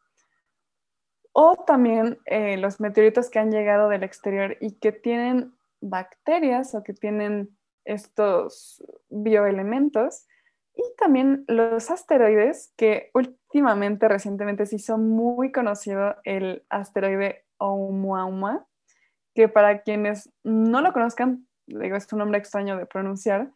O 1.32 1.56
también 1.66 2.18
eh, 2.26 2.58
los 2.58 2.80
meteoritos 2.80 3.30
que 3.30 3.40
han 3.40 3.52
llegado 3.52 3.90
del 3.90 4.04
exterior 4.04 4.58
y 4.62 4.72
que 4.72 4.92
tienen 4.92 5.54
bacterias 5.82 6.76
o 6.76 6.84
que 6.84 6.94
tienen 6.94 7.58
estos 7.84 8.84
bioelementos. 9.10 10.28
Y 10.76 10.84
también 10.98 11.46
los 11.48 11.90
asteroides, 11.90 12.74
que 12.76 13.10
últimamente, 13.14 14.08
recientemente 14.08 14.66
se 14.66 14.76
hizo 14.76 14.98
muy 14.98 15.52
conocido 15.52 16.16
el 16.24 16.66
asteroide 16.70 17.46
Oumuamua, 17.58 18.68
que 19.34 19.48
para 19.48 19.82
quienes 19.82 20.32
no 20.44 20.82
lo 20.82 20.94
conozcan, 20.94 21.48
digo, 21.68 21.96
es 21.96 22.12
un 22.12 22.20
nombre 22.20 22.40
extraño 22.40 22.78
de 22.78 22.86
pronunciar, 22.86 23.52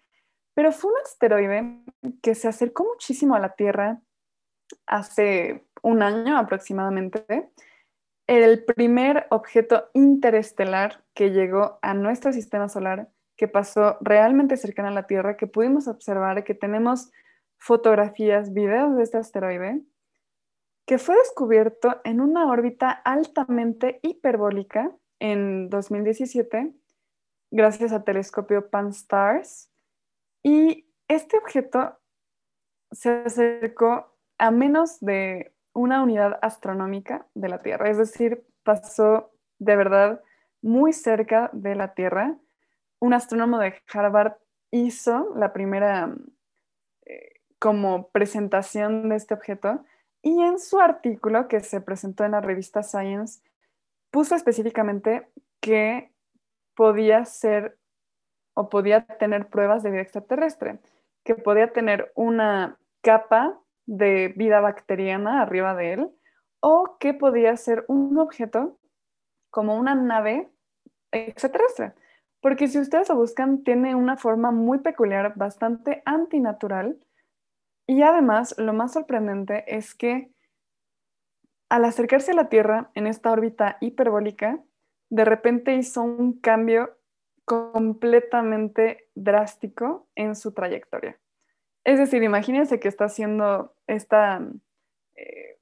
pero 0.55 0.72
fue 0.72 0.91
un 0.91 0.97
asteroide 1.03 1.80
que 2.22 2.36
se 2.36 2.47
acercó 2.47 2.86
muchísimo 2.86 3.36
a 3.36 3.39
la 3.39 3.55
Tierra 3.55 4.01
hace 4.88 5.65
un 5.82 6.03
año 6.03 6.38
aproximadamente. 6.38 7.51
El 8.28 8.63
primer 8.65 9.26
objeto 9.32 9.89
interestelar 9.93 11.03
que 11.13 11.32
llegó 11.32 11.80
a 11.82 11.93
nuestro 11.93 12.32
sistema 12.32 12.70
solar, 12.70 13.09
que 13.40 13.48
pasó 13.48 13.98
realmente 14.02 14.58
cercano 14.58 14.90
a 14.90 14.92
la 14.92 15.08
Tierra, 15.08 15.38
que 15.38 15.48
pudimos 15.48 15.88
observar, 15.88 16.44
que 16.44 16.54
tenemos 16.54 17.10
fotografías, 17.58 18.52
videos 18.52 18.98
de 18.98 19.04
este 19.04 19.18
asteroide, 19.18 19.82
que 20.86 20.98
fue 20.98 21.16
descubierto 21.16 22.02
en 22.04 22.20
una 22.20 22.48
órbita 22.48 22.92
altamente 22.92 24.00
hiperbólica 24.04 24.92
en 25.20 25.70
2017 25.70 26.74
gracias 27.50 27.94
al 27.94 28.04
telescopio 28.04 28.70
Pan-STARRS 28.70 29.70
y 30.44 30.86
este 31.08 31.38
objeto 31.38 31.98
se 32.92 33.24
acercó 33.26 34.18
a 34.38 34.52
menos 34.52 35.00
de 35.00 35.54
una 35.74 36.04
unidad 36.04 36.40
astronómica 36.42 37.26
de 37.36 37.48
la 37.48 37.60
Tierra, 37.60 37.90
es 37.90 37.98
decir, 37.98 38.46
pasó 38.64 39.32
de 39.60 39.78
verdad 39.78 40.22
muy 40.62 40.92
cerca 40.92 41.50
de 41.54 41.76
la 41.76 41.94
Tierra. 41.94 42.38
Un 43.00 43.14
astrónomo 43.14 43.60
de 43.60 43.76
Harvard 43.91 44.34
hizo 44.72 45.34
la 45.36 45.54
primera 45.54 46.14
eh, 47.06 47.41
como 47.60 48.10
presentación 48.10 49.10
de 49.10 49.16
este 49.16 49.34
objeto 49.34 49.84
y 50.22 50.41
en 50.41 50.60
su 50.60 50.80
artículo 50.80 51.47
que 51.47 51.62
se 51.62 51.82
presentó 51.82 52.26
en 52.26 52.32
la 52.32 52.41
revista 52.41 52.84
Science 52.84 53.41
puso 54.12 54.36
específicamente 54.36 55.30
que 55.62 56.12
podía 56.76 57.26
ser 57.26 57.78
o 58.54 58.70
podía 58.70 59.06
tener 59.06 59.47
pruebas 59.47 59.84
de 59.84 59.91
vida 59.91 60.02
extraterrestre, 60.02 60.80
que 61.24 61.36
podía 61.36 61.72
tener 61.72 62.12
una 62.16 62.78
capa 63.02 63.60
de 63.86 64.34
vida 64.36 64.60
bacteriana 64.60 65.41
arriba 65.41 65.76
de 65.76 65.93
él 65.93 66.10
o 66.60 66.97
que 67.00 67.14
podía 67.14 67.56
ser 67.56 67.86
un 67.88 68.18
objeto 68.20 68.78
como 69.50 69.78
una 69.78 69.95
nave 69.95 70.50
extraterrestre. 71.12 71.93
Porque 72.42 72.68
si 72.68 72.80
ustedes 72.80 73.10
lo 73.10 73.16
buscan, 73.16 73.64
tiene 73.64 73.96
una 73.96 74.18
forma 74.18 74.52
muy 74.52 74.80
peculiar, 74.80 75.34
bastante 75.36 76.02
antinatural. 76.06 76.98
Y 77.86 78.02
además, 78.02 78.56
lo 78.58 78.74
más 78.74 78.94
sorprendente 78.94 79.64
es 79.76 79.96
que 79.96 80.32
al 81.70 81.86
acercarse 81.86 82.32
a 82.32 82.36
la 82.36 82.50
Tierra 82.50 82.90
en 82.96 83.08
esta 83.08 83.32
órbita 83.32 83.78
hiperbólica, 83.80 84.60
de 85.10 85.26
repente 85.26 85.76
hizo 85.76 86.02
un 86.02 86.40
cambio 86.40 86.98
completamente 87.46 89.10
drástico 89.16 90.08
en 90.16 90.36
su 90.36 90.52
trayectoria. 90.52 91.20
Es 91.84 91.98
decir, 91.98 92.22
imagínense 92.22 92.80
que 92.80 92.88
está 92.88 93.06
haciendo 93.06 93.74
esta, 93.88 94.42
eh, 95.16 95.58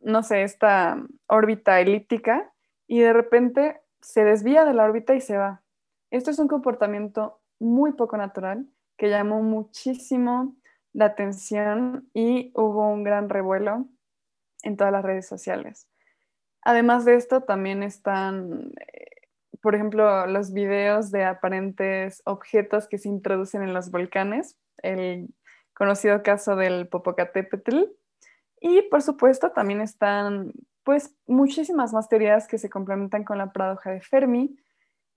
no 0.00 0.22
sé, 0.22 0.42
esta 0.42 1.00
órbita 1.28 1.80
elíptica 1.80 2.52
y 2.86 3.00
de 3.00 3.12
repente 3.12 3.80
se 4.00 4.24
desvía 4.24 4.64
de 4.64 4.74
la 4.74 4.84
órbita 4.84 5.14
y 5.14 5.20
se 5.20 5.36
va. 5.36 5.63
Esto 6.14 6.30
es 6.30 6.38
un 6.38 6.46
comportamiento 6.46 7.40
muy 7.58 7.94
poco 7.94 8.16
natural 8.16 8.68
que 8.96 9.08
llamó 9.08 9.42
muchísimo 9.42 10.54
la 10.92 11.06
atención 11.06 12.08
y 12.14 12.52
hubo 12.54 12.88
un 12.88 13.02
gran 13.02 13.28
revuelo 13.28 13.88
en 14.62 14.76
todas 14.76 14.92
las 14.92 15.02
redes 15.04 15.26
sociales. 15.26 15.88
Además 16.62 17.04
de 17.04 17.16
esto, 17.16 17.40
también 17.40 17.82
están 17.82 18.70
eh, 18.80 19.26
por 19.60 19.74
ejemplo, 19.74 20.28
los 20.28 20.52
videos 20.52 21.10
de 21.10 21.24
aparentes 21.24 22.22
objetos 22.26 22.86
que 22.86 22.98
se 22.98 23.08
introducen 23.08 23.64
en 23.64 23.74
los 23.74 23.90
volcanes, 23.90 24.56
el 24.84 25.34
conocido 25.74 26.22
caso 26.22 26.54
del 26.54 26.86
Popocatépetl. 26.86 27.86
Y 28.60 28.82
por 28.82 29.02
supuesto, 29.02 29.50
también 29.50 29.80
están 29.80 30.52
pues 30.84 31.16
muchísimas 31.26 31.92
más 31.92 32.08
teorías 32.08 32.46
que 32.46 32.58
se 32.58 32.70
complementan 32.70 33.24
con 33.24 33.38
la 33.38 33.52
paradoja 33.52 33.90
de 33.90 34.00
Fermi 34.00 34.56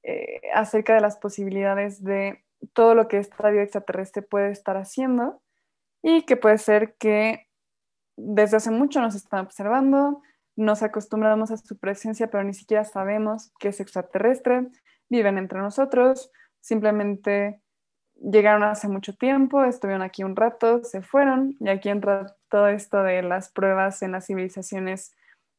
eh, 0.10 0.40
acerca 0.54 0.94
de 0.94 1.02
las 1.02 1.18
posibilidades 1.18 2.02
de 2.02 2.42
todo 2.72 2.96
lo 2.96 3.10
que 3.10 3.18
esta 3.18 3.50
vida 3.50 3.64
extraterrestre 3.64 4.22
puede 4.22 4.52
estar 4.52 4.78
haciendo 4.78 5.42
y 6.02 6.22
que 6.22 6.38
puede 6.38 6.60
ser 6.60 6.96
que 6.96 7.50
desde 8.16 8.56
hace 8.56 8.72
mucho 8.72 9.02
nos 9.02 9.16
están 9.16 9.42
observando, 9.42 10.22
nos 10.56 10.82
acostumbramos 10.82 11.52
a 11.52 11.58
su 11.58 11.78
presencia, 11.78 12.32
pero 12.32 12.46
ni 12.46 12.54
siquiera 12.54 12.86
sabemos 12.86 13.52
que 13.60 13.68
es 13.68 13.82
extraterrestre, 13.82 14.70
viven 15.10 15.38
entre 15.38 15.60
nosotros, 15.60 16.32
simplemente 16.62 17.62
llegaron 18.16 18.64
hace 18.64 18.88
mucho 18.88 19.14
tiempo, 19.14 19.66
estuvieron 19.66 20.04
aquí 20.04 20.24
un 20.24 20.38
rato, 20.38 20.86
se 20.86 21.02
fueron, 21.02 21.58
y 21.60 21.68
aquí 21.68 21.90
entra 21.90 22.38
todo 22.48 22.70
esto 22.70 23.04
de 23.04 23.24
las 23.24 23.52
pruebas 23.52 24.02
en 24.04 24.14
las 24.14 24.28
civilizaciones 24.28 25.14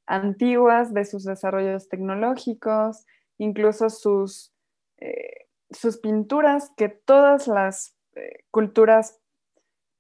antiguas, 0.06 0.94
de 0.94 1.04
sus 1.04 1.24
desarrollos 1.24 1.90
tecnológicos, 1.90 3.04
incluso 3.38 3.88
sus, 3.90 4.52
eh, 4.98 5.46
sus 5.70 5.98
pinturas, 5.98 6.72
que 6.76 6.88
todas 6.88 7.48
las 7.48 7.96
eh, 8.14 8.44
culturas 8.50 9.20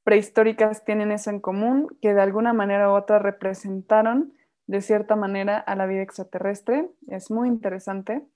prehistóricas 0.04 0.84
tienen 0.84 1.12
eso 1.12 1.30
en 1.30 1.40
común, 1.40 1.88
que 2.00 2.14
de 2.14 2.20
alguna 2.20 2.52
manera 2.52 2.90
u 2.90 2.94
otra 2.94 3.18
representaron 3.18 4.32
de 4.66 4.80
cierta 4.82 5.16
manera 5.16 5.58
a 5.58 5.76
la 5.76 5.86
vida 5.86 6.02
extraterrestre. 6.02 6.90
Es 7.08 7.30
muy 7.30 7.48
interesante. 7.48 8.26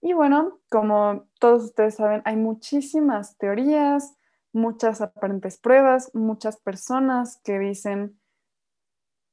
Y 0.00 0.12
bueno, 0.12 0.60
como 0.68 1.26
todos 1.38 1.64
ustedes 1.64 1.94
saben, 1.94 2.22
hay 2.24 2.36
muchísimas 2.36 3.38
teorías, 3.38 4.16
muchas 4.52 5.00
aparentes 5.00 5.58
pruebas, 5.58 6.10
muchas 6.14 6.58
personas 6.58 7.40
que 7.42 7.58
dicen 7.58 8.18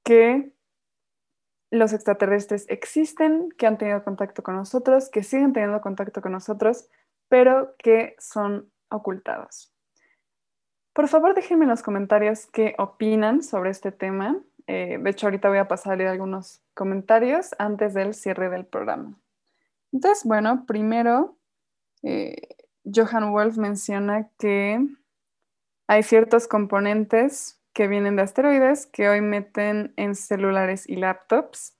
que 0.04 0.54
los 1.72 1.94
extraterrestres 1.94 2.66
existen, 2.68 3.50
que 3.58 3.66
han 3.66 3.78
tenido 3.78 4.04
contacto 4.04 4.44
con 4.44 4.56
nosotros, 4.56 5.10
que 5.10 5.24
siguen 5.24 5.54
teniendo 5.54 5.82
contacto 5.82 6.22
con 6.22 6.34
nosotros, 6.34 6.88
pero 7.30 7.76
que 7.78 8.16
son 8.20 8.70
ocultados. 8.90 9.74
Por 10.94 11.08
favor, 11.08 11.34
déjenme 11.34 11.64
en 11.64 11.70
los 11.70 11.82
comentarios 11.82 12.48
qué 12.48 12.76
opinan 12.78 13.42
sobre 13.42 13.70
este 13.70 13.94
tema. 13.94 14.38
Eh, 14.68 14.98
de 15.02 15.10
hecho, 15.10 15.28
ahorita 15.28 15.48
voy 15.48 15.60
a 15.60 15.70
pasar 15.70 15.94
a 15.94 15.96
leer 15.96 16.10
algunos 16.10 16.62
comentarios 16.74 17.52
antes 17.58 17.94
del 17.94 18.14
cierre 18.14 18.50
del 18.50 18.66
programa. 18.66 19.18
Entonces, 19.94 20.26
bueno, 20.26 20.66
primero, 20.66 21.38
eh, 22.04 22.36
Johan 22.84 23.32
Wolf 23.32 23.58
menciona 23.58 24.30
que 24.38 24.86
hay 25.88 26.04
ciertos 26.04 26.50
componentes 26.50 27.61
que 27.74 27.88
vienen 27.88 28.16
de 28.16 28.24
asteroides 28.24 28.86
que 28.86 29.10
hoy 29.10 29.22
meten 29.22 29.94
en 29.98 30.16
celulares 30.16 30.88
y 30.88 30.96
laptops 30.96 31.78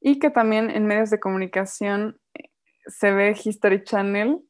y 0.00 0.18
que 0.18 0.30
también 0.30 0.70
en 0.70 0.86
medios 0.86 1.10
de 1.10 1.20
comunicación 1.20 2.20
eh, 2.34 2.50
se 2.86 3.12
ve 3.12 3.36
History 3.42 3.82
Channel 3.84 4.40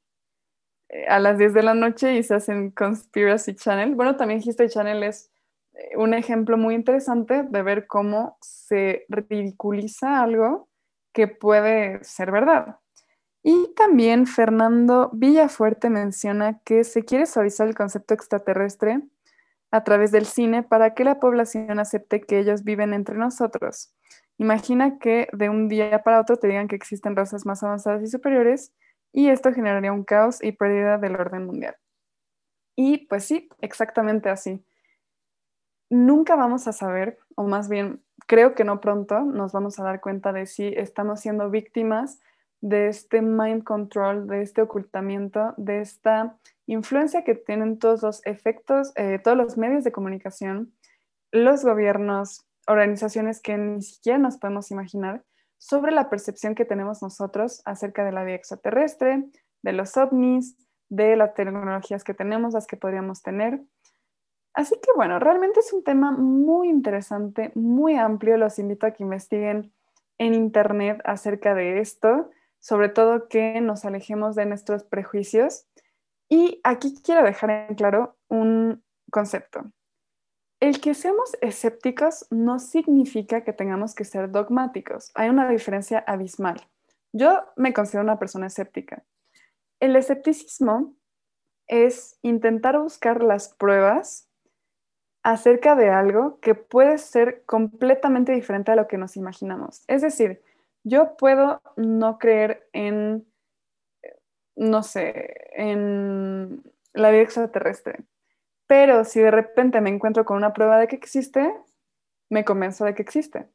eh, 0.89 1.07
a 1.09 1.19
las 1.19 1.39
10 1.39 1.55
de 1.55 1.63
la 1.63 1.75
noche 1.75 2.17
y 2.17 2.23
se 2.23 2.35
hacen 2.35 2.71
Conspiracy 2.71 3.55
Channel. 3.55 3.95
Bueno, 3.95 4.17
también 4.17 4.41
History 4.45 4.69
Channel 4.69 5.03
es 5.03 5.31
eh, 5.75 5.97
un 5.97 6.15
ejemplo 6.15 6.57
muy 6.57 6.75
interesante 6.75 7.43
de 7.43 7.63
ver 7.63 7.87
cómo 7.87 8.39
se 8.41 9.07
ridiculiza 9.09 10.23
algo 10.23 10.69
que 11.13 11.29
puede 11.29 12.03
ser 12.05 12.31
verdad. 12.31 12.79
Y 13.43 13.73
también 13.77 14.27
Fernando 14.27 15.11
Villafuerte 15.13 15.89
menciona 15.89 16.61
que 16.65 16.85
se 16.85 17.05
quiere 17.05 17.27
suavizar 17.27 17.69
el 17.69 17.77
concepto 17.77 18.13
extraterrestre 18.13 19.03
a 19.77 19.85
través 19.85 20.11
del 20.11 20.27
cine 20.27 20.63
para 20.63 20.95
que 20.95 21.05
la 21.05 21.21
población 21.21 21.79
acepte 21.79 22.21
que 22.21 22.39
ellos 22.39 22.65
viven 22.65 22.93
entre 22.93 23.17
nosotros. 23.17 23.93
Imagina 24.39 24.99
que 24.99 25.29
de 25.33 25.49
un 25.49 25.69
día 25.69 26.03
para 26.03 26.21
otro 26.21 26.37
te 26.37 26.49
digan 26.49 26.69
que 26.69 26.77
existen 26.77 27.17
razas 27.17 27.47
más 27.47 27.63
avanzadas 27.63 28.03
y 28.03 28.09
superiores 28.09 28.73
y 29.13 29.29
esto 29.29 29.53
generaría 29.53 29.93
un 29.93 30.05
caos 30.05 30.43
y 30.43 30.53
pérdida 30.53 30.99
del 30.99 31.17
orden 31.17 31.47
mundial. 31.47 31.77
Y 32.77 33.07
pues 33.07 33.25
sí, 33.25 33.49
exactamente 33.61 34.29
así. 34.29 34.63
Nunca 35.89 36.37
vamos 36.37 36.67
a 36.69 36.73
saber, 36.73 37.19
o 37.35 37.45
más 37.45 37.69
bien 37.69 38.03
creo 38.27 38.55
que 38.55 38.65
no 38.65 38.81
pronto 38.81 39.21
nos 39.21 39.53
vamos 39.53 39.79
a 39.79 39.85
dar 39.85 40.01
cuenta 40.01 40.33
de 40.33 40.47
si 40.47 40.69
estamos 40.69 41.21
siendo 41.21 41.49
víctimas 41.49 42.21
de 42.61 42.89
este 42.89 43.23
mind 43.23 43.63
control, 43.65 44.27
de 44.27 44.43
este 44.43 44.63
ocultamiento, 44.63 45.55
de 45.57 45.81
esta 45.81 46.37
influencia 46.67 47.25
que 47.25 47.35
tienen 47.35 47.79
todos 47.79 48.03
los 48.03 48.25
efectos, 48.27 48.93
eh, 48.97 49.21
todos 49.23 49.37
los 49.37 49.57
medios 49.57 49.85
de 49.85 49.93
comunicación, 49.93 50.75
los 51.33 51.65
gobiernos, 51.65 52.45
organizaciones 52.67 53.41
que 53.41 53.57
ni 53.57 53.83
siquiera 53.83 54.19
nos 54.19 54.39
podemos 54.39 54.71
imaginar 54.71 55.25
sobre 55.59 55.93
la 55.93 56.11
percepción 56.11 56.55
que 56.55 56.65
tenemos 56.65 57.03
nosotros 57.03 57.63
acerca 57.65 58.05
de 58.05 58.13
la 58.13 58.25
vida 58.25 58.37
extraterrestre, 58.37 59.25
de 59.63 59.73
los 59.73 59.97
ovnis, 59.97 60.57
de 60.89 61.17
las 61.17 61.35
tecnologías 61.35 62.05
que 62.05 62.15
tenemos, 62.15 62.55
las 62.55 62.67
que 62.67 62.77
podríamos 62.77 63.23
tener. 63.23 63.63
Así 64.55 64.75
que 64.77 64.91
bueno, 64.95 65.19
realmente 65.19 65.61
es 65.61 65.73
un 65.73 65.85
tema 65.85 66.13
muy 66.13 66.69
interesante, 66.69 67.53
muy 67.55 67.97
amplio. 67.97 68.37
Los 68.37 68.59
invito 68.59 68.87
a 68.87 68.93
que 68.93 69.03
investiguen 69.03 69.73
en 70.19 70.35
Internet 70.35 71.01
acerca 71.05 71.55
de 71.55 71.81
esto 71.81 72.31
sobre 72.67 72.89
todo 72.89 73.29
que 73.29 73.61
nos 73.61 73.85
alejemos 73.85 74.35
de 74.35 74.45
nuestros 74.45 74.83
prejuicios. 74.83 75.69
Y 76.29 76.61
aquí 76.65 76.95
quiero 77.03 77.23
dejar 77.25 77.51
en 77.51 77.75
claro 77.75 78.17
un 78.29 78.83
concepto. 79.11 79.65
El 80.59 80.81
que 80.81 80.95
seamos 80.95 81.37
escépticos 81.43 82.27
no 82.31 82.59
significa 82.59 83.45
que 83.45 83.53
tengamos 83.53 83.95
que 83.95 84.05
ser 84.05 84.31
dogmáticos. 84.31 85.11
Hay 85.15 85.29
una 85.29 85.49
diferencia 85.49 85.99
abismal. 86.07 86.67
Yo 87.13 87.45
me 87.57 87.73
considero 87.73 88.05
una 88.05 88.19
persona 88.19 88.47
escéptica. 88.47 89.05
El 89.81 89.97
escepticismo 89.97 90.95
es 91.67 92.19
intentar 92.23 92.79
buscar 92.79 93.23
las 93.23 93.51
pruebas 93.55 94.29
acerca 95.23 95.75
de 95.75 95.91
algo 95.91 96.39
que 96.41 96.55
puede 96.55 96.99
ser 96.99 97.45
completamente 97.47 98.33
diferente 98.33 98.71
a 98.71 98.77
lo 98.77 98.87
que 98.87 98.97
nos 98.97 99.17
imaginamos. 99.17 99.85
Es 99.89 100.03
decir, 100.03 100.41
yo 100.85 101.17
puedo 101.17 101.61
no 101.77 102.19
creer 102.19 102.69
en, 102.73 103.27
no 104.57 104.83
sé, 104.83 105.51
en 105.55 106.63
la 106.93 107.11
vida 107.11 107.23
extraterrestre, 107.23 108.05
pero 108.67 109.05
si 109.05 109.21
de 109.21 109.31
repente 109.31 109.81
me 109.81 109.91
encuentro 109.91 110.25
con 110.25 110.37
una 110.37 110.53
prueba 110.53 110.79
de 110.79 110.89
que 110.89 110.97
existe, 110.97 111.55
me 112.29 112.45
convenzo 112.45 112.85
de 112.85 112.95
que 112.95 113.03
existe. 113.03 113.47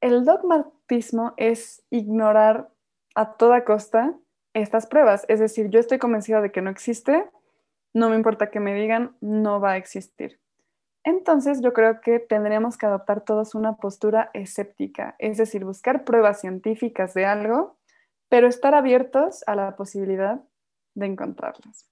El 0.00 0.24
dogmatismo 0.24 1.32
es 1.36 1.82
ignorar 1.90 2.68
a 3.14 3.34
toda 3.34 3.64
costa 3.64 4.14
estas 4.52 4.86
pruebas, 4.86 5.24
es 5.28 5.40
decir, 5.40 5.70
yo 5.70 5.80
estoy 5.80 5.98
convencida 5.98 6.40
de 6.40 6.52
que 6.52 6.60
no 6.60 6.70
existe, 6.70 7.30
no 7.94 8.10
me 8.10 8.16
importa 8.16 8.50
que 8.50 8.60
me 8.60 8.74
digan, 8.74 9.16
no 9.20 9.60
va 9.60 9.72
a 9.72 9.76
existir. 9.76 10.40
Entonces 11.04 11.60
yo 11.62 11.72
creo 11.72 12.00
que 12.00 12.20
tendríamos 12.20 12.78
que 12.78 12.86
adoptar 12.86 13.22
todos 13.22 13.54
una 13.54 13.76
postura 13.76 14.30
escéptica, 14.34 15.16
es 15.18 15.36
decir, 15.36 15.64
buscar 15.64 16.04
pruebas 16.04 16.40
científicas 16.40 17.14
de 17.14 17.26
algo, 17.26 17.76
pero 18.32 18.48
estar 18.48 18.74
abiertos 18.74 19.44
a 19.46 19.54
la 19.54 19.76
posibilidad 19.76 20.40
de 20.94 21.04
encontrarlas. 21.04 21.90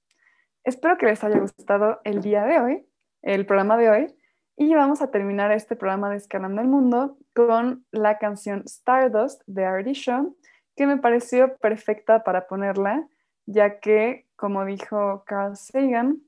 Espero 0.65 0.97
que 0.97 1.05
les 1.05 1.23
haya 1.23 1.39
gustado 1.39 2.01
el 2.03 2.23
día 2.23 2.45
de 2.45 2.59
hoy, 2.59 2.89
el 3.21 3.45
programa 3.45 3.77
de 3.77 3.91
hoy, 3.91 4.17
y 4.57 4.75
vamos 4.75 5.03
a 5.03 5.11
terminar 5.11 5.53
este 5.53 5.77
programa 5.77 6.09
de 6.09 6.17
Escalando 6.17 6.63
el 6.63 6.67
Mundo 6.67 7.19
con 7.35 7.85
la 7.91 8.17
canción 8.17 8.63
Stardust 8.65 9.43
de 9.45 9.67
Artie 9.67 9.93
Show, 9.93 10.35
que 10.77 10.87
me 10.87 10.97
pareció 10.97 11.59
perfecta 11.59 12.25
para 12.25 12.47
ponerla, 12.47 13.07
ya 13.45 13.79
que, 13.79 14.27
como 14.35 14.65
dijo 14.65 15.25
Carl 15.27 15.59
Sagan, 15.59 16.23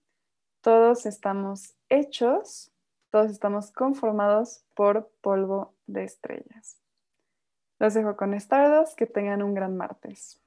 todos 0.60 1.06
estamos 1.06 1.74
hechos 1.88 2.70
todos 3.10 3.30
estamos 3.30 3.72
conformados 3.72 4.64
por 4.74 5.10
polvo 5.20 5.74
de 5.86 6.04
estrellas. 6.04 6.81
Los 7.82 7.94
dejo 7.94 8.16
con 8.16 8.32
Stardust, 8.34 8.96
que 8.96 9.06
tengan 9.06 9.42
un 9.42 9.54
gran 9.54 9.76
martes. 9.76 10.40